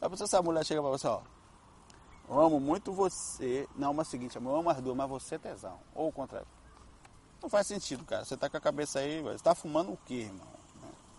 Aí 0.00 0.08
você 0.08 0.26
se 0.26 0.36
a 0.36 0.42
mulher 0.42 0.64
chega 0.64 0.80
pra 0.80 0.90
você, 0.90 1.06
ó. 1.06 1.20
Eu 2.32 2.40
amo 2.40 2.58
muito 2.58 2.94
você. 2.94 3.68
Não, 3.76 3.92
mas 3.92 4.06
é 4.06 4.08
o 4.08 4.10
seguinte, 4.10 4.36
eu 4.36 4.56
amo 4.56 4.70
as 4.70 4.80
duas, 4.80 4.96
mas 4.96 5.08
você 5.08 5.34
é 5.34 5.38
tesão. 5.38 5.78
Ou 5.94 6.08
o 6.08 6.12
contrário. 6.12 6.48
Não 7.42 7.48
faz 7.50 7.66
sentido, 7.66 8.04
cara. 8.06 8.24
Você 8.24 8.38
tá 8.38 8.48
com 8.48 8.56
a 8.56 8.60
cabeça 8.60 9.00
aí, 9.00 9.20
você 9.20 9.44
tá 9.44 9.54
fumando 9.54 9.92
o 9.92 9.98
quê, 10.06 10.22
irmão? 10.22 10.46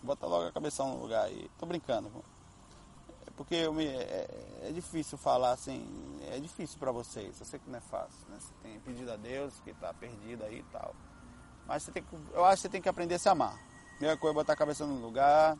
Bota 0.02 0.26
logo 0.26 0.48
a 0.48 0.52
cabeça 0.52 0.82
no 0.82 1.00
lugar 1.00 1.26
aí. 1.26 1.48
Tô 1.56 1.66
brincando. 1.66 2.10
É 3.28 3.30
porque 3.36 3.54
eu 3.54 3.72
me, 3.72 3.86
é, 3.86 4.28
é, 4.62 4.72
difícil 4.72 5.16
falar 5.16 5.52
assim, 5.52 5.86
é 6.32 6.40
difícil 6.40 6.80
para 6.80 6.90
vocês. 6.90 7.38
Eu 7.38 7.46
sei 7.46 7.60
que 7.60 7.70
não 7.70 7.78
é 7.78 7.80
fácil, 7.80 8.18
né? 8.28 8.36
Você 8.40 8.52
tem 8.60 8.80
pedido 8.80 9.12
a 9.12 9.16
Deus 9.16 9.54
que 9.60 9.72
tá 9.74 9.94
perdido 9.94 10.42
aí 10.42 10.58
e 10.58 10.64
tal. 10.64 10.96
Mas 11.64 11.84
você 11.84 11.92
tem 11.92 12.02
que, 12.02 12.16
eu 12.32 12.44
acho 12.44 12.56
que 12.56 12.62
você 12.62 12.68
tem 12.68 12.82
que 12.82 12.88
aprender 12.88 13.14
a 13.14 13.18
se 13.20 13.28
amar. 13.28 13.56
Primeira 13.98 14.16
coisa 14.16 14.32
é 14.32 14.34
botar 14.34 14.54
a 14.54 14.56
cabeça 14.56 14.84
no 14.84 14.96
lugar. 15.00 15.56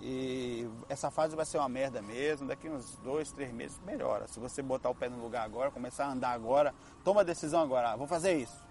E 0.00 0.68
essa 0.88 1.10
fase 1.10 1.34
vai 1.34 1.44
ser 1.44 1.58
uma 1.58 1.68
merda 1.68 2.02
mesmo. 2.02 2.46
Daqui 2.46 2.68
uns 2.68 2.96
dois, 2.96 3.32
três 3.32 3.52
meses 3.52 3.80
melhora. 3.84 4.26
Se 4.28 4.38
você 4.38 4.62
botar 4.62 4.90
o 4.90 4.94
pé 4.94 5.08
no 5.08 5.22
lugar 5.22 5.44
agora, 5.44 5.70
começar 5.70 6.06
a 6.06 6.12
andar 6.12 6.32
agora, 6.32 6.74
toma 7.04 7.22
a 7.22 7.24
decisão 7.24 7.60
agora. 7.60 7.90
Ah, 7.90 7.96
vou 7.96 8.06
fazer 8.06 8.34
isso. 8.34 8.64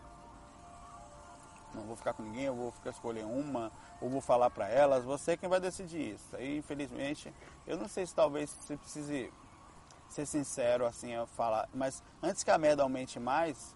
Não 1.73 1.84
vou 1.84 1.95
ficar 1.95 2.13
com 2.13 2.23
ninguém, 2.23 2.45
eu 2.45 2.55
vou 2.55 2.71
ficar 2.71 2.91
escolher 2.91 3.26
uma 3.26 3.71
ou 3.99 4.09
vou 4.09 4.21
falar 4.21 4.49
para 4.49 4.69
elas, 4.69 5.03
você 5.03 5.32
é 5.32 5.38
quem 5.38 5.49
vai 5.49 5.59
decidir 5.59 6.13
isso. 6.13 6.36
Aí, 6.36 6.57
infelizmente, 6.57 7.34
eu 7.67 7.78
não 7.78 7.88
sei 7.88 8.05
se 8.05 8.15
talvez 8.15 8.49
você 8.49 8.78
precise 8.78 9.32
ser 10.07 10.26
sincero 10.26 10.86
assim, 10.86 11.11
eu 11.11 11.28
falar, 11.28 11.67
mas 11.73 12.01
antes 12.23 12.43
que 12.43 12.51
a 12.51 12.57
merda 12.57 12.84
aumente 12.84 13.19
mais, 13.19 13.76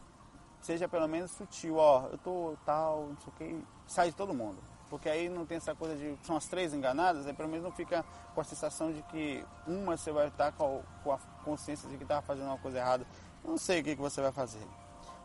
seja 0.62 0.88
pelo 0.88 1.08
menos 1.08 1.32
sutil, 1.32 1.76
ó, 1.76 2.08
eu 2.08 2.18
tô 2.18 2.56
tal, 2.66 3.08
não 3.08 3.18
sei 3.18 3.28
o 3.28 3.32
que, 3.32 3.66
sai 3.88 4.10
de 4.10 4.16
todo 4.16 4.34
mundo. 4.34 4.58
Porque 4.90 5.08
aí 5.08 5.30
não 5.30 5.46
tem 5.46 5.58
essa 5.58 5.76
coisa 5.76 5.96
de. 5.96 6.18
São 6.24 6.36
as 6.36 6.48
três 6.48 6.74
enganadas, 6.74 7.28
aí 7.28 7.34
pelo 7.34 7.50
menos 7.50 7.64
não 7.64 7.72
fica 7.72 8.04
com 8.34 8.42
a 8.42 8.44
sensação 8.44 8.92
de 8.92 9.02
que 9.04 9.46
uma 9.68 9.96
você 9.96 10.12
vai 10.12 10.28
estar 10.28 10.52
com 10.54 10.84
a, 11.06 11.18
consciência 11.44 11.88
de 11.90 11.98
que 11.98 12.04
estava 12.04 12.22
fazendo 12.22 12.48
uma 12.48 12.58
coisa 12.58 12.80
errada. 12.80 13.06
Eu 13.44 13.52
não 13.52 13.58
sei 13.58 13.82
o 13.82 13.84
que, 13.84 13.96
que 13.96 14.02
você 14.02 14.22
vai 14.22 14.32
fazer. 14.32 14.66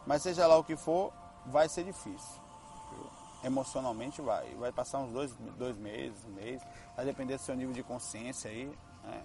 Mas 0.07 0.23
seja 0.23 0.47
lá 0.47 0.57
o 0.57 0.65
que 0.65 0.77
for, 0.77 1.12
vai 1.47 1.69
ser 1.69 1.85
difícil 1.85 2.45
emocionalmente 3.45 4.23
vai. 4.23 4.55
Vai 4.55 4.73
passar 4.73 4.99
uns 4.99 5.12
dois, 5.12 5.33
dois 5.59 5.77
meses, 5.77 6.19
um 6.25 6.33
mês, 6.33 6.62
vai 6.97 7.05
depender 7.05 7.37
do 7.37 7.43
seu 7.43 7.55
nível 7.55 7.75
de 7.75 7.83
consciência 7.83 8.51
aí, 8.51 8.67
né? 9.05 9.23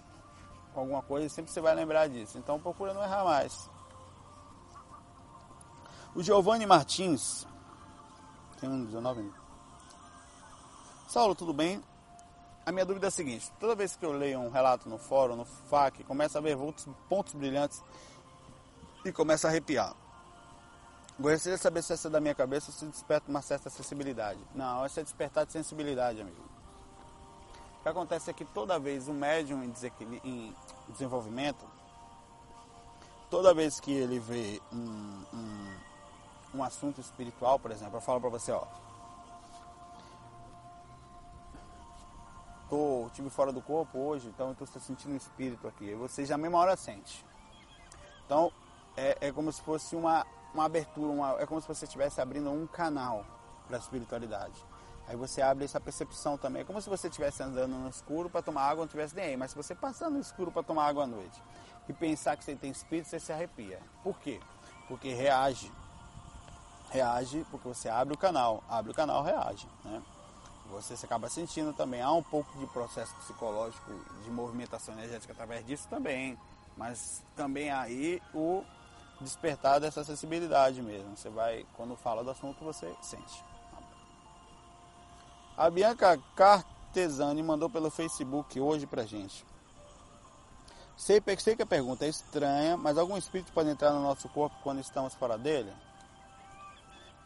com 0.73 0.81
alguma 0.81 1.01
coisa, 1.01 1.27
sempre 1.29 1.51
você 1.51 1.61
vai 1.61 1.73
lembrar 1.73 2.07
disso. 2.07 2.37
Então 2.37 2.59
procura 2.59 2.93
não 2.93 3.01
errar 3.01 3.23
mais. 3.23 3.69
O 6.13 6.21
Giovanni 6.21 6.65
Martins, 6.65 7.47
tem 8.59 8.69
um 8.69 8.85
19 8.85 9.31
Saulo, 11.09 11.33
tudo 11.33 11.51
bem? 11.51 11.83
A 12.63 12.71
minha 12.71 12.85
dúvida 12.85 13.07
é 13.07 13.09
a 13.09 13.11
seguinte, 13.11 13.51
toda 13.59 13.73
vez 13.73 13.95
que 13.95 14.05
eu 14.05 14.11
leio 14.11 14.39
um 14.41 14.51
relato 14.51 14.87
no 14.87 14.99
fórum, 14.99 15.35
no 15.35 15.43
FAQ, 15.43 16.03
começa 16.03 16.37
a 16.37 16.41
ver 16.41 16.55
pontos 17.09 17.33
brilhantes 17.33 17.83
e 19.03 19.11
começa 19.11 19.47
a 19.47 19.49
arrepiar. 19.49 19.95
Gostaria 21.19 21.57
de 21.57 21.63
saber 21.63 21.81
se 21.81 21.93
essa 21.93 22.09
é 22.09 22.11
da 22.11 22.21
minha 22.21 22.35
cabeça 22.35 22.69
ou 22.69 22.77
se 22.77 22.85
desperta 22.85 23.27
uma 23.27 23.41
certa 23.41 23.71
sensibilidade. 23.71 24.39
Não, 24.53 24.85
essa 24.85 24.99
é 24.99 25.03
despertar 25.03 25.47
de 25.47 25.51
sensibilidade, 25.51 26.21
amigo. 26.21 26.43
O 27.79 27.81
que 27.81 27.89
acontece 27.89 28.29
é 28.29 28.33
que 28.33 28.45
toda 28.45 28.77
vez 28.77 29.07
um 29.07 29.13
médium 29.15 29.63
em, 29.63 29.73
em 30.23 30.55
desenvolvimento, 30.89 31.65
toda 33.31 33.51
vez 33.51 33.79
que 33.79 33.91
ele 33.91 34.19
vê 34.19 34.61
um, 34.71 35.25
um, 35.33 35.75
um 36.53 36.63
assunto 36.63 37.01
espiritual, 37.01 37.57
por 37.57 37.71
exemplo, 37.71 37.97
eu 37.97 38.01
falo 38.01 38.21
para 38.21 38.29
você, 38.29 38.51
ó. 38.51 38.67
Tô, 42.69 43.09
tive 43.13 43.29
fora 43.29 43.51
do 43.51 43.61
corpo 43.61 43.97
hoje, 43.97 44.27
então 44.27 44.47
eu 44.47 44.63
estou 44.63 44.81
sentindo 44.81 45.13
um 45.13 45.17
espírito 45.17 45.67
aqui. 45.67 45.93
Você 45.95 46.25
já 46.25 46.37
mesma 46.37 46.59
hora 46.59 46.75
sente. 46.75 47.25
Então, 48.25 48.51
é, 48.95 49.17
é 49.21 49.31
como 49.31 49.51
se 49.51 49.61
fosse 49.61 49.95
uma 49.95 50.25
uma 50.53 50.65
abertura, 50.65 51.11
uma, 51.11 51.31
é 51.39 51.45
como 51.45 51.61
se 51.61 51.67
você 51.67 51.85
estivesse 51.85 52.19
abrindo 52.19 52.49
um 52.51 52.65
canal 52.67 53.25
para 53.67 53.77
a 53.77 53.79
espiritualidade. 53.79 54.65
Aí 55.07 55.15
você 55.15 55.41
abre 55.41 55.65
essa 55.65 55.79
percepção 55.79 56.37
também. 56.37 56.61
É 56.61 56.65
como 56.65 56.79
se 56.81 56.89
você 56.89 57.07
estivesse 57.07 57.41
andando 57.41 57.71
no 57.71 57.89
escuro 57.89 58.29
para 58.29 58.41
tomar 58.41 58.63
água, 58.63 58.83
não 58.83 58.87
tivesse 58.87 59.15
nem 59.15 59.25
aí. 59.25 59.37
Mas 59.37 59.51
se 59.51 59.57
você 59.57 59.73
passar 59.73 60.09
no 60.09 60.19
escuro 60.19 60.51
para 60.51 60.61
tomar 60.61 60.85
água 60.85 61.03
à 61.03 61.07
noite 61.07 61.41
e 61.87 61.93
pensar 61.93 62.37
que 62.37 62.43
você 62.43 62.55
tem 62.55 62.69
espírito, 62.69 63.09
você 63.09 63.19
se 63.19 63.31
arrepia. 63.31 63.79
Por 64.03 64.19
quê? 64.19 64.39
Porque 64.87 65.11
reage. 65.11 65.71
Reage 66.91 67.45
porque 67.49 67.67
você 67.67 67.89
abre 67.89 68.13
o 68.13 68.17
canal. 68.17 68.63
Abre 68.69 68.91
o 68.91 68.93
canal, 68.93 69.23
reage. 69.23 69.67
Né? 69.83 70.01
Você 70.71 70.95
se 70.95 71.05
acaba 71.05 71.29
sentindo 71.29 71.73
também. 71.73 72.01
Há 72.01 72.11
um 72.11 72.23
pouco 72.23 72.57
de 72.57 72.65
processo 72.67 73.13
psicológico 73.15 73.91
de 74.23 74.29
movimentação 74.29 74.93
energética 74.93 75.33
através 75.33 75.65
disso 75.65 75.87
também. 75.89 76.37
Mas 76.77 77.23
também 77.35 77.71
aí 77.71 78.21
o 78.33 78.63
despertar 79.19 79.79
dessa 79.79 80.03
sensibilidade 80.03 80.81
mesmo. 80.81 81.15
Você 81.17 81.29
vai, 81.29 81.65
quando 81.75 81.95
fala 81.95 82.23
do 82.23 82.31
assunto, 82.31 82.63
você 82.63 82.93
sente. 83.01 83.43
A 85.57 85.69
Bianca 85.69 86.17
Cartesani 86.35 87.43
mandou 87.43 87.69
pelo 87.69 87.89
Facebook 87.89 88.59
hoje 88.59 88.87
pra 88.87 89.05
gente. 89.05 89.45
Sei, 90.95 91.21
sei 91.37 91.55
que 91.55 91.61
a 91.61 91.65
pergunta 91.65 92.05
é 92.05 92.09
estranha, 92.09 92.77
mas 92.77 92.97
algum 92.97 93.17
espírito 93.17 93.51
pode 93.51 93.69
entrar 93.69 93.91
no 93.91 94.01
nosso 94.01 94.27
corpo 94.29 94.55
quando 94.63 94.79
estamos 94.79 95.13
fora 95.15 95.37
dele? 95.37 95.71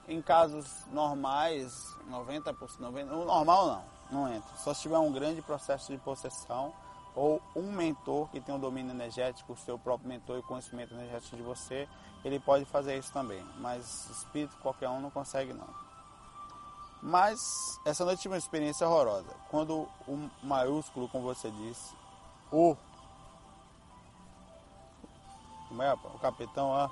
Em 0.07 0.21
casos 0.21 0.85
normais, 0.91 1.95
90%, 2.09 2.55
90%, 2.79 3.05
normal 3.05 3.67
não, 3.67 3.83
não 4.11 4.33
entra. 4.33 4.55
Só 4.57 4.73
se 4.73 4.81
tiver 4.81 4.97
um 4.97 5.11
grande 5.11 5.41
processo 5.41 5.91
de 5.91 5.97
possessão 5.97 6.73
ou 7.15 7.41
um 7.55 7.71
mentor 7.71 8.27
que 8.29 8.41
tem 8.41 8.53
um 8.53 8.59
domínio 8.59 8.91
energético, 8.91 9.53
o 9.53 9.57
seu 9.57 9.77
próprio 9.77 10.09
mentor 10.09 10.39
e 10.39 10.43
conhecimento 10.43 10.93
energético 10.93 11.35
de 11.35 11.43
você, 11.43 11.87
ele 12.25 12.39
pode 12.39 12.65
fazer 12.65 12.97
isso 12.97 13.11
também. 13.13 13.43
Mas 13.59 14.09
espírito 14.09 14.57
qualquer 14.57 14.89
um 14.89 14.99
não 14.99 15.09
consegue 15.09 15.53
não. 15.53 15.69
Mas 17.01 17.79
essa 17.85 18.05
noite 18.05 18.21
tive 18.21 18.33
uma 18.33 18.39
experiência 18.39 18.87
horrorosa. 18.87 19.29
Quando 19.49 19.87
o 20.07 20.29
maiúsculo, 20.41 21.07
como 21.09 21.23
você 21.23 21.51
disse, 21.51 21.93
o 22.51 22.75
como 25.67 25.81
é, 25.81 25.91
o 25.93 26.19
capitão, 26.19 26.73
ah, 26.73 26.89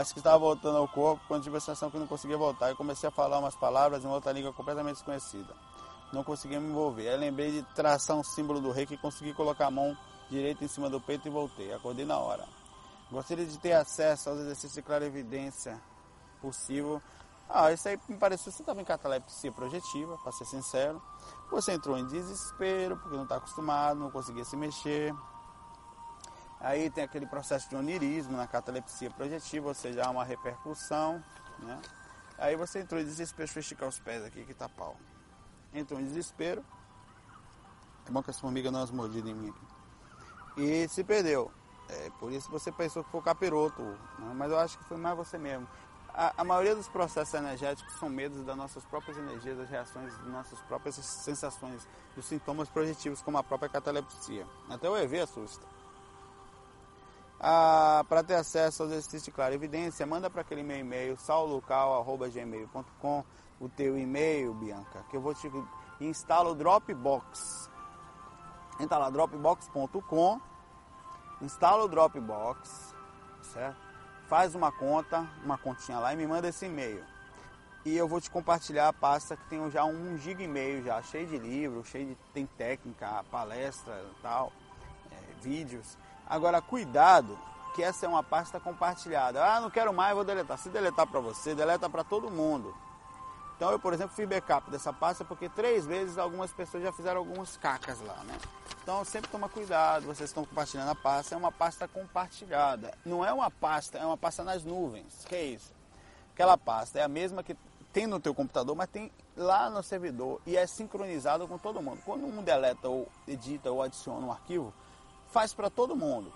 acho 0.00 0.12
que 0.12 0.20
estava 0.20 0.38
voltando 0.38 0.78
ao 0.78 0.88
corpo, 0.88 1.22
quando 1.26 1.42
tive 1.42 1.56
a 1.56 1.60
sensação 1.60 1.90
que 1.90 1.98
não 1.98 2.06
conseguia 2.06 2.36
voltar, 2.36 2.70
eu 2.70 2.76
comecei 2.76 3.08
a 3.08 3.12
falar 3.12 3.38
umas 3.38 3.54
palavras 3.54 4.04
em 4.04 4.08
outra 4.08 4.32
língua 4.32 4.52
completamente 4.52 4.96
desconhecida 4.96 5.54
não 6.14 6.24
conseguia 6.24 6.60
me 6.60 6.68
envolver. 6.68 7.08
Aí 7.08 7.16
lembrei 7.16 7.50
de 7.50 7.62
traçar 7.74 8.16
um 8.16 8.22
símbolo 8.22 8.60
do 8.60 8.70
rei 8.70 8.86
que 8.86 8.96
consegui 8.96 9.34
colocar 9.34 9.66
a 9.66 9.70
mão 9.70 9.96
direita 10.30 10.64
em 10.64 10.68
cima 10.68 10.88
do 10.88 11.00
peito 11.00 11.26
e 11.26 11.30
voltei. 11.30 11.72
Acordei 11.74 12.06
na 12.06 12.18
hora. 12.18 12.46
Gostaria 13.10 13.44
de 13.44 13.58
ter 13.58 13.72
acesso 13.72 14.30
aos 14.30 14.38
exercícios 14.38 14.74
de 14.74 14.82
clarividência 14.82 15.78
possível. 16.40 17.02
Ah, 17.48 17.70
isso 17.72 17.86
aí 17.86 18.00
me 18.08 18.16
pareceu, 18.16 18.50
você 18.50 18.62
estava 18.62 18.80
em 18.80 18.84
catalepsia 18.84 19.52
projetiva, 19.52 20.16
para 20.18 20.32
ser 20.32 20.46
sincero. 20.46 21.02
Você 21.50 21.72
entrou 21.72 21.98
em 21.98 22.06
desespero, 22.06 22.96
porque 22.96 23.14
não 23.14 23.24
está 23.24 23.36
acostumado, 23.36 24.00
não 24.00 24.10
conseguia 24.10 24.44
se 24.44 24.56
mexer. 24.56 25.14
Aí 26.64 26.90
tem 26.90 27.04
aquele 27.04 27.26
processo 27.26 27.68
de 27.68 27.76
onirismo 27.76 28.36
na 28.36 28.46
catalepsia 28.46 29.10
projetiva, 29.10 29.68
ou 29.68 29.74
seja, 29.74 30.04
há 30.04 30.10
uma 30.10 30.24
repercussão, 30.24 31.22
né? 31.58 31.80
Aí 32.38 32.56
você 32.56 32.80
entrou 32.80 33.00
em 33.00 33.04
desespero, 33.04 33.46
deixa 33.46 33.58
eu 33.58 33.60
esticar 33.60 33.88
os 33.88 34.00
pés 34.00 34.24
aqui 34.24 34.44
que 34.44 34.54
tá 34.54 34.68
pau 34.68 34.96
entrou 35.74 36.00
em 36.00 36.04
desespero. 36.04 36.64
É 38.06 38.10
bom 38.10 38.22
que 38.22 38.30
as 38.30 38.38
formigas 38.38 38.72
não 38.72 38.82
as 38.82 38.90
mordidas 38.90 39.30
em 39.30 39.34
mim 39.34 39.48
aqui. 39.48 40.60
E 40.60 40.88
se 40.88 41.02
perdeu. 41.02 41.50
É, 41.88 42.10
por 42.18 42.32
isso 42.32 42.50
você 42.50 42.72
pensou 42.72 43.04
que 43.04 43.10
foi 43.10 43.20
o 43.20 43.22
capiroto, 43.22 43.82
né? 43.82 44.32
mas 44.34 44.50
eu 44.50 44.58
acho 44.58 44.78
que 44.78 44.84
foi 44.84 44.96
mais 44.96 45.16
você 45.16 45.36
mesmo. 45.36 45.68
A, 46.08 46.32
a, 46.38 46.44
maioria 46.44 46.74
dos 46.74 46.88
processos 46.88 47.34
energéticos 47.34 47.92
são 47.98 48.08
medos 48.08 48.44
das 48.44 48.56
nossas 48.56 48.84
próprias 48.84 49.18
energias, 49.18 49.58
das 49.58 49.68
reações, 49.68 50.16
das 50.16 50.26
nossas 50.28 50.60
próprias 50.60 50.94
sensações, 50.94 51.86
dos 52.14 52.24
sintomas 52.24 52.68
projetivos, 52.68 53.20
como 53.20 53.36
a 53.36 53.42
própria 53.42 53.68
catalepsia. 53.68 54.46
Até 54.70 54.88
o 54.88 54.96
EV 54.96 55.20
assusta. 55.20 55.73
Ah, 57.40 58.04
para 58.08 58.22
ter 58.22 58.34
acesso 58.34 58.82
aos 58.82 58.92
exercícios 58.92 59.24
de 59.24 59.32
clara 59.32 59.54
evidência, 59.54 60.06
manda 60.06 60.30
para 60.30 60.42
aquele 60.42 60.62
meu 60.62 60.78
e-mail 60.78 61.16
saulocal.gmail.com 61.18 63.24
o 63.60 63.68
teu 63.68 63.98
e-mail, 63.98 64.54
Bianca, 64.54 65.04
que 65.10 65.16
eu 65.16 65.20
vou 65.20 65.34
te 65.34 65.50
instalar 66.00 66.50
o 66.50 66.54
Dropbox. 66.54 67.68
Entra 68.80 68.98
lá, 68.98 69.10
dropbox.com 69.10 70.40
instala 71.40 71.84
o 71.84 71.88
Dropbox, 71.88 72.94
certo? 73.42 73.76
Faz 74.26 74.54
uma 74.54 74.72
conta, 74.72 75.28
uma 75.44 75.58
continha 75.58 75.98
lá 75.98 76.12
e 76.12 76.16
me 76.16 76.26
manda 76.26 76.48
esse 76.48 76.66
e-mail. 76.66 77.04
E 77.84 77.94
eu 77.94 78.08
vou 78.08 78.20
te 78.20 78.30
compartilhar 78.30 78.88
a 78.88 78.92
pasta 78.92 79.36
que 79.36 79.44
tem 79.44 79.70
já 79.70 79.84
um 79.84 80.16
giga 80.16 80.42
e 80.42 80.48
meio 80.48 80.82
já, 80.82 81.02
cheio 81.02 81.26
de 81.26 81.38
livros, 81.38 81.86
cheio 81.88 82.06
de 82.06 82.14
tem 82.32 82.46
técnica, 82.46 83.22
palestra, 83.30 84.04
tal, 84.22 84.50
é, 85.12 85.42
vídeos. 85.42 85.98
Agora 86.26 86.60
cuidado, 86.60 87.38
que 87.74 87.82
essa 87.82 88.06
é 88.06 88.08
uma 88.08 88.22
pasta 88.22 88.60
compartilhada. 88.60 89.44
Ah, 89.44 89.60
não 89.60 89.70
quero 89.70 89.92
mais, 89.92 90.14
vou 90.14 90.24
deletar. 90.24 90.58
Se 90.58 90.68
deletar 90.68 91.06
para 91.06 91.20
você, 91.20 91.54
deleta 91.54 91.88
para 91.90 92.04
todo 92.04 92.30
mundo. 92.30 92.74
Então 93.56 93.70
eu, 93.70 93.78
por 93.78 93.92
exemplo, 93.92 94.14
fiz 94.14 94.28
backup 94.28 94.70
dessa 94.70 94.92
pasta 94.92 95.24
porque 95.24 95.48
três 95.48 95.86
vezes 95.86 96.18
algumas 96.18 96.52
pessoas 96.52 96.82
já 96.82 96.92
fizeram 96.92 97.18
algumas 97.18 97.56
cacas 97.56 98.00
lá, 98.00 98.16
né? 98.24 98.36
Então 98.82 99.04
sempre 99.04 99.30
toma 99.30 99.48
cuidado, 99.48 100.06
vocês 100.06 100.30
estão 100.30 100.44
compartilhando 100.44 100.90
a 100.90 100.94
pasta, 100.94 101.34
é 101.34 101.38
uma 101.38 101.52
pasta 101.52 101.86
compartilhada. 101.86 102.92
Não 103.04 103.24
é 103.24 103.32
uma 103.32 103.50
pasta, 103.50 103.98
é 103.98 104.04
uma 104.04 104.16
pasta 104.16 104.42
nas 104.42 104.64
nuvens. 104.64 105.24
Que 105.26 105.36
é 105.36 105.44
isso? 105.44 105.72
Aquela 106.32 106.58
pasta 106.58 106.98
é 106.98 107.02
a 107.02 107.08
mesma 107.08 107.42
que 107.42 107.56
tem 107.92 108.08
no 108.08 108.18
teu 108.18 108.34
computador, 108.34 108.74
mas 108.74 108.90
tem 108.90 109.10
lá 109.36 109.70
no 109.70 109.82
servidor 109.82 110.40
e 110.44 110.56
é 110.56 110.66
sincronizado 110.66 111.46
com 111.46 111.56
todo 111.56 111.80
mundo. 111.80 112.00
Quando 112.04 112.26
um 112.26 112.42
deleta 112.42 112.88
ou 112.88 113.08
edita 113.26 113.70
ou 113.70 113.82
adiciona 113.82 114.26
um 114.26 114.32
arquivo, 114.32 114.74
faz 115.34 115.52
para 115.52 115.68
todo 115.68 115.96
mundo. 115.96 116.32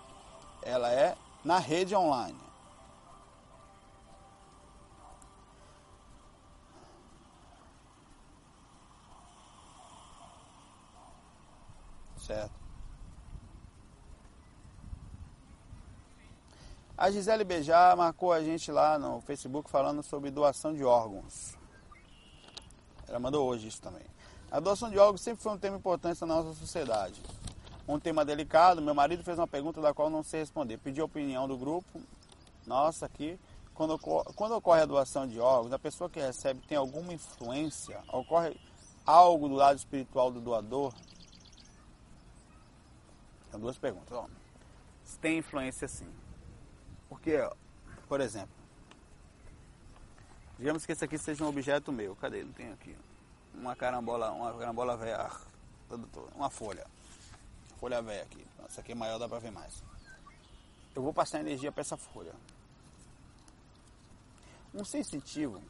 Ela 0.61 0.91
é 0.91 1.15
na 1.41 1.57
rede 1.57 1.95
online. 1.95 2.37
certo. 12.17 12.51
A 16.95 17.09
Gisele 17.09 17.43
Bejar 17.43 17.97
marcou 17.97 18.31
a 18.31 18.43
gente 18.43 18.71
lá 18.71 18.99
no 18.99 19.19
Facebook 19.21 19.67
falando 19.67 20.03
sobre 20.03 20.29
doação 20.29 20.75
de 20.75 20.83
órgãos. 20.83 21.57
Ela 23.07 23.17
mandou 23.17 23.47
hoje 23.47 23.69
isso 23.69 23.81
também. 23.81 24.05
A 24.51 24.59
doação 24.59 24.91
de 24.91 24.99
órgãos 24.99 25.21
sempre 25.21 25.41
foi 25.41 25.53
um 25.53 25.57
tema 25.57 25.77
importante 25.77 26.21
na 26.21 26.27
nossa 26.27 26.53
sociedade. 26.53 27.19
Um 27.89 27.99
tema 27.99 28.23
delicado. 28.23 28.83
Meu 28.83 28.93
marido 28.93 29.23
fez 29.23 29.39
uma 29.39 29.47
pergunta 29.47 29.81
da 29.81 29.95
qual 29.95 30.11
não 30.11 30.21
sei 30.21 30.41
responder. 30.41 30.77
Pedi 30.77 31.01
a 31.01 31.05
opinião 31.05 31.47
do 31.47 31.57
grupo. 31.57 31.99
Nossa, 32.67 33.07
aqui. 33.07 33.39
Quando, 33.73 33.97
quando 33.97 34.51
ocorre 34.51 34.81
a 34.81 34.85
doação 34.85 35.25
de 35.25 35.39
órgãos, 35.39 35.73
a 35.73 35.79
pessoa 35.79 36.07
que 36.07 36.19
recebe 36.19 36.61
tem 36.67 36.77
alguma 36.77 37.11
influência? 37.11 37.99
Ocorre 38.13 38.55
algo 39.03 39.49
do 39.49 39.55
lado 39.55 39.77
espiritual 39.77 40.29
do 40.29 40.39
doador? 40.39 40.93
São 43.49 43.59
duas 43.59 43.79
perguntas. 43.79 44.15
Ó, 44.15 44.27
tem 45.19 45.39
influência 45.39 45.87
sim. 45.87 46.13
Porque, 47.09 47.39
por 48.07 48.21
exemplo, 48.21 48.53
digamos 50.59 50.85
que 50.85 50.91
esse 50.91 51.03
aqui 51.03 51.17
seja 51.17 51.43
um 51.43 51.47
objeto 51.47 51.91
meu. 51.91 52.15
Cadê? 52.17 52.43
Não 52.43 52.53
tem 52.53 52.71
aqui. 52.71 52.95
Uma 53.51 53.75
carambola, 53.75 54.29
uma 54.29 54.53
carambola 54.53 54.95
velha, 54.95 55.31
uma 56.35 56.51
folha. 56.51 56.85
Folha 57.79 58.01
velha 58.01 58.23
aqui. 58.23 58.45
Essa 58.65 58.81
aqui 58.81 58.91
é 58.91 58.95
maior, 58.95 59.17
dá 59.17 59.27
para 59.27 59.39
ver 59.39 59.51
mais. 59.51 59.81
Eu 60.95 61.01
vou 61.01 61.13
passar 61.13 61.39
energia 61.39 61.71
para 61.71 61.81
essa 61.81 61.95
folha. 61.97 62.33
Um 64.73 64.83
sensitivo, 64.83 65.61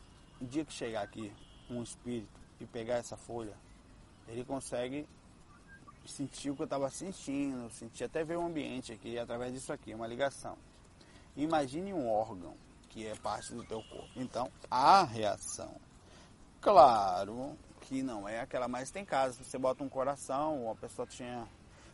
o 0.42 0.46
dia 0.46 0.66
que 0.66 0.74
chegar 0.74 1.04
aqui, 1.04 1.34
um 1.70 1.84
espírito, 1.84 2.40
e 2.60 2.66
pegar 2.66 2.96
essa 2.96 3.16
folha, 3.16 3.56
ele 4.28 4.44
consegue 4.44 5.08
sentir 6.06 6.50
o 6.50 6.56
que 6.56 6.62
eu 6.62 6.66
estava 6.66 6.90
sentindo, 6.90 7.70
senti 7.72 8.04
até 8.04 8.24
ver 8.24 8.38
o 8.38 8.46
ambiente 8.46 8.92
aqui 8.92 9.18
através 9.18 9.54
disso 9.54 9.72
aqui, 9.72 9.94
uma 9.94 10.08
ligação. 10.08 10.58
Imagine 11.38 11.94
um 11.94 12.10
órgão 12.10 12.56
que 12.90 13.06
é 13.06 13.16
parte 13.16 13.54
do 13.54 13.64
teu 13.64 13.84
corpo. 13.84 14.10
Então, 14.16 14.52
a 14.70 15.04
reação. 15.04 15.76
Claro 16.60 17.56
que 17.82 18.04
não 18.04 18.28
é 18.28 18.42
aquela, 18.42 18.68
mas 18.68 18.92
tem 18.92 19.06
casos, 19.06 19.46
você 19.46 19.58
bota 19.58 19.84
um 19.84 19.90
coração, 19.90 20.64
ou 20.64 20.72
a 20.72 20.76
pessoa 20.76 21.08
tinha. 21.08 21.48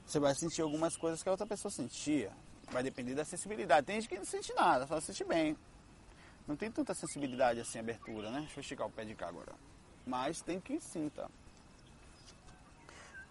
Você 0.06 0.20
vai 0.20 0.36
sentir 0.36 0.62
algumas 0.62 0.95
coisas 0.95 1.24
que 1.24 1.30
a 1.30 1.32
outra 1.32 1.47
pessoa 1.47 1.72
sentia. 1.72 2.32
Vai 2.72 2.84
depender 2.84 3.16
da 3.16 3.26
sensibilidade. 3.26 3.86
Tem 3.86 3.95
gente 3.95 4.10
que 4.10 4.18
não 4.18 4.26
sente 4.26 4.53
nada, 4.53 4.86
só 4.88 4.99
sente 4.99 5.24
bem. 5.24 5.58
Não 6.47 6.56
tem 6.56 6.72
tanta 6.72 6.93
sensibilidade 6.93 7.60
assim, 7.60 7.80
abertura, 7.80 8.30
né? 8.30 8.41
Deixa 8.41 8.60
eu 8.60 8.62
esticar 8.62 8.88
o 8.88 8.91
pé 8.91 9.03
de 9.03 9.16
cá 9.16 9.28
agora. 9.28 9.53
Mas 10.06 10.41
tem 10.41 10.60
que 10.60 10.80
sinta. 10.80 11.30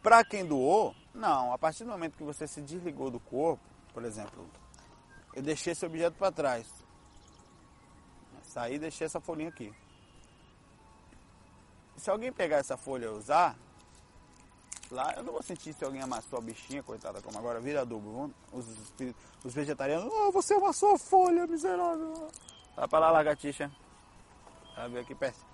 Para 0.02 0.24
quem 0.24 0.44
doou, 0.44 0.94
não. 1.14 1.52
A 1.52 1.58
partir 1.58 1.84
do 1.84 1.90
momento 1.90 2.16
que 2.16 2.24
você 2.24 2.46
se 2.46 2.60
desligou 2.60 3.10
do 3.10 3.20
corpo, 3.20 3.62
por 3.92 4.04
exemplo, 4.04 4.48
eu 5.34 5.42
deixei 5.42 5.72
esse 5.72 5.86
objeto 5.86 6.16
para 6.16 6.32
trás. 6.32 6.66
Saí 8.42 8.74
e 8.74 8.78
deixei 8.78 9.06
essa 9.06 9.20
folhinha 9.20 9.48
aqui. 9.48 9.72
Se 11.96 12.10
alguém 12.10 12.32
pegar 12.32 12.58
essa 12.58 12.76
folha 12.76 13.06
e 13.06 13.08
usar, 13.08 13.56
lá 14.94 15.12
eu 15.16 15.22
não 15.22 15.32
vou 15.32 15.42
sentir 15.42 15.72
se 15.74 15.84
alguém 15.84 16.00
amassou 16.00 16.38
a 16.38 16.42
bichinha, 16.42 16.82
coitada, 16.82 17.20
como 17.20 17.38
agora 17.38 17.60
vira 17.60 17.82
adubo. 17.82 18.30
Os, 18.52 18.66
os 19.44 19.52
vegetarianos, 19.52 20.10
oh, 20.12 20.32
você 20.32 20.54
amassou 20.54 20.94
a 20.94 20.98
folha, 20.98 21.46
miserável. 21.46 22.28
Vai 22.74 22.88
para 22.88 22.98
lá, 23.00 23.10
lagartixa. 23.10 23.70
Vai 24.76 24.88
ver 24.88 25.00
aqui 25.00 25.14
perto. 25.14 25.44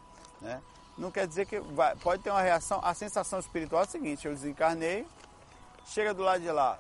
Né? 0.41 0.63
não 0.97 1.11
quer 1.11 1.27
dizer 1.27 1.47
que 1.47 1.59
vai, 1.61 1.97
pode 1.97 2.23
ter 2.23 2.31
uma 2.31 2.43
reação. 2.43 2.81
A 2.83 2.95
sensação 2.95 3.39
espiritual 3.39 3.83
é 3.83 3.85
a 3.85 3.89
seguinte: 3.89 4.27
eu 4.27 4.35
desencarnei, 4.35 5.07
chega 5.87 6.15
do 6.15 6.23
lado 6.23 6.41
de 6.41 6.51
lá, 6.51 6.79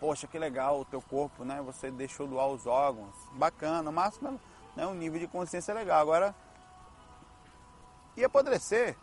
poxa, 0.00 0.26
que 0.26 0.38
legal 0.38 0.80
o 0.80 0.84
teu 0.84 1.02
corpo, 1.02 1.44
né? 1.44 1.60
Você 1.62 1.90
deixou 1.90 2.26
doar 2.26 2.48
os 2.48 2.66
órgãos, 2.66 3.14
bacana, 3.32 3.92
máximo 3.92 4.40
né, 4.76 4.86
um 4.86 4.94
nível 4.94 5.20
de 5.20 5.26
consciência 5.26 5.74
legal. 5.74 6.00
Agora, 6.00 6.34
ia 8.16 8.26
apodrecer, 8.26 8.96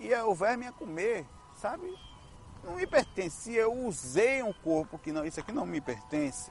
ia, 0.00 0.26
o 0.26 0.34
verme 0.34 0.64
ia 0.64 0.72
comer, 0.72 1.26
sabe? 1.54 1.96
Não 2.64 2.74
me 2.74 2.86
pertencia, 2.86 3.62
eu 3.62 3.72
usei 3.72 4.42
um 4.42 4.52
corpo 4.52 4.98
que 4.98 5.12
não, 5.12 5.24
isso 5.24 5.40
aqui 5.40 5.52
não 5.52 5.64
me 5.64 5.80
pertence. 5.80 6.50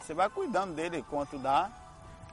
Você 0.00 0.14
vai 0.14 0.30
cuidando 0.30 0.74
dele 0.74 0.98
enquanto 0.98 1.38
dá 1.38 1.70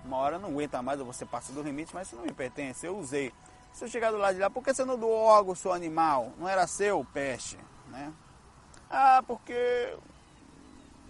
uma 0.06 0.18
hora 0.18 0.38
não 0.38 0.50
aguenta 0.50 0.82
mais, 0.82 1.00
ou 1.00 1.06
você 1.06 1.26
passa 1.26 1.54
do 1.54 1.62
limite, 1.62 1.94
mas 1.94 2.08
isso 2.08 2.16
não 2.16 2.24
me 2.24 2.34
pertence, 2.34 2.86
eu 2.86 2.98
usei. 2.98 3.34
Se 3.72 3.86
eu 3.86 3.88
chegar 3.88 4.12
do 4.12 4.18
lado 4.18 4.36
de 4.36 4.42
lá, 4.42 4.50
por 4.50 4.64
que 4.64 4.74
você 4.74 4.86
não 4.86 4.98
doou 4.98 5.30
algo 5.30 5.56
seu 5.56 5.74
animal? 5.74 6.32
Não 6.38 6.48
era 6.48 6.68
seu, 6.68 7.06
peste, 7.14 7.58
né? 7.88 8.14
Ah, 8.90 9.24
porque 9.26 9.98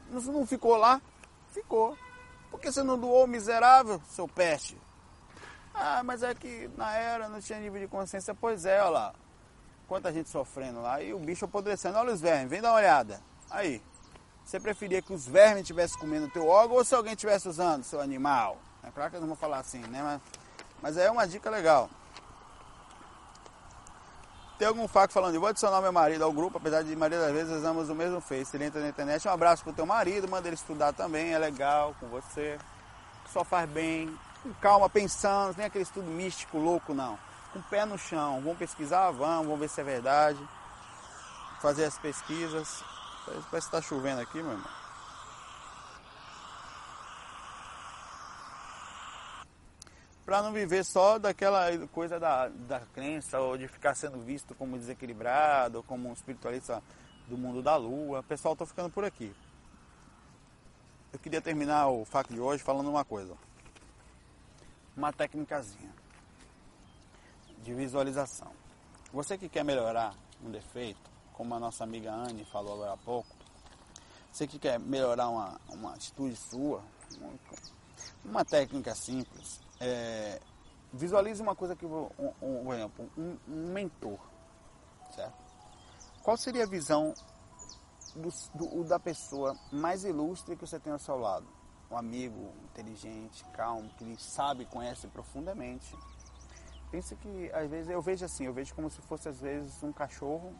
não 0.09 0.45
ficou 0.45 0.77
lá? 0.77 1.01
Ficou. 1.49 1.97
Por 2.49 2.59
que 2.59 2.71
você 2.71 2.83
não 2.83 2.97
doou, 2.97 3.27
miserável, 3.27 4.01
seu 4.07 4.27
peste? 4.27 4.77
Ah, 5.73 6.03
mas 6.03 6.21
é 6.23 6.33
que 6.35 6.69
na 6.77 6.93
era 6.93 7.27
não 7.27 7.41
tinha 7.41 7.59
nível 7.59 7.81
de 7.81 7.87
consciência. 7.87 8.33
Pois 8.33 8.63
é, 8.65 8.79
olha 8.81 8.89
lá. 8.89 9.15
Quanta 9.87 10.11
gente 10.11 10.29
sofrendo 10.29 10.81
lá. 10.81 11.01
E 11.01 11.13
o 11.13 11.19
bicho 11.19 11.45
apodrecendo. 11.45 11.97
Olha 11.97 12.13
os 12.13 12.21
vermes, 12.21 12.49
vem 12.49 12.61
dar 12.61 12.71
uma 12.71 12.77
olhada. 12.77 13.21
Aí. 13.49 13.81
Você 14.45 14.59
preferia 14.59 15.01
que 15.01 15.13
os 15.13 15.25
vermes 15.25 15.61
estivessem 15.61 15.97
comendo 15.97 16.27
teu 16.27 16.47
órgão 16.47 16.75
ou 16.75 16.83
se 16.83 16.93
alguém 16.93 17.13
estivesse 17.13 17.47
usando 17.47 17.83
seu 17.83 18.01
animal? 18.01 18.57
É 18.83 18.91
claro 18.91 19.09
que 19.09 19.15
eu 19.15 19.21
não 19.21 19.27
vou 19.27 19.37
falar 19.37 19.59
assim, 19.59 19.79
né? 19.79 20.01
Mas, 20.03 20.21
mas 20.81 20.97
é 20.97 21.09
uma 21.09 21.25
dica 21.25 21.49
legal. 21.49 21.89
Tem 24.57 24.67
algum 24.67 24.87
fato 24.87 25.13
falando, 25.13 25.39
vou 25.39 25.49
adicionar 25.49 25.81
meu 25.81 25.91
marido 25.91 26.23
ao 26.23 26.31
grupo, 26.31 26.57
apesar 26.57 26.83
de 26.83 26.95
maioria 26.95 27.19
das 27.19 27.31
vezes 27.31 27.53
usamos 27.53 27.89
o 27.89 27.95
mesmo 27.95 28.21
Face. 28.21 28.55
Ele 28.55 28.65
entra 28.65 28.81
na 28.81 28.89
internet, 28.89 29.27
um 29.27 29.31
abraço 29.31 29.63
pro 29.63 29.73
teu 29.73 29.85
marido, 29.85 30.27
manda 30.27 30.47
ele 30.47 30.55
estudar 30.55 30.93
também, 30.93 31.33
é 31.33 31.39
legal 31.39 31.95
com 31.99 32.07
você. 32.07 32.59
Só 33.31 33.43
faz 33.43 33.67
bem, 33.69 34.13
com 34.43 34.53
calma, 34.55 34.89
pensando, 34.89 35.55
nem 35.57 35.65
aquele 35.65 35.83
estudo 35.83 36.09
místico 36.09 36.57
louco 36.57 36.93
não. 36.93 37.17
Com 37.53 37.59
o 37.59 37.63
pé 37.63 37.85
no 37.85 37.99
chão, 37.99 38.41
vamos 38.41 38.57
pesquisar, 38.57 39.11
vamos, 39.11 39.45
vamos 39.45 39.59
ver 39.59 39.69
se 39.69 39.79
é 39.79 39.83
verdade. 39.83 40.39
Fazer 41.61 41.85
as 41.85 41.99
pesquisas. 41.99 42.83
Parece 43.25 43.47
que 43.47 43.55
está 43.57 43.79
chovendo 43.79 44.21
aqui, 44.21 44.41
meu 44.41 44.53
irmão. 44.53 44.83
para 50.25 50.41
não 50.41 50.53
viver 50.53 50.85
só 50.85 51.19
daquela 51.19 51.65
coisa 51.89 52.17
da, 52.17 52.47
da 52.47 52.79
crença 52.79 53.39
ou 53.39 53.57
de 53.57 53.67
ficar 53.67 53.93
sendo 53.93 54.17
visto 54.19 54.55
como 54.55 54.77
desequilibrado, 54.77 55.79
ou 55.79 55.83
como 55.83 56.09
um 56.09 56.13
espiritualista 56.13 56.81
do 57.27 57.37
mundo 57.37 57.61
da 57.61 57.75
lua. 57.75 58.23
Pessoal, 58.23 58.53
estou 58.53 58.65
ficando 58.65 58.89
por 58.89 59.03
aqui. 59.03 59.35
Eu 61.11 61.19
queria 61.19 61.41
terminar 61.41 61.89
o 61.89 62.05
FAQ 62.05 62.33
de 62.33 62.39
hoje 62.39 62.63
falando 62.63 62.89
uma 62.89 63.03
coisa. 63.03 63.35
Uma 64.95 65.11
técnicazinha 65.11 66.02
de 67.63 67.73
visualização. 67.73 68.51
Você 69.11 69.37
que 69.37 69.49
quer 69.49 69.63
melhorar 69.63 70.13
um 70.43 70.51
defeito, 70.51 71.09
como 71.33 71.55
a 71.55 71.59
nossa 71.59 71.83
amiga 71.83 72.11
Anne 72.11 72.45
falou 72.45 72.73
agora 72.73 72.93
há 72.93 72.97
pouco, 72.97 73.35
você 74.31 74.47
que 74.47 74.59
quer 74.59 74.79
melhorar 74.79 75.29
uma, 75.29 75.59
uma 75.69 75.93
atitude 75.93 76.35
sua, 76.35 76.83
uma, 78.25 78.43
técnica 78.43 78.93
simples, 78.95 79.61
é, 79.79 80.39
visualize 80.91 81.41
uma 81.41 81.55
coisa 81.55 81.75
que, 81.75 81.85
um, 81.85 82.09
um, 82.41 82.63
por 82.63 82.75
exemplo, 82.75 83.11
um, 83.17 83.37
um 83.47 83.73
mentor, 83.73 84.19
certo? 85.15 85.43
Qual 86.23 86.37
seria 86.37 86.63
a 86.63 86.67
visão 86.67 87.13
do, 88.15 88.29
do, 88.53 88.83
da 88.83 88.99
pessoa 88.99 89.57
mais 89.71 90.03
ilustre 90.03 90.55
que 90.55 90.65
você 90.65 90.79
tem 90.79 90.93
ao 90.93 90.99
seu 90.99 91.17
lado. 91.17 91.45
Um 91.89 91.97
amigo 91.97 92.53
inteligente, 92.63 93.43
calmo, 93.53 93.89
que 93.97 94.15
sabe, 94.21 94.65
conhece 94.65 95.07
profundamente. 95.07 95.95
Pensa 96.93 97.15
que 97.15 97.49
às 97.51 97.67
vezes 97.67 97.89
eu 97.89 97.99
vejo 98.03 98.23
assim, 98.23 98.45
eu 98.45 98.53
vejo 98.53 98.75
como 98.75 98.87
se 98.87 99.01
fosse 99.01 99.27
às 99.27 99.41
vezes 99.41 99.81
um 99.81 99.91
cachorro, 99.91 100.53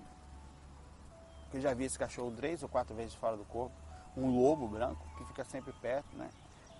que 1.51 1.57
eu 1.57 1.61
já 1.61 1.75
vi 1.75 1.83
esse 1.83 1.99
cachorro 1.99 2.33
três 2.35 2.63
ou 2.63 2.67
quatro 2.67 2.95
vezes 2.95 3.13
fora 3.13 3.37
do 3.37 3.45
corpo, 3.45 3.75
um 4.17 4.35
lobo 4.35 4.67
branco 4.67 5.05
que 5.15 5.25
fica 5.25 5.43
sempre 5.43 5.71
perto, 5.73 6.17
né? 6.17 6.27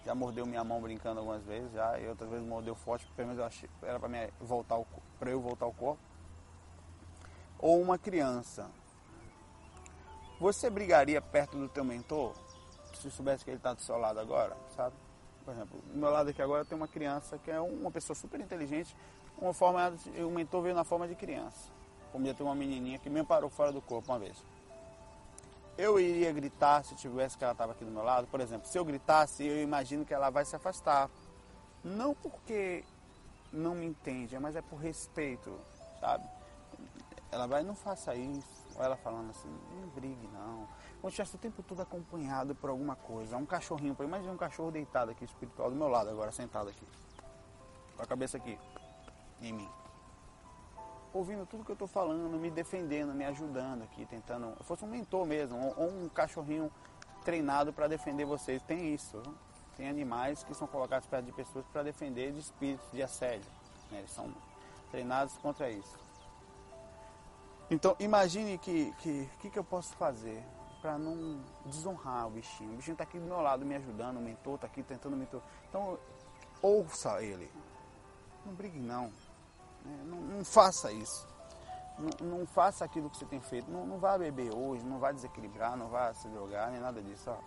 Já 0.03 0.15
mordeu 0.15 0.43
minha 0.47 0.63
mão 0.63 0.81
brincando 0.81 1.19
algumas 1.19 1.43
vezes, 1.43 1.71
já, 1.71 1.99
e 1.99 2.07
outras 2.07 2.31
vezes 2.31 2.43
mordeu 2.47 2.73
forte, 2.73 3.05
pelo 3.15 3.27
menos 3.27 3.39
eu 3.39 3.45
achei, 3.45 3.69
era 3.83 3.99
para 3.99 4.09
voltar 4.39 4.79
para 5.19 5.29
eu 5.29 5.39
voltar 5.39 5.65
ao 5.65 5.73
corpo. 5.73 6.01
Ou 7.59 7.79
uma 7.79 7.99
criança. 7.99 8.71
Você 10.39 10.67
brigaria 10.67 11.21
perto 11.21 11.59
do 11.59 11.69
teu 11.69 11.83
mentor 11.83 12.33
se 12.95 13.11
soubesse 13.11 13.43
que 13.43 13.51
ele 13.51 13.57
está 13.57 13.71
do 13.71 13.81
seu 13.81 13.99
lado 13.99 14.19
agora, 14.19 14.57
sabe? 14.75 14.95
Por 15.45 15.53
exemplo, 15.53 15.79
do 15.79 15.99
meu 15.99 16.09
lado 16.09 16.31
aqui 16.31 16.41
agora 16.41 16.65
tem 16.65 16.75
uma 16.75 16.87
criança 16.87 17.37
que 17.37 17.51
é 17.51 17.61
uma 17.61 17.91
pessoa 17.91 18.15
super 18.15 18.39
inteligente, 18.39 18.95
uma 19.37 19.53
forma, 19.53 19.93
o 20.17 20.29
mentor 20.29 20.63
veio 20.63 20.75
na 20.75 20.83
forma 20.83 21.07
de 21.07 21.15
criança. 21.15 21.71
Como 22.11 22.25
já 22.25 22.33
tem 22.33 22.45
uma 22.45 22.55
menininha 22.55 22.99
que 22.99 23.09
me 23.09 23.23
parou 23.23 23.49
fora 23.49 23.71
do 23.71 23.81
corpo 23.81 24.11
uma 24.11 24.19
vez 24.19 24.37
eu 25.77 25.99
iria 25.99 26.31
gritar 26.31 26.83
se 26.83 26.95
tivesse 26.95 27.37
que 27.37 27.43
ela 27.43 27.53
estava 27.53 27.71
aqui 27.71 27.83
do 27.83 27.91
meu 27.91 28.03
lado. 28.03 28.27
Por 28.27 28.39
exemplo, 28.39 28.67
se 28.67 28.77
eu 28.77 28.85
gritasse, 28.85 29.45
eu 29.45 29.61
imagino 29.61 30.05
que 30.05 30.13
ela 30.13 30.29
vai 30.29 30.45
se 30.45 30.55
afastar. 30.55 31.09
Não 31.83 32.13
porque 32.13 32.83
não 33.51 33.75
me 33.75 33.85
entende, 33.85 34.37
mas 34.39 34.55
é 34.55 34.61
por 34.61 34.77
respeito, 34.77 35.59
sabe? 35.99 36.27
Ela 37.31 37.47
vai, 37.47 37.63
não 37.63 37.75
faça 37.75 38.15
isso. 38.15 38.63
Ou 38.75 38.83
ela 38.83 38.95
falando 38.95 39.29
assim, 39.31 39.49
não 39.79 39.87
brigue 39.89 40.27
não. 40.33 40.67
Se 41.01 41.07
estivesse 41.07 41.35
o 41.35 41.39
tempo 41.39 41.61
todo 41.63 41.81
acompanhado 41.81 42.55
por 42.55 42.69
alguma 42.69 42.95
coisa. 42.95 43.35
Um 43.35 43.45
cachorrinho, 43.45 43.95
imagina 43.99 44.31
um 44.31 44.37
cachorro 44.37 44.71
deitado 44.71 45.11
aqui, 45.11 45.25
espiritual, 45.25 45.69
do 45.69 45.75
meu 45.75 45.87
lado 45.87 46.09
agora, 46.09 46.31
sentado 46.31 46.69
aqui. 46.69 46.85
Com 47.97 48.03
a 48.03 48.05
cabeça 48.05 48.37
aqui, 48.37 48.57
em 49.47 49.53
mim 49.53 49.69
ouvindo 51.13 51.45
tudo 51.45 51.63
que 51.63 51.71
eu 51.71 51.75
estou 51.75 51.87
falando, 51.87 52.37
me 52.37 52.49
defendendo, 52.49 53.13
me 53.13 53.23
ajudando 53.23 53.83
aqui, 53.83 54.05
tentando. 54.05 54.47
Eu 54.57 54.63
fosse 54.63 54.83
um 54.83 54.87
mentor 54.87 55.25
mesmo, 55.25 55.73
ou 55.77 55.87
um 55.87 56.09
cachorrinho 56.09 56.71
treinado 57.23 57.71
para 57.71 57.87
defender 57.87 58.25
vocês. 58.25 58.61
Tem 58.63 58.93
isso. 58.93 59.21
Tem 59.77 59.87
animais 59.87 60.43
que 60.43 60.53
são 60.53 60.67
colocados 60.67 61.07
perto 61.07 61.25
de 61.25 61.31
pessoas 61.31 61.65
para 61.67 61.83
defender 61.83 62.31
de 62.31 62.39
espíritos, 62.39 62.91
de 62.91 63.01
assédio. 63.01 63.49
Né? 63.91 63.99
Eles 63.99 64.11
são 64.11 64.33
treinados 64.91 65.37
contra 65.37 65.69
isso. 65.69 65.97
Então 67.69 67.95
imagine 67.99 68.57
que 68.57 68.91
que, 68.99 69.29
que, 69.39 69.49
que 69.49 69.57
eu 69.59 69.63
posso 69.63 69.95
fazer 69.95 70.43
para 70.81 70.97
não 70.97 71.41
desonrar 71.65 72.27
o 72.27 72.31
bichinho. 72.31 72.73
O 72.73 72.75
bichinho 72.75 72.93
está 72.93 73.03
aqui 73.03 73.17
do 73.17 73.25
meu 73.25 73.41
lado 73.41 73.65
me 73.65 73.75
ajudando, 73.75 74.17
o 74.17 74.21
mentor 74.21 74.55
está 74.55 74.67
aqui 74.67 74.83
tentando 74.83 75.15
me. 75.15 75.27
Então 75.69 75.97
ouça 76.61 77.23
ele. 77.23 77.49
Não 78.45 78.53
brigue 78.53 78.79
não. 78.79 79.11
Né? 79.83 80.03
Não, 80.05 80.17
não, 80.17 80.45
faça 80.45 80.91
isso. 80.91 81.27
Não, 81.97 82.27
não, 82.27 82.45
faça 82.45 82.83
aquilo 82.83 83.09
que 83.09 83.17
você 83.17 83.25
tem 83.25 83.39
feito. 83.39 83.69
Não, 83.69 83.85
não 83.85 83.97
vá 83.97 84.17
beber 84.17 84.53
hoje, 84.53 84.83
não 84.85 84.99
vá 84.99 85.11
desequilibrar, 85.11 85.75
não 85.77 85.89
vá 85.89 86.13
se 86.13 86.27
drogar, 86.29 86.71
nem 86.71 86.79
nada 86.79 87.01
disso. 87.01 87.29
Ó. 87.29 87.37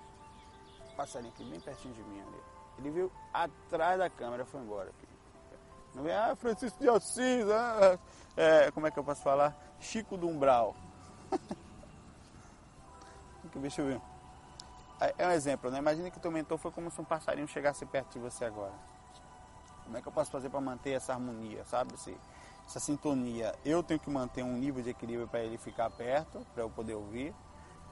Passarinho 0.96 1.32
aqui 1.32 1.44
bem 1.44 1.60
pertinho 1.60 1.94
de 1.94 2.02
mim 2.04 2.20
ali. 2.20 2.42
Ele 2.78 2.90
veio 2.90 3.12
atrás 3.32 3.98
da 3.98 4.08
câmera 4.10 4.44
foi 4.44 4.60
embora. 4.60 4.90
Aqui. 4.90 5.08
Não 5.94 6.02
vem, 6.02 6.14
ah, 6.14 6.36
Francisco 6.36 6.78
de 6.78 6.88
Assis, 6.88 7.50
ah, 7.50 7.98
é, 8.36 8.70
como 8.70 8.86
é 8.86 8.90
que 8.90 8.98
eu 8.98 9.04
posso 9.04 9.22
falar? 9.22 9.56
Chico 9.80 10.16
do 10.16 10.28
Umbral. 10.28 10.76
Deixa 13.54 13.80
eu 13.80 13.86
ver. 13.86 14.00
É 15.18 15.26
um 15.26 15.30
exemplo, 15.30 15.70
né? 15.70 15.78
Imagina 15.78 16.10
que 16.10 16.20
teu 16.20 16.30
mentor 16.30 16.58
foi 16.58 16.70
como 16.70 16.90
se 16.90 17.00
um 17.00 17.04
passarinho 17.04 17.48
chegasse 17.48 17.84
perto 17.86 18.12
de 18.12 18.18
você 18.18 18.44
agora. 18.44 18.72
Como 19.86 19.96
é 19.96 20.02
que 20.02 20.08
eu 20.08 20.12
posso 20.12 20.30
fazer 20.30 20.50
para 20.50 20.60
manter 20.60 20.90
essa 20.90 21.14
harmonia, 21.14 21.64
sabe? 21.64 21.94
Esse, 21.94 22.14
essa 22.66 22.80
sintonia. 22.80 23.54
Eu 23.64 23.82
tenho 23.82 23.98
que 23.98 24.10
manter 24.10 24.42
um 24.42 24.52
nível 24.52 24.82
de 24.82 24.90
equilíbrio 24.90 25.26
para 25.26 25.40
ele 25.40 25.56
ficar 25.56 25.88
perto, 25.90 26.44
para 26.52 26.62
eu 26.62 26.68
poder 26.68 26.94
ouvir. 26.94 27.34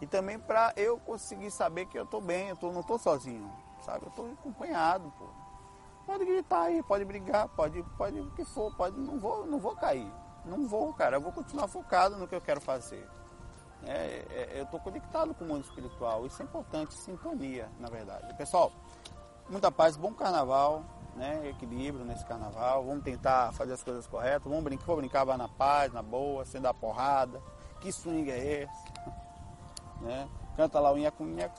E 0.01 0.07
também 0.07 0.39
para 0.39 0.73
eu 0.77 0.99
conseguir 0.99 1.51
saber 1.51 1.87
que 1.87 1.97
eu 1.97 2.05
estou 2.05 2.21
bem, 2.21 2.49
eu 2.49 2.57
tô, 2.57 2.73
não 2.73 2.81
estou 2.81 2.99
sozinho, 2.99 3.51
sabe? 3.83 4.05
Eu 4.05 4.11
estou 4.11 4.33
acompanhado, 4.33 5.13
pô. 5.19 5.27
Pode 6.05 6.25
gritar 6.25 6.63
aí, 6.63 6.83
pode 6.83 7.05
brigar, 7.05 7.49
pode, 7.49 7.83
pode 7.97 8.21
o 8.21 8.31
que 8.33 8.45
for, 8.45 8.75
pode, 8.77 8.99
não 9.01 9.19
vou, 9.19 9.47
não 9.47 9.59
vou 9.59 9.75
cair. 9.75 10.11
Não 10.45 10.67
vou, 10.67 10.93
cara, 10.93 11.17
eu 11.17 11.21
vou 11.21 11.33
continuar 11.33 11.69
focado 11.69 12.17
no 12.17 12.29
que 12.29 12.35
eu 12.35 12.41
quero 12.41 12.61
fazer. 12.61 13.09
É, 13.87 14.27
é, 14.31 14.53
eu 14.55 14.65
estou 14.65 14.81
conectado 14.81 15.35
com 15.35 15.45
o 15.45 15.49
mundo 15.49 15.65
espiritual, 15.65 16.27
isso 16.27 16.43
é 16.43 16.45
importante, 16.45 16.95
sintonia, 16.95 17.71
na 17.79 17.89
verdade. 17.89 18.35
Pessoal, 18.35 18.73
muita 19.49 19.71
paz, 19.71 19.97
bom 19.97 20.13
carnaval, 20.13 20.83
né, 21.17 21.49
equilíbrio 21.49 22.05
nesse 22.05 22.25
carnaval. 22.25 22.85
Vamos 22.85 23.05
tentar 23.05 23.53
fazer 23.53 23.73
as 23.73 23.83
coisas 23.83 24.07
corretas. 24.07 24.43
Vamos 24.45 24.63
brincar, 24.65 24.87
vou 24.87 24.97
brincar 24.97 25.25
vai 25.25 25.37
na 25.37 25.49
paz, 25.49 25.93
na 25.93 26.03
boa, 26.03 26.45
sem 26.45 26.61
dar 26.61 26.75
porrada. 26.75 27.41
Que 27.81 27.93
swing 27.93 28.31
é 28.31 28.63
esse? 28.63 28.85
Né? 30.01 30.29
Canta 30.57 30.79
lá 30.81 30.93
o 30.93 30.97
nheco, 30.97 31.25
nheco, 31.25 31.59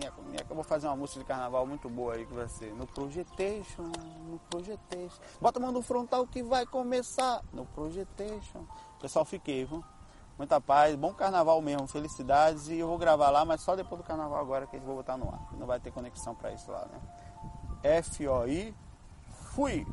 nheco. 0.00 0.46
Eu 0.48 0.54
vou 0.54 0.64
fazer 0.64 0.86
uma 0.86 0.96
música 0.96 1.20
de 1.20 1.26
carnaval 1.26 1.66
muito 1.66 1.90
boa 1.90 2.14
aí 2.14 2.24
vai 2.24 2.48
ser 2.48 2.72
no 2.74 2.86
Projetation, 2.86 3.82
no 4.28 4.38
Projetation. 4.50 5.20
Bota 5.40 5.58
a 5.58 5.62
mão 5.62 5.72
no 5.72 5.82
frontal 5.82 6.26
que 6.26 6.42
vai 6.42 6.64
começar 6.64 7.42
no 7.52 7.66
Projetation. 7.66 8.64
Pessoal, 9.00 9.24
fiquei, 9.24 9.64
viu? 9.64 9.84
Muita 10.38 10.60
paz, 10.60 10.94
bom 10.96 11.14
carnaval 11.14 11.62
mesmo, 11.62 11.86
felicidades. 11.86 12.68
E 12.68 12.78
eu 12.78 12.88
vou 12.88 12.98
gravar 12.98 13.30
lá, 13.30 13.44
mas 13.44 13.60
só 13.60 13.76
depois 13.76 14.00
do 14.00 14.06
carnaval 14.06 14.40
agora 14.40 14.66
que 14.66 14.76
gente 14.76 14.86
vai 14.86 14.96
botar 14.96 15.16
no 15.16 15.28
ar. 15.28 15.48
Não 15.52 15.66
vai 15.66 15.78
ter 15.78 15.92
conexão 15.92 16.34
para 16.34 16.52
isso 16.52 16.70
lá, 16.70 16.86
né? 16.86 17.00
F-O-I, 17.86 18.74
fui. 19.54 19.86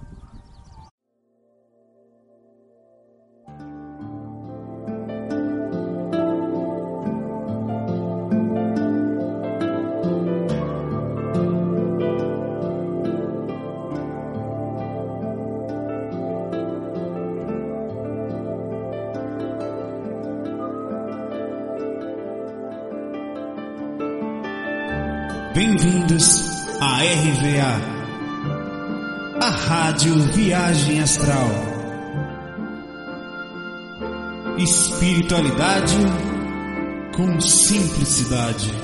Astral. 31.13 31.47
Espiritualidade 34.57 35.95
com 37.15 37.39
simplicidade. 37.39 38.82